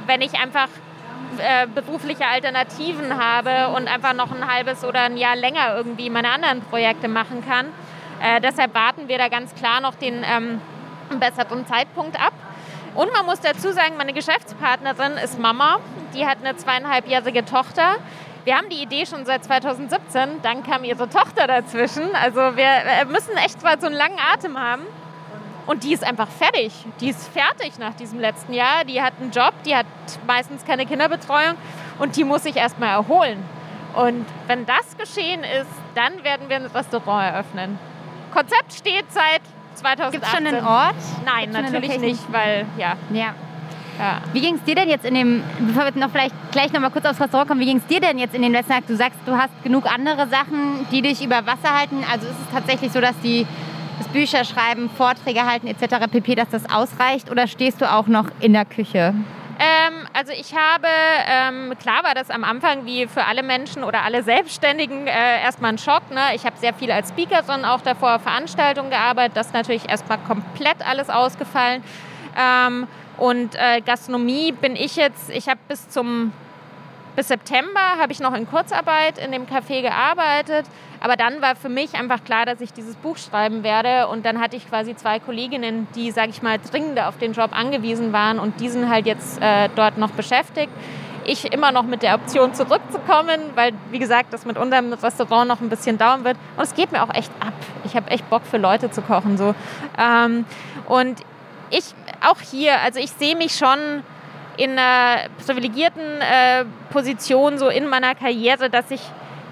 wenn 0.06 0.20
ich 0.20 0.34
einfach 0.34 0.68
äh, 1.38 1.66
berufliche 1.66 2.26
Alternativen 2.26 3.18
habe 3.22 3.68
und 3.76 3.88
einfach 3.88 4.12
noch 4.12 4.30
ein 4.32 4.46
halbes 4.52 4.84
oder 4.84 5.02
ein 5.02 5.16
Jahr 5.16 5.36
länger 5.36 5.76
irgendwie 5.76 6.10
meine 6.10 6.30
anderen 6.30 6.62
Projekte 6.62 7.08
machen 7.08 7.44
kann. 7.46 7.66
Äh, 8.20 8.40
deshalb 8.40 8.74
warten 8.74 9.08
wir 9.08 9.18
da 9.18 9.28
ganz 9.28 9.54
klar 9.54 9.80
noch 9.80 9.94
den 9.94 10.24
ähm, 10.24 10.60
besseren 11.18 11.66
Zeitpunkt 11.66 12.20
ab. 12.20 12.32
Und 12.94 13.12
man 13.12 13.26
muss 13.26 13.40
dazu 13.40 13.72
sagen, 13.72 13.96
meine 13.96 14.12
Geschäftspartnerin 14.12 15.12
ist 15.22 15.38
Mama. 15.38 15.78
Die 16.14 16.26
hat 16.26 16.38
eine 16.42 16.56
zweieinhalbjährige 16.56 17.44
Tochter. 17.44 17.96
Wir 18.48 18.56
haben 18.56 18.70
die 18.70 18.82
Idee 18.82 19.04
schon 19.04 19.26
seit 19.26 19.44
2017, 19.44 20.40
dann 20.40 20.62
kam 20.62 20.82
ihre 20.82 21.06
Tochter 21.10 21.46
dazwischen. 21.46 22.14
Also 22.14 22.56
wir 22.56 23.04
müssen 23.06 23.36
echt 23.36 23.62
mal 23.62 23.78
so 23.78 23.88
einen 23.88 23.94
langen 23.94 24.16
Atem 24.32 24.58
haben. 24.58 24.84
Und 25.66 25.84
die 25.84 25.92
ist 25.92 26.02
einfach 26.02 26.28
fertig. 26.28 26.72
Die 26.98 27.10
ist 27.10 27.28
fertig 27.28 27.78
nach 27.78 27.92
diesem 27.92 28.18
letzten 28.18 28.54
Jahr. 28.54 28.86
Die 28.86 29.02
hat 29.02 29.12
einen 29.20 29.32
Job, 29.32 29.52
die 29.66 29.76
hat 29.76 29.84
meistens 30.26 30.64
keine 30.64 30.86
Kinderbetreuung 30.86 31.56
und 31.98 32.16
die 32.16 32.24
muss 32.24 32.44
sich 32.44 32.56
erstmal 32.56 32.88
erholen. 32.88 33.44
Und 33.94 34.24
wenn 34.46 34.64
das 34.64 34.96
geschehen 34.96 35.44
ist, 35.44 35.68
dann 35.94 36.24
werden 36.24 36.48
wir 36.48 36.56
ein 36.56 36.64
Restaurant 36.64 37.30
eröffnen. 37.30 37.78
Konzept 38.32 38.72
steht 38.72 39.12
seit 39.12 39.42
2018. 39.74 40.10
Gibt 40.12 40.24
es 40.24 40.30
schon 40.30 40.46
einen 40.46 40.64
Ort? 40.66 40.94
Nein, 41.26 41.52
Gibt's 41.52 41.70
natürlich 41.70 41.98
nicht, 41.98 42.32
weil 42.32 42.64
ja. 42.78 42.96
Ja. 43.12 43.34
Ja. 43.98 44.20
Wie 44.32 44.40
ging 44.40 44.54
es 44.54 44.64
dir 44.64 44.76
denn 44.76 44.88
jetzt 44.88 45.04
in 45.04 45.14
dem, 45.14 45.42
bevor 45.58 45.84
wir 45.84 46.00
noch 46.00 46.10
vielleicht 46.10 46.34
gleich 46.52 46.72
noch 46.72 46.80
mal 46.80 46.90
kurz 46.90 47.04
aufs 47.04 47.20
Restaurant 47.20 47.48
kommen, 47.48 47.60
wie 47.60 47.66
ging 47.66 47.78
es 47.78 47.86
dir 47.86 48.00
denn 48.00 48.18
jetzt 48.18 48.34
in 48.34 48.42
den 48.42 48.52
letzten 48.52 48.72
Tagen? 48.72 48.84
Du 48.86 48.96
sagst, 48.96 49.18
du 49.26 49.36
hast 49.36 49.50
genug 49.64 49.92
andere 49.92 50.28
Sachen, 50.28 50.86
die 50.92 51.02
dich 51.02 51.24
über 51.24 51.46
Wasser 51.46 51.76
halten. 51.76 52.04
Also 52.10 52.26
ist 52.26 52.36
es 52.46 52.52
tatsächlich 52.52 52.92
so, 52.92 53.00
dass 53.00 53.18
die 53.20 53.46
das 53.98 54.08
Bücher 54.08 54.44
schreiben, 54.44 54.88
Vorträge 54.90 55.44
halten 55.44 55.66
etc. 55.66 56.06
pp, 56.10 56.36
dass 56.36 56.48
das 56.50 56.70
ausreicht 56.70 57.30
oder 57.30 57.48
stehst 57.48 57.80
du 57.80 57.92
auch 57.92 58.06
noch 58.06 58.26
in 58.40 58.52
der 58.52 58.64
Küche? 58.64 59.14
Ähm, 59.60 60.06
also 60.12 60.32
ich 60.32 60.54
habe, 60.54 60.86
ähm, 61.26 61.74
klar 61.80 62.04
war 62.04 62.14
das 62.14 62.30
am 62.30 62.44
Anfang 62.44 62.86
wie 62.86 63.08
für 63.08 63.24
alle 63.24 63.42
Menschen 63.42 63.82
oder 63.82 64.04
alle 64.04 64.22
Selbstständigen 64.22 65.08
äh, 65.08 65.42
erstmal 65.42 65.72
ein 65.72 65.78
Schock. 65.78 66.12
Ne? 66.12 66.20
Ich 66.36 66.46
habe 66.46 66.56
sehr 66.58 66.72
viel 66.72 66.92
als 66.92 67.08
Speakerin 67.08 67.64
auch 67.64 67.80
davor 67.80 68.20
Veranstaltungen 68.20 68.90
gearbeitet. 68.90 69.36
Das 69.36 69.48
ist 69.48 69.54
natürlich 69.54 69.88
erstmal 69.88 70.18
komplett 70.18 70.76
alles 70.86 71.10
ausgefallen. 71.10 71.82
Ähm, 72.36 72.86
und 73.18 73.54
äh, 73.54 73.80
Gastronomie 73.80 74.52
bin 74.52 74.76
ich 74.76 74.96
jetzt, 74.96 75.30
ich 75.30 75.48
habe 75.48 75.60
bis 75.68 75.88
zum 75.88 76.32
bis 77.18 77.26
September 77.26 77.98
habe 78.00 78.12
ich 78.12 78.20
noch 78.20 78.32
in 78.32 78.48
Kurzarbeit 78.48 79.18
in 79.18 79.32
dem 79.32 79.44
Café 79.44 79.82
gearbeitet. 79.82 80.66
Aber 81.00 81.16
dann 81.16 81.42
war 81.42 81.56
für 81.56 81.68
mich 81.68 81.94
einfach 81.94 82.22
klar, 82.22 82.46
dass 82.46 82.60
ich 82.60 82.72
dieses 82.72 82.94
Buch 82.94 83.16
schreiben 83.16 83.64
werde. 83.64 84.06
Und 84.06 84.24
dann 84.24 84.40
hatte 84.40 84.54
ich 84.54 84.68
quasi 84.68 84.94
zwei 84.94 85.18
Kolleginnen, 85.18 85.88
die, 85.96 86.12
sage 86.12 86.30
ich 86.30 86.42
mal, 86.42 86.58
dringender 86.60 87.08
auf 87.08 87.18
den 87.18 87.32
Job 87.32 87.50
angewiesen 87.50 88.12
waren 88.12 88.38
und 88.38 88.60
die 88.60 88.68
sind 88.68 88.88
halt 88.88 89.06
jetzt 89.06 89.42
äh, 89.42 89.68
dort 89.74 89.98
noch 89.98 90.12
beschäftigt. 90.12 90.70
Ich 91.24 91.52
immer 91.52 91.72
noch 91.72 91.82
mit 91.82 92.04
der 92.04 92.14
Option 92.14 92.54
zurückzukommen, 92.54 93.40
weil, 93.56 93.72
wie 93.90 93.98
gesagt, 93.98 94.32
das 94.32 94.46
mit 94.46 94.56
unserem 94.56 94.92
Restaurant 94.92 95.48
noch 95.48 95.60
ein 95.60 95.70
bisschen 95.70 95.98
dauern 95.98 96.22
wird. 96.22 96.36
Und 96.56 96.62
es 96.62 96.74
geht 96.76 96.92
mir 96.92 97.02
auch 97.02 97.12
echt 97.12 97.32
ab. 97.40 97.52
Ich 97.84 97.96
habe 97.96 98.12
echt 98.12 98.30
Bock 98.30 98.42
für 98.46 98.58
Leute 98.58 98.92
zu 98.92 99.02
kochen. 99.02 99.36
So. 99.36 99.56
Ähm, 99.98 100.44
und 100.86 101.18
ich 101.70 101.94
auch 102.26 102.40
hier, 102.40 102.80
also 102.80 102.98
ich 103.00 103.10
sehe 103.10 103.36
mich 103.36 103.56
schon 103.56 104.02
in 104.56 104.72
einer 104.78 105.28
privilegierten 105.44 106.20
äh, 106.20 106.64
Position 106.90 107.58
so 107.58 107.68
in 107.68 107.86
meiner 107.86 108.14
Karriere, 108.14 108.68
dass 108.68 108.90
ich 108.90 109.00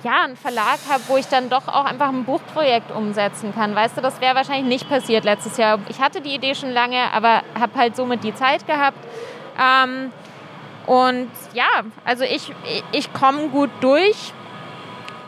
ja 0.02 0.24
einen 0.24 0.36
Verlag 0.36 0.78
habe, 0.90 1.02
wo 1.08 1.16
ich 1.16 1.26
dann 1.26 1.48
doch 1.48 1.68
auch 1.68 1.84
einfach 1.84 2.08
ein 2.08 2.24
Buchprojekt 2.24 2.90
umsetzen 2.90 3.54
kann. 3.54 3.74
Weißt 3.74 3.96
du, 3.96 4.00
das 4.00 4.20
wäre 4.20 4.34
wahrscheinlich 4.34 4.66
nicht 4.66 4.88
passiert 4.88 5.24
letztes 5.24 5.56
Jahr. 5.56 5.78
Ich 5.88 6.00
hatte 6.00 6.20
die 6.20 6.34
Idee 6.34 6.54
schon 6.54 6.70
lange, 6.70 7.12
aber 7.12 7.42
habe 7.58 7.74
halt 7.76 7.96
somit 7.96 8.24
die 8.24 8.34
Zeit 8.34 8.66
gehabt. 8.66 8.98
Ähm, 9.58 10.12
und 10.86 11.30
ja, 11.54 11.82
also 12.04 12.24
ich, 12.24 12.52
ich 12.92 13.12
komme 13.12 13.48
gut 13.48 13.70
durch, 13.80 14.32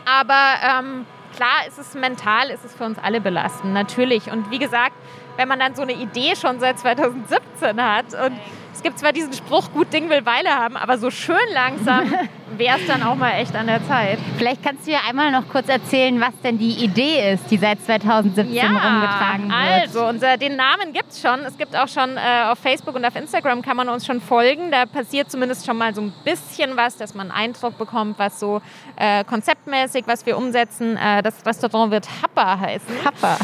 aber 0.05 0.55
ähm, 0.63 1.05
klar 1.35 1.67
ist 1.67 1.77
es 1.77 1.93
mental, 1.93 2.49
ist 2.49 2.63
es 2.63 2.73
für 2.73 2.85
uns 2.85 2.97
alle 2.99 3.21
belastend, 3.21 3.73
natürlich. 3.73 4.31
Und 4.31 4.49
wie 4.51 4.59
gesagt, 4.59 4.93
wenn 5.37 5.47
man 5.47 5.59
dann 5.59 5.75
so 5.75 5.81
eine 5.81 5.93
Idee 5.93 6.35
schon 6.35 6.59
seit 6.59 6.79
2017 6.79 7.81
hat 7.81 8.13
und 8.13 8.33
es 8.73 8.83
gibt 8.83 8.99
zwar 8.99 9.11
diesen 9.11 9.33
Spruch, 9.33 9.71
gut 9.73 9.91
Ding 9.91 10.09
will 10.09 10.25
Weile 10.25 10.49
haben, 10.49 10.77
aber 10.77 10.97
so 10.97 11.09
schön 11.09 11.37
langsam 11.53 12.13
wäre 12.57 12.77
es 12.77 12.87
dann 12.87 13.03
auch 13.03 13.15
mal 13.15 13.31
echt 13.31 13.55
an 13.55 13.67
der 13.67 13.85
Zeit. 13.87 14.19
Vielleicht 14.37 14.63
kannst 14.63 14.85
du 14.85 14.91
ja 14.91 14.99
einmal 15.07 15.31
noch 15.31 15.47
kurz 15.49 15.69
erzählen, 15.69 16.19
was 16.19 16.33
denn 16.43 16.57
die 16.57 16.83
Idee 16.83 17.33
ist, 17.33 17.49
die 17.49 17.57
seit 17.57 17.81
2017 17.81 18.53
ja, 18.53 18.65
rumgetragen 18.65 19.49
wird. 19.49 19.53
Also, 19.53 20.05
unser, 20.05 20.37
den 20.37 20.55
Namen 20.55 20.93
gibt 20.93 21.11
es 21.11 21.21
schon. 21.21 21.39
Es 21.41 21.57
gibt 21.57 21.75
auch 21.75 21.87
schon 21.87 22.17
äh, 22.17 22.49
auf 22.49 22.59
Facebook 22.59 22.95
und 22.95 23.05
auf 23.05 23.15
Instagram 23.15 23.61
kann 23.61 23.77
man 23.77 23.89
uns 23.89 24.05
schon 24.05 24.21
folgen. 24.21 24.71
Da 24.71 24.85
passiert 24.85 25.31
zumindest 25.31 25.65
schon 25.65 25.77
mal 25.77 25.93
so 25.93 26.01
ein 26.01 26.13
bisschen 26.23 26.75
was, 26.75 26.97
dass 26.97 27.15
man 27.15 27.31
einen 27.31 27.49
Eindruck 27.49 27.77
bekommt, 27.77 28.19
was 28.19 28.39
so 28.39 28.61
äh, 28.97 29.23
konzeptmäßig, 29.23 30.03
was 30.07 30.25
wir 30.25 30.37
umsetzen. 30.37 30.97
Äh, 30.97 31.23
das 31.23 31.45
Restaurant 31.45 31.91
wird 31.91 32.07
Happa 32.21 32.59
heißen. 32.59 32.95
Happa. 33.05 33.37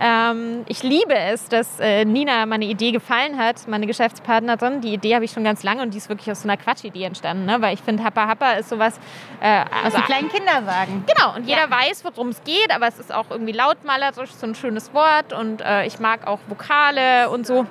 ähm, 0.00 0.64
ich 0.66 0.82
liebe 0.82 1.14
es, 1.14 1.48
dass 1.48 1.78
äh, 1.80 2.04
Nina 2.04 2.46
meine 2.46 2.64
Idee 2.64 2.92
gefallen 2.92 3.38
hat, 3.38 3.68
meine 3.68 3.86
Geschäftspartnerin 3.86 4.71
die 4.80 4.94
Idee 4.94 5.14
habe 5.14 5.24
ich 5.24 5.30
schon 5.30 5.44
ganz 5.44 5.62
lange 5.62 5.82
und 5.82 5.92
die 5.92 5.98
ist 5.98 6.08
wirklich 6.08 6.30
aus 6.30 6.42
so 6.42 6.48
einer 6.48 6.56
Quatschidee 6.56 7.04
entstanden, 7.04 7.46
ne? 7.46 7.60
weil 7.60 7.74
ich 7.74 7.80
finde, 7.80 8.04
Happa 8.04 8.26
Happa 8.26 8.52
ist 8.52 8.68
sowas... 8.68 8.98
Äh, 9.40 9.64
also, 9.84 9.84
Was 9.84 9.94
die 9.94 10.02
kleinen 10.02 10.28
Kinder 10.28 10.62
sagen. 10.64 11.04
Genau, 11.06 11.34
und 11.36 11.46
jeder 11.46 11.68
ja. 11.68 11.70
weiß, 11.70 12.04
worum 12.04 12.28
es 12.28 12.42
geht, 12.44 12.74
aber 12.74 12.88
es 12.88 12.98
ist 12.98 13.12
auch 13.12 13.30
irgendwie 13.30 13.52
lautmalerisch, 13.52 14.30
so 14.30 14.46
ein 14.46 14.54
schönes 14.54 14.94
Wort 14.94 15.32
und 15.32 15.60
äh, 15.60 15.86
ich 15.86 15.98
mag 15.98 16.26
auch 16.26 16.40
Vokale 16.48 17.30
und 17.30 17.46
so. 17.46 17.66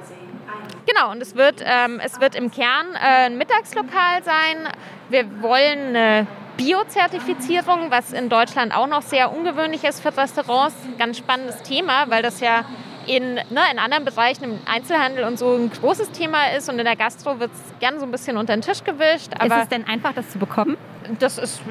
Genau, 0.86 1.12
und 1.12 1.22
es 1.22 1.36
wird, 1.36 1.64
ähm, 1.64 2.00
es 2.04 2.20
wird 2.20 2.36
im 2.36 2.52
Kern 2.52 2.88
äh, 2.96 3.26
ein 3.26 3.38
Mittagslokal 3.38 4.24
sein. 4.24 4.68
Wir 5.10 5.42
wollen 5.42 5.96
eine 5.96 6.28
Bio-Zertifizierung, 6.58 7.92
was 7.92 8.14
in 8.14 8.30
Deutschland 8.30 8.76
auch 8.76 8.88
noch 8.88 9.02
sehr 9.02 9.32
ungewöhnlich 9.32 9.84
ist 9.84 10.02
für 10.02 10.16
Restaurants. 10.16 10.76
Ganz 10.98 11.18
spannendes 11.18 11.62
Thema, 11.64 12.10
weil 12.10 12.22
das 12.22 12.40
ja 12.40 12.66
in, 13.08 13.36
ne, 13.36 13.62
in 13.72 13.80
anderen 13.80 14.06
Bereichen, 14.06 14.44
im 14.44 14.60
Einzelhandel 14.66 15.24
und 15.24 15.38
so 15.38 15.56
ein 15.56 15.72
großes 15.72 16.12
Thema 16.12 16.52
ist 16.56 16.70
und 16.70 16.80
in 16.80 16.86
der 16.86 16.96
Gastro 16.96 17.40
wird 17.40 17.52
es 17.52 17.80
gerne 17.80 18.00
so 18.00 18.06
ein 18.06 18.12
bisschen 18.12 18.38
unter 18.38 18.56
den 18.56 18.62
Tisch 18.62 18.84
gewischt. 18.84 19.32
Aber 19.38 19.58
ist 19.58 19.64
es 19.64 19.70
denn 19.70 19.88
einfach, 19.88 20.14
das 20.14 20.30
zu 20.30 20.40
bekommen? 20.40 20.78
Das 21.20 21.38
ist, 21.38 21.62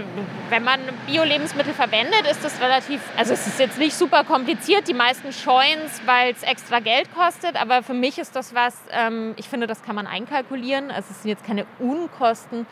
wenn 0.50 0.64
man 0.64 0.80
Bio-Lebensmittel 1.06 1.72
verwendet, 1.72 2.26
ist 2.30 2.44
das 2.44 2.60
relativ, 2.60 3.00
also 3.16 3.32
es 3.32 3.46
ist 3.46 3.60
jetzt 3.60 3.78
nicht 3.78 3.94
super 3.94 4.24
kompliziert. 4.24 4.88
Die 4.88 4.94
meisten 4.94 5.32
scheuen 5.32 5.78
es, 5.86 6.00
weil 6.04 6.32
es 6.32 6.42
extra 6.42 6.80
Geld 6.80 7.08
kostet, 7.14 7.60
aber 7.60 7.82
für 7.82 7.94
mich 7.94 8.18
ist 8.18 8.34
das 8.34 8.54
was, 8.54 8.76
ähm, 8.90 9.34
ich 9.36 9.48
finde, 9.48 9.66
das 9.66 9.82
kann 9.82 9.94
man 9.94 10.06
einkalkulieren. 10.06 10.90
Also 10.90 11.08
es 11.10 11.22
sind 11.22 11.30
jetzt 11.30 11.46
keine 11.46 11.64
Unkosten. 11.78 12.66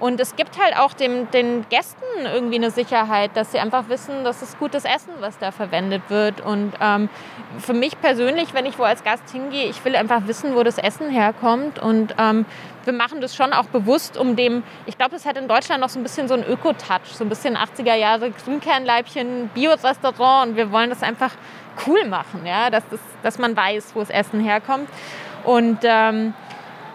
Und 0.00 0.18
es 0.18 0.34
gibt 0.34 0.58
halt 0.58 0.76
auch 0.76 0.94
dem, 0.94 1.30
den 1.30 1.66
Gästen 1.68 2.02
irgendwie 2.24 2.56
eine 2.56 2.70
Sicherheit, 2.70 3.32
dass 3.34 3.52
sie 3.52 3.58
einfach 3.58 3.88
wissen, 3.90 4.24
das 4.24 4.40
ist 4.40 4.58
gutes 4.58 4.86
Essen, 4.86 5.12
was 5.20 5.38
da 5.38 5.52
verwendet 5.52 6.02
wird. 6.08 6.40
Und 6.40 6.72
ähm, 6.80 7.10
für 7.58 7.74
mich 7.74 8.00
persönlich, 8.00 8.54
wenn 8.54 8.64
ich 8.64 8.78
wo 8.78 8.84
als 8.84 9.04
Gast 9.04 9.28
hingehe, 9.30 9.68
ich 9.68 9.84
will 9.84 9.94
einfach 9.94 10.26
wissen, 10.26 10.56
wo 10.56 10.62
das 10.62 10.78
Essen 10.78 11.10
herkommt. 11.10 11.78
Und 11.78 12.14
ähm, 12.18 12.46
wir 12.84 12.94
machen 12.94 13.20
das 13.20 13.36
schon 13.36 13.52
auch 13.52 13.66
bewusst, 13.66 14.16
um 14.16 14.36
dem, 14.36 14.62
ich 14.86 14.96
glaube, 14.96 15.16
es 15.16 15.26
hat 15.26 15.36
in 15.36 15.48
Deutschland 15.48 15.82
noch 15.82 15.90
so 15.90 16.00
ein 16.00 16.02
bisschen 16.02 16.28
so 16.28 16.34
ein 16.34 16.44
Öko-Touch, 16.44 17.12
so 17.12 17.24
ein 17.24 17.28
bisschen 17.28 17.58
80er 17.58 17.94
Jahre 17.94 18.30
Grünkernleibchen, 18.30 19.50
Bio-Restaurant. 19.52 20.48
Und 20.48 20.56
wir 20.56 20.72
wollen 20.72 20.88
das 20.88 21.02
einfach 21.02 21.32
cool 21.86 22.06
machen, 22.06 22.46
ja, 22.46 22.70
dass, 22.70 22.84
das, 22.90 23.00
dass 23.22 23.38
man 23.38 23.54
weiß, 23.54 23.90
wo 23.94 24.00
das 24.00 24.08
Essen 24.08 24.40
herkommt. 24.40 24.88
Und 25.44 25.80
ähm, 25.82 26.32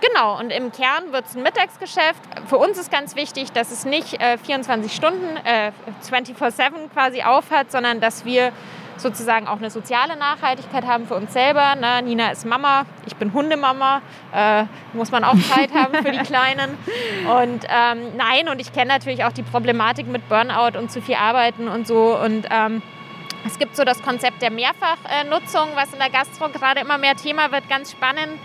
Genau, 0.07 0.37
und 0.39 0.51
im 0.51 0.71
Kern 0.71 1.11
wird 1.11 1.25
es 1.25 1.35
ein 1.35 1.43
Mittagsgeschäft. 1.43 2.21
Für 2.47 2.57
uns 2.57 2.77
ist 2.77 2.91
ganz 2.91 3.15
wichtig, 3.15 3.51
dass 3.51 3.71
es 3.71 3.85
nicht 3.85 4.21
äh, 4.21 4.37
24 4.37 4.93
Stunden, 4.93 5.37
äh, 5.45 5.71
24-7 6.07 6.89
quasi 6.93 7.23
aufhat, 7.23 7.71
sondern 7.71 8.01
dass 8.01 8.25
wir 8.25 8.51
sozusagen 8.97 9.47
auch 9.47 9.57
eine 9.57 9.69
soziale 9.69 10.15
Nachhaltigkeit 10.15 10.85
haben 10.85 11.07
für 11.07 11.15
uns 11.15 11.33
selber. 11.33 11.75
Ne? 11.75 12.01
Nina 12.03 12.31
ist 12.31 12.45
Mama, 12.45 12.85
ich 13.05 13.15
bin 13.15 13.33
Hundemama, 13.33 14.01
äh, 14.33 14.65
muss 14.93 15.11
man 15.11 15.23
auch 15.23 15.35
Zeit 15.53 15.73
haben 15.73 15.95
für 15.95 16.11
die 16.11 16.17
Kleinen. 16.23 16.77
Und 17.41 17.65
ähm, 17.69 18.15
nein, 18.17 18.47
und 18.49 18.59
ich 18.59 18.73
kenne 18.73 18.87
natürlich 18.93 19.23
auch 19.23 19.33
die 19.33 19.43
Problematik 19.43 20.07
mit 20.07 20.27
Burnout 20.29 20.77
und 20.77 20.91
zu 20.91 21.01
viel 21.01 21.15
Arbeiten 21.15 21.67
und 21.67 21.87
so. 21.87 22.17
Und 22.17 22.47
ähm, 22.51 22.81
es 23.45 23.59
gibt 23.59 23.75
so 23.75 23.83
das 23.83 24.01
Konzept 24.01 24.41
der 24.41 24.51
Mehrfachnutzung, 24.51 25.69
was 25.75 25.93
in 25.93 25.99
der 25.99 26.09
Gastro 26.09 26.49
gerade 26.49 26.81
immer 26.81 26.97
mehr 26.97 27.15
Thema 27.15 27.51
wird, 27.51 27.67
ganz 27.69 27.91
spannend 27.91 28.39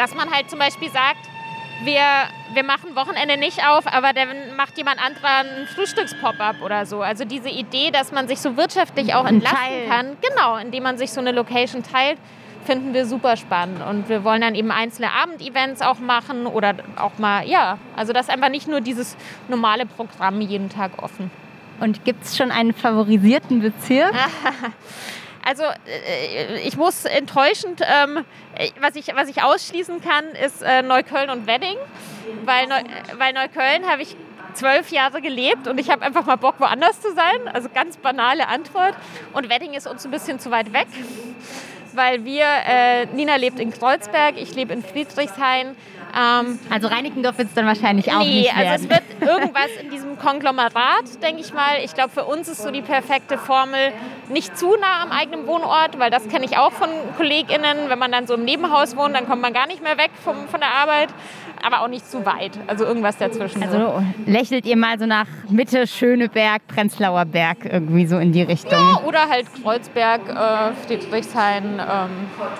dass 0.00 0.14
man 0.14 0.30
halt 0.30 0.48
zum 0.48 0.58
Beispiel 0.58 0.90
sagt, 0.90 1.28
wir, 1.84 2.02
wir 2.54 2.64
machen 2.64 2.96
Wochenende 2.96 3.36
nicht 3.36 3.66
auf, 3.66 3.86
aber 3.86 4.14
dann 4.14 4.56
macht 4.56 4.78
jemand 4.78 4.98
anderer 5.04 5.40
einen 5.40 5.66
Frühstücks-Pop-up 5.66 6.62
oder 6.62 6.86
so. 6.86 7.02
Also 7.02 7.24
diese 7.24 7.50
Idee, 7.50 7.90
dass 7.90 8.10
man 8.10 8.26
sich 8.26 8.40
so 8.40 8.56
wirtschaftlich 8.56 9.14
auch 9.14 9.26
entlasten 9.26 9.60
Teil. 9.60 9.88
kann, 9.88 10.16
genau, 10.22 10.56
indem 10.56 10.84
man 10.84 10.96
sich 10.96 11.10
so 11.10 11.20
eine 11.20 11.32
Location 11.32 11.82
teilt, 11.82 12.18
finden 12.64 12.94
wir 12.94 13.04
super 13.04 13.36
spannend. 13.36 13.82
Und 13.86 14.08
wir 14.08 14.24
wollen 14.24 14.40
dann 14.40 14.54
eben 14.54 14.70
einzelne 14.70 15.12
Abendevents 15.12 15.82
auch 15.82 15.98
machen 15.98 16.46
oder 16.46 16.74
auch 16.96 17.18
mal, 17.18 17.46
ja, 17.46 17.76
also 17.94 18.14
das 18.14 18.28
ist 18.28 18.32
einfach 18.32 18.50
nicht 18.50 18.68
nur 18.68 18.80
dieses 18.80 19.16
normale 19.48 19.84
Programm 19.84 20.40
jeden 20.40 20.70
Tag 20.70 21.02
offen. 21.02 21.30
Und 21.78 22.04
gibt 22.04 22.24
es 22.24 22.36
schon 22.36 22.50
einen 22.50 22.72
favorisierten 22.72 23.60
Bezirk? 23.60 24.14
Also 25.44 25.64
äh, 25.64 26.58
ich 26.60 26.76
muss 26.76 27.04
enttäuschend, 27.04 27.80
ähm, 27.82 28.24
was, 28.80 28.96
ich, 28.96 29.14
was 29.14 29.28
ich 29.28 29.42
ausschließen 29.42 30.00
kann, 30.00 30.26
ist 30.44 30.62
äh, 30.62 30.82
Neukölln 30.82 31.30
und 31.30 31.46
Wedding, 31.46 31.76
weil, 32.44 32.66
Neu, 32.66 32.82
weil 33.16 33.32
Neukölln 33.32 33.88
habe 33.88 34.02
ich 34.02 34.16
zwölf 34.54 34.90
Jahre 34.90 35.22
gelebt 35.22 35.66
und 35.68 35.78
ich 35.78 35.90
habe 35.90 36.02
einfach 36.02 36.26
mal 36.26 36.36
Bock, 36.36 36.56
woanders 36.58 37.00
zu 37.00 37.14
sein. 37.14 37.48
Also 37.52 37.68
ganz 37.72 37.96
banale 37.96 38.48
Antwort. 38.48 38.94
Und 39.32 39.48
Wedding 39.48 39.74
ist 39.74 39.86
uns 39.86 40.04
ein 40.04 40.10
bisschen 40.10 40.40
zu 40.40 40.50
weit 40.50 40.72
weg, 40.72 40.88
weil 41.92 42.24
wir, 42.24 42.44
äh, 42.66 43.06
Nina 43.06 43.36
lebt 43.36 43.60
in 43.60 43.70
Kreuzberg, 43.70 44.36
ich 44.36 44.54
lebe 44.54 44.72
in 44.72 44.82
Friedrichshain. 44.82 45.76
Ähm, 46.16 46.58
also 46.70 46.88
Reinickendorf 46.88 47.38
wird 47.38 47.48
es 47.48 47.54
dann 47.54 47.66
wahrscheinlich 47.66 48.12
auch 48.12 48.20
nee, 48.20 48.40
nicht 48.40 48.56
werden. 48.56 48.68
also 48.68 48.84
es 48.84 48.90
wird 48.90 49.02
irgendwas 49.20 49.68
in 49.80 49.90
diesem 49.90 50.18
Konglomerat, 50.18 51.22
denke 51.22 51.40
ich 51.40 51.52
mal. 51.52 51.78
Ich 51.84 51.94
glaube, 51.94 52.10
für 52.10 52.24
uns 52.24 52.48
ist 52.48 52.62
so 52.62 52.70
die 52.70 52.82
perfekte 52.82 53.38
Formel 53.38 53.92
nicht 54.28 54.56
zu 54.56 54.76
nah 54.76 55.02
am 55.02 55.12
eigenen 55.12 55.46
Wohnort, 55.46 55.98
weil 55.98 56.10
das 56.10 56.28
kenne 56.28 56.44
ich 56.44 56.56
auch 56.56 56.72
von 56.72 56.88
KollegInnen. 57.16 57.88
Wenn 57.88 57.98
man 57.98 58.12
dann 58.12 58.26
so 58.26 58.34
im 58.34 58.44
Nebenhaus 58.44 58.96
wohnt, 58.96 59.14
dann 59.14 59.26
kommt 59.26 59.42
man 59.42 59.52
gar 59.52 59.66
nicht 59.66 59.82
mehr 59.82 59.98
weg 59.98 60.10
vom, 60.24 60.48
von 60.48 60.60
der 60.60 60.70
Arbeit. 60.70 61.08
Aber 61.62 61.82
auch 61.82 61.88
nicht 61.88 62.10
zu 62.10 62.24
weit. 62.24 62.52
Also 62.66 62.86
irgendwas 62.86 63.18
dazwischen. 63.18 63.62
Also 63.62 63.78
so. 63.78 64.02
lächelt 64.24 64.64
ihr 64.64 64.76
mal 64.76 64.98
so 64.98 65.04
nach 65.04 65.26
Mitte, 65.50 65.86
Schöneberg, 65.86 66.66
Prenzlauer 66.66 67.26
Berg 67.26 67.66
irgendwie 67.70 68.06
so 68.06 68.18
in 68.18 68.32
die 68.32 68.42
Richtung. 68.42 68.72
Ja, 68.72 69.02
oder 69.06 69.28
halt 69.28 69.46
Kreuzberg, 69.62 70.22
äh, 70.28 70.86
Friedrichshain, 70.86 71.64
ähm, 71.78 72.10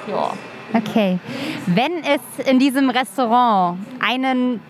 ja. 0.07 0.33
Okay. 0.73 1.19
Wenn 1.67 2.03
es 2.05 2.21
in 2.47 2.59
diesem 2.59 2.89
Restaurant 2.91 3.79
einen 4.01 4.61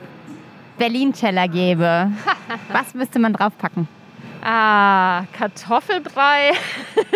Berlin-Teller 0.78 1.48
gäbe, 1.48 2.12
was 2.72 2.94
müsste 2.94 3.18
man 3.18 3.32
draufpacken? 3.32 3.88
Ah, 4.42 5.24
Kartoffelbrei. 5.36 6.53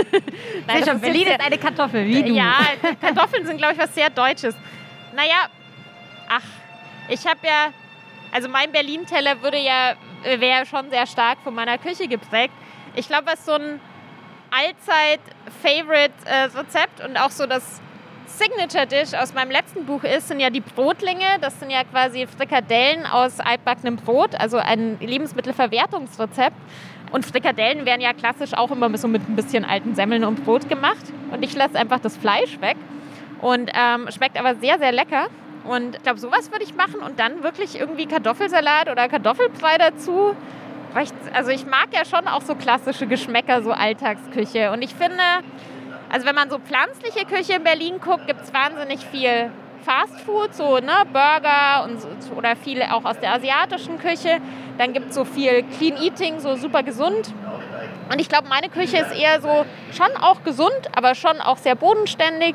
Nein, 0.67 0.85
schon, 0.85 1.01
Berlin 1.01 1.29
ist 1.29 1.41
eine 1.41 1.57
Kartoffel, 1.57 2.05
wie 2.05 2.23
du. 2.23 2.33
Ja, 2.33 2.57
Kartoffeln 3.01 3.47
sind, 3.47 3.57
glaube 3.57 3.73
ich, 3.75 3.79
was 3.79 3.95
sehr 3.95 4.11
Deutsches. 4.11 4.55
Naja, 5.15 5.49
ach, 6.29 6.43
ich 7.09 7.27
habe 7.27 7.39
ja, 7.45 7.69
also 8.31 8.51
mein 8.51 8.71
Berlin-Teller 8.73 9.41
würde 9.41 9.57
ja, 9.59 9.95
wäre 10.39 10.67
schon 10.67 10.91
sehr 10.91 11.07
stark 11.07 11.39
von 11.43 11.55
meiner 11.55 11.79
Küche 11.79 12.09
geprägt. 12.09 12.53
Ich 12.95 13.09
glaube, 13.09 13.25
was 13.27 13.47
so 13.47 13.53
ein 13.53 13.81
Allzeit-Favorite-Rezept 14.51 17.01
äh, 17.01 17.07
und 17.07 17.17
auch 17.17 17.31
so 17.31 17.47
das 17.47 17.81
Signature 18.27 18.87
Dish 18.87 19.15
aus 19.15 19.35
meinem 19.35 19.51
letzten 19.51 19.87
Buch 19.87 20.03
ist, 20.05 20.29
sind 20.29 20.41
ja 20.41 20.51
die 20.51 20.61
Brotlinge. 20.61 21.25
Das 21.41 21.59
sind 21.61 21.71
ja 21.71 21.85
quasi 21.85 22.27
Frikadellen 22.27 23.07
aus 23.07 23.41
altbackenem 23.41 23.97
Brot, 23.97 24.35
also 24.35 24.57
ein 24.57 24.99
Lebensmittelverwertungsrezept. 25.01 26.57
Und 27.13 27.25
Frikadellen 27.25 27.87
werden 27.87 28.01
ja 28.01 28.13
klassisch 28.13 28.55
auch 28.55 28.71
immer 28.71 28.97
so 28.99 29.07
mit 29.07 29.29
ein 29.29 29.37
bisschen 29.37 29.65
alten 29.65 29.95
Semmeln 29.95 30.25
und 30.25 30.45
Brot 30.45 30.69
gemacht. 30.69 31.05
Und 31.31 31.45
ich 31.45 31.55
lasse 31.55 31.79
einfach 31.79 32.01
das 32.01 32.17
Fleisch 32.17 32.61
weg. 32.61 32.77
Und 33.41 33.71
ähm, 33.75 34.09
schmeckt 34.11 34.39
aber 34.39 34.57
sehr, 34.57 34.79
sehr 34.79 34.91
lecker. 34.91 35.29
Und 35.65 35.97
ich 35.97 36.03
glaube, 36.03 36.19
sowas 36.19 36.51
würde 36.51 36.65
ich 36.65 36.75
machen 36.75 37.01
und 37.01 37.19
dann 37.19 37.43
wirklich 37.43 37.79
irgendwie 37.79 38.07
Kartoffelsalat 38.07 38.91
oder 38.91 39.09
Kartoffelbrei 39.09 39.79
dazu. 39.79 40.35
Also 41.33 41.51
ich 41.51 41.67
mag 41.67 41.89
ja 41.93 42.05
schon 42.05 42.29
auch 42.29 42.43
so 42.43 42.55
klassische 42.55 43.07
Geschmäcker, 43.07 43.63
so 43.63 43.73
Alltagsküche. 43.73 44.71
Und 44.73 44.83
ich 44.83 44.95
finde, 44.95 45.23
also 46.15 46.27
wenn 46.27 46.37
man 46.37 46.49
so 46.49 46.61
pflanzliche 46.61 47.27
Küche 47.27 47.55
in 47.55 47.65
Berlin 47.65 47.95
guckt, 48.01 48.29
gibt 48.29 48.41
es 48.41 48.55
wahnsinnig 48.55 49.05
viel 49.05 49.51
Fast 49.85 50.21
Food, 50.21 50.55
so 50.55 50.79
ne, 50.79 50.93
Burger 51.13 51.83
und, 51.85 51.99
oder 52.39 52.55
viele 52.55 52.95
auch 52.95 53.05
aus 53.05 53.19
der 53.19 53.33
asiatischen 53.33 53.99
Küche. 53.99 54.39
Dann 54.79 54.93
gibt 54.93 55.09
es 55.09 55.17
so 55.17 55.25
viel 55.25 55.65
Clean 55.77 56.01
Eating, 56.01 56.39
so 56.39 56.55
super 56.55 56.85
gesund. 56.85 57.35
Und 58.13 58.21
ich 58.21 58.29
glaube, 58.29 58.47
meine 58.49 58.69
Küche 58.69 58.99
ist 58.99 59.13
eher 59.13 59.41
so 59.41 59.67
schon 59.93 60.17
auch 60.23 60.45
gesund, 60.45 60.89
aber 60.95 61.17
schon 61.17 61.41
auch 61.41 61.57
sehr 61.57 61.75
bodenständig, 61.75 62.55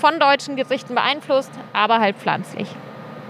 von 0.00 0.20
deutschen 0.20 0.54
Gerichten 0.54 0.94
beeinflusst, 0.94 1.50
aber 1.72 1.98
halt 1.98 2.16
pflanzlich. 2.16 2.68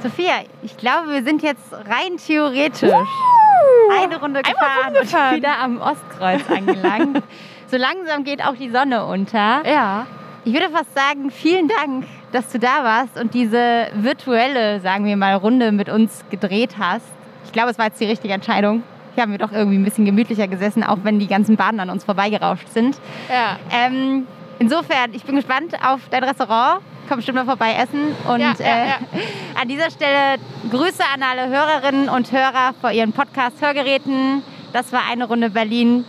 Sophia, 0.02 0.42
ich 0.62 0.76
glaube, 0.76 1.12
wir 1.12 1.24
sind 1.24 1.42
jetzt 1.42 1.72
rein 1.72 2.18
theoretisch 2.18 2.92
uh, 2.92 4.02
eine 4.02 4.20
Runde 4.20 4.42
gefahren 4.42 4.96
und 5.00 5.36
wieder 5.36 5.58
am 5.58 5.80
Ostkreuz 5.80 6.42
angelangt. 6.50 7.22
so 7.72 7.78
langsam 7.78 8.22
geht 8.22 8.44
auch 8.44 8.54
die 8.54 8.68
Sonne 8.68 9.06
unter. 9.06 9.66
Ja. 9.66 10.06
Ich 10.44 10.52
würde 10.52 10.68
fast 10.68 10.94
sagen, 10.94 11.30
vielen 11.30 11.68
Dank, 11.68 12.04
dass 12.30 12.52
du 12.52 12.58
da 12.58 12.84
warst 12.84 13.18
und 13.18 13.32
diese 13.32 13.86
virtuelle, 13.94 14.80
sagen 14.80 15.06
wir 15.06 15.16
mal, 15.16 15.34
Runde 15.36 15.72
mit 15.72 15.88
uns 15.88 16.22
gedreht 16.30 16.74
hast. 16.78 17.06
Ich 17.46 17.52
glaube, 17.52 17.70
es 17.70 17.78
war 17.78 17.86
jetzt 17.86 17.98
die 17.98 18.04
richtige 18.04 18.34
Entscheidung. 18.34 18.82
Hier 19.14 19.22
haben 19.22 19.32
wir 19.32 19.38
doch 19.38 19.52
irgendwie 19.52 19.78
ein 19.78 19.84
bisschen 19.84 20.04
gemütlicher 20.04 20.48
gesessen, 20.48 20.84
auch 20.84 20.98
wenn 21.02 21.18
die 21.18 21.26
ganzen 21.26 21.56
Bahnen 21.56 21.80
an 21.80 21.88
uns 21.88 22.04
vorbeigerauscht 22.04 22.68
sind. 22.68 22.98
Ja. 23.30 23.56
Ähm, 23.70 24.26
insofern, 24.58 25.14
ich 25.14 25.24
bin 25.24 25.36
gespannt 25.36 25.74
auf 25.82 26.00
dein 26.10 26.24
Restaurant. 26.24 26.82
Komm 27.08 27.16
bestimmt 27.16 27.36
mal 27.36 27.46
vorbei 27.46 27.74
essen. 27.74 28.14
Und 28.28 28.40
ja, 28.40 28.54
ja, 28.58 28.66
ja. 28.66 28.94
Äh, 29.12 29.60
an 29.60 29.68
dieser 29.68 29.90
Stelle 29.90 30.38
Grüße 30.70 31.02
an 31.14 31.22
alle 31.22 31.48
Hörerinnen 31.48 32.10
und 32.10 32.32
Hörer 32.32 32.74
vor 32.80 32.90
ihren 32.90 33.12
Podcast-Hörgeräten. 33.12 34.42
Das 34.74 34.92
war 34.92 35.00
eine 35.10 35.26
Runde 35.26 35.48
Berlin. 35.48 36.04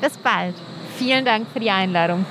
Bis 0.00 0.16
bald. 0.16 0.54
Vielen 1.02 1.24
Dank 1.24 1.48
für 1.52 1.58
die 1.58 1.70
Einladung. 1.70 2.24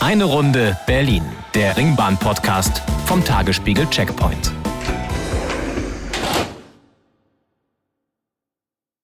Eine 0.00 0.24
Runde 0.24 0.76
Berlin, 0.86 1.22
der 1.54 1.74
Ringbahn-Podcast 1.78 2.82
vom 3.06 3.24
Tagesspiegel 3.24 3.88
Checkpoint. 3.88 4.59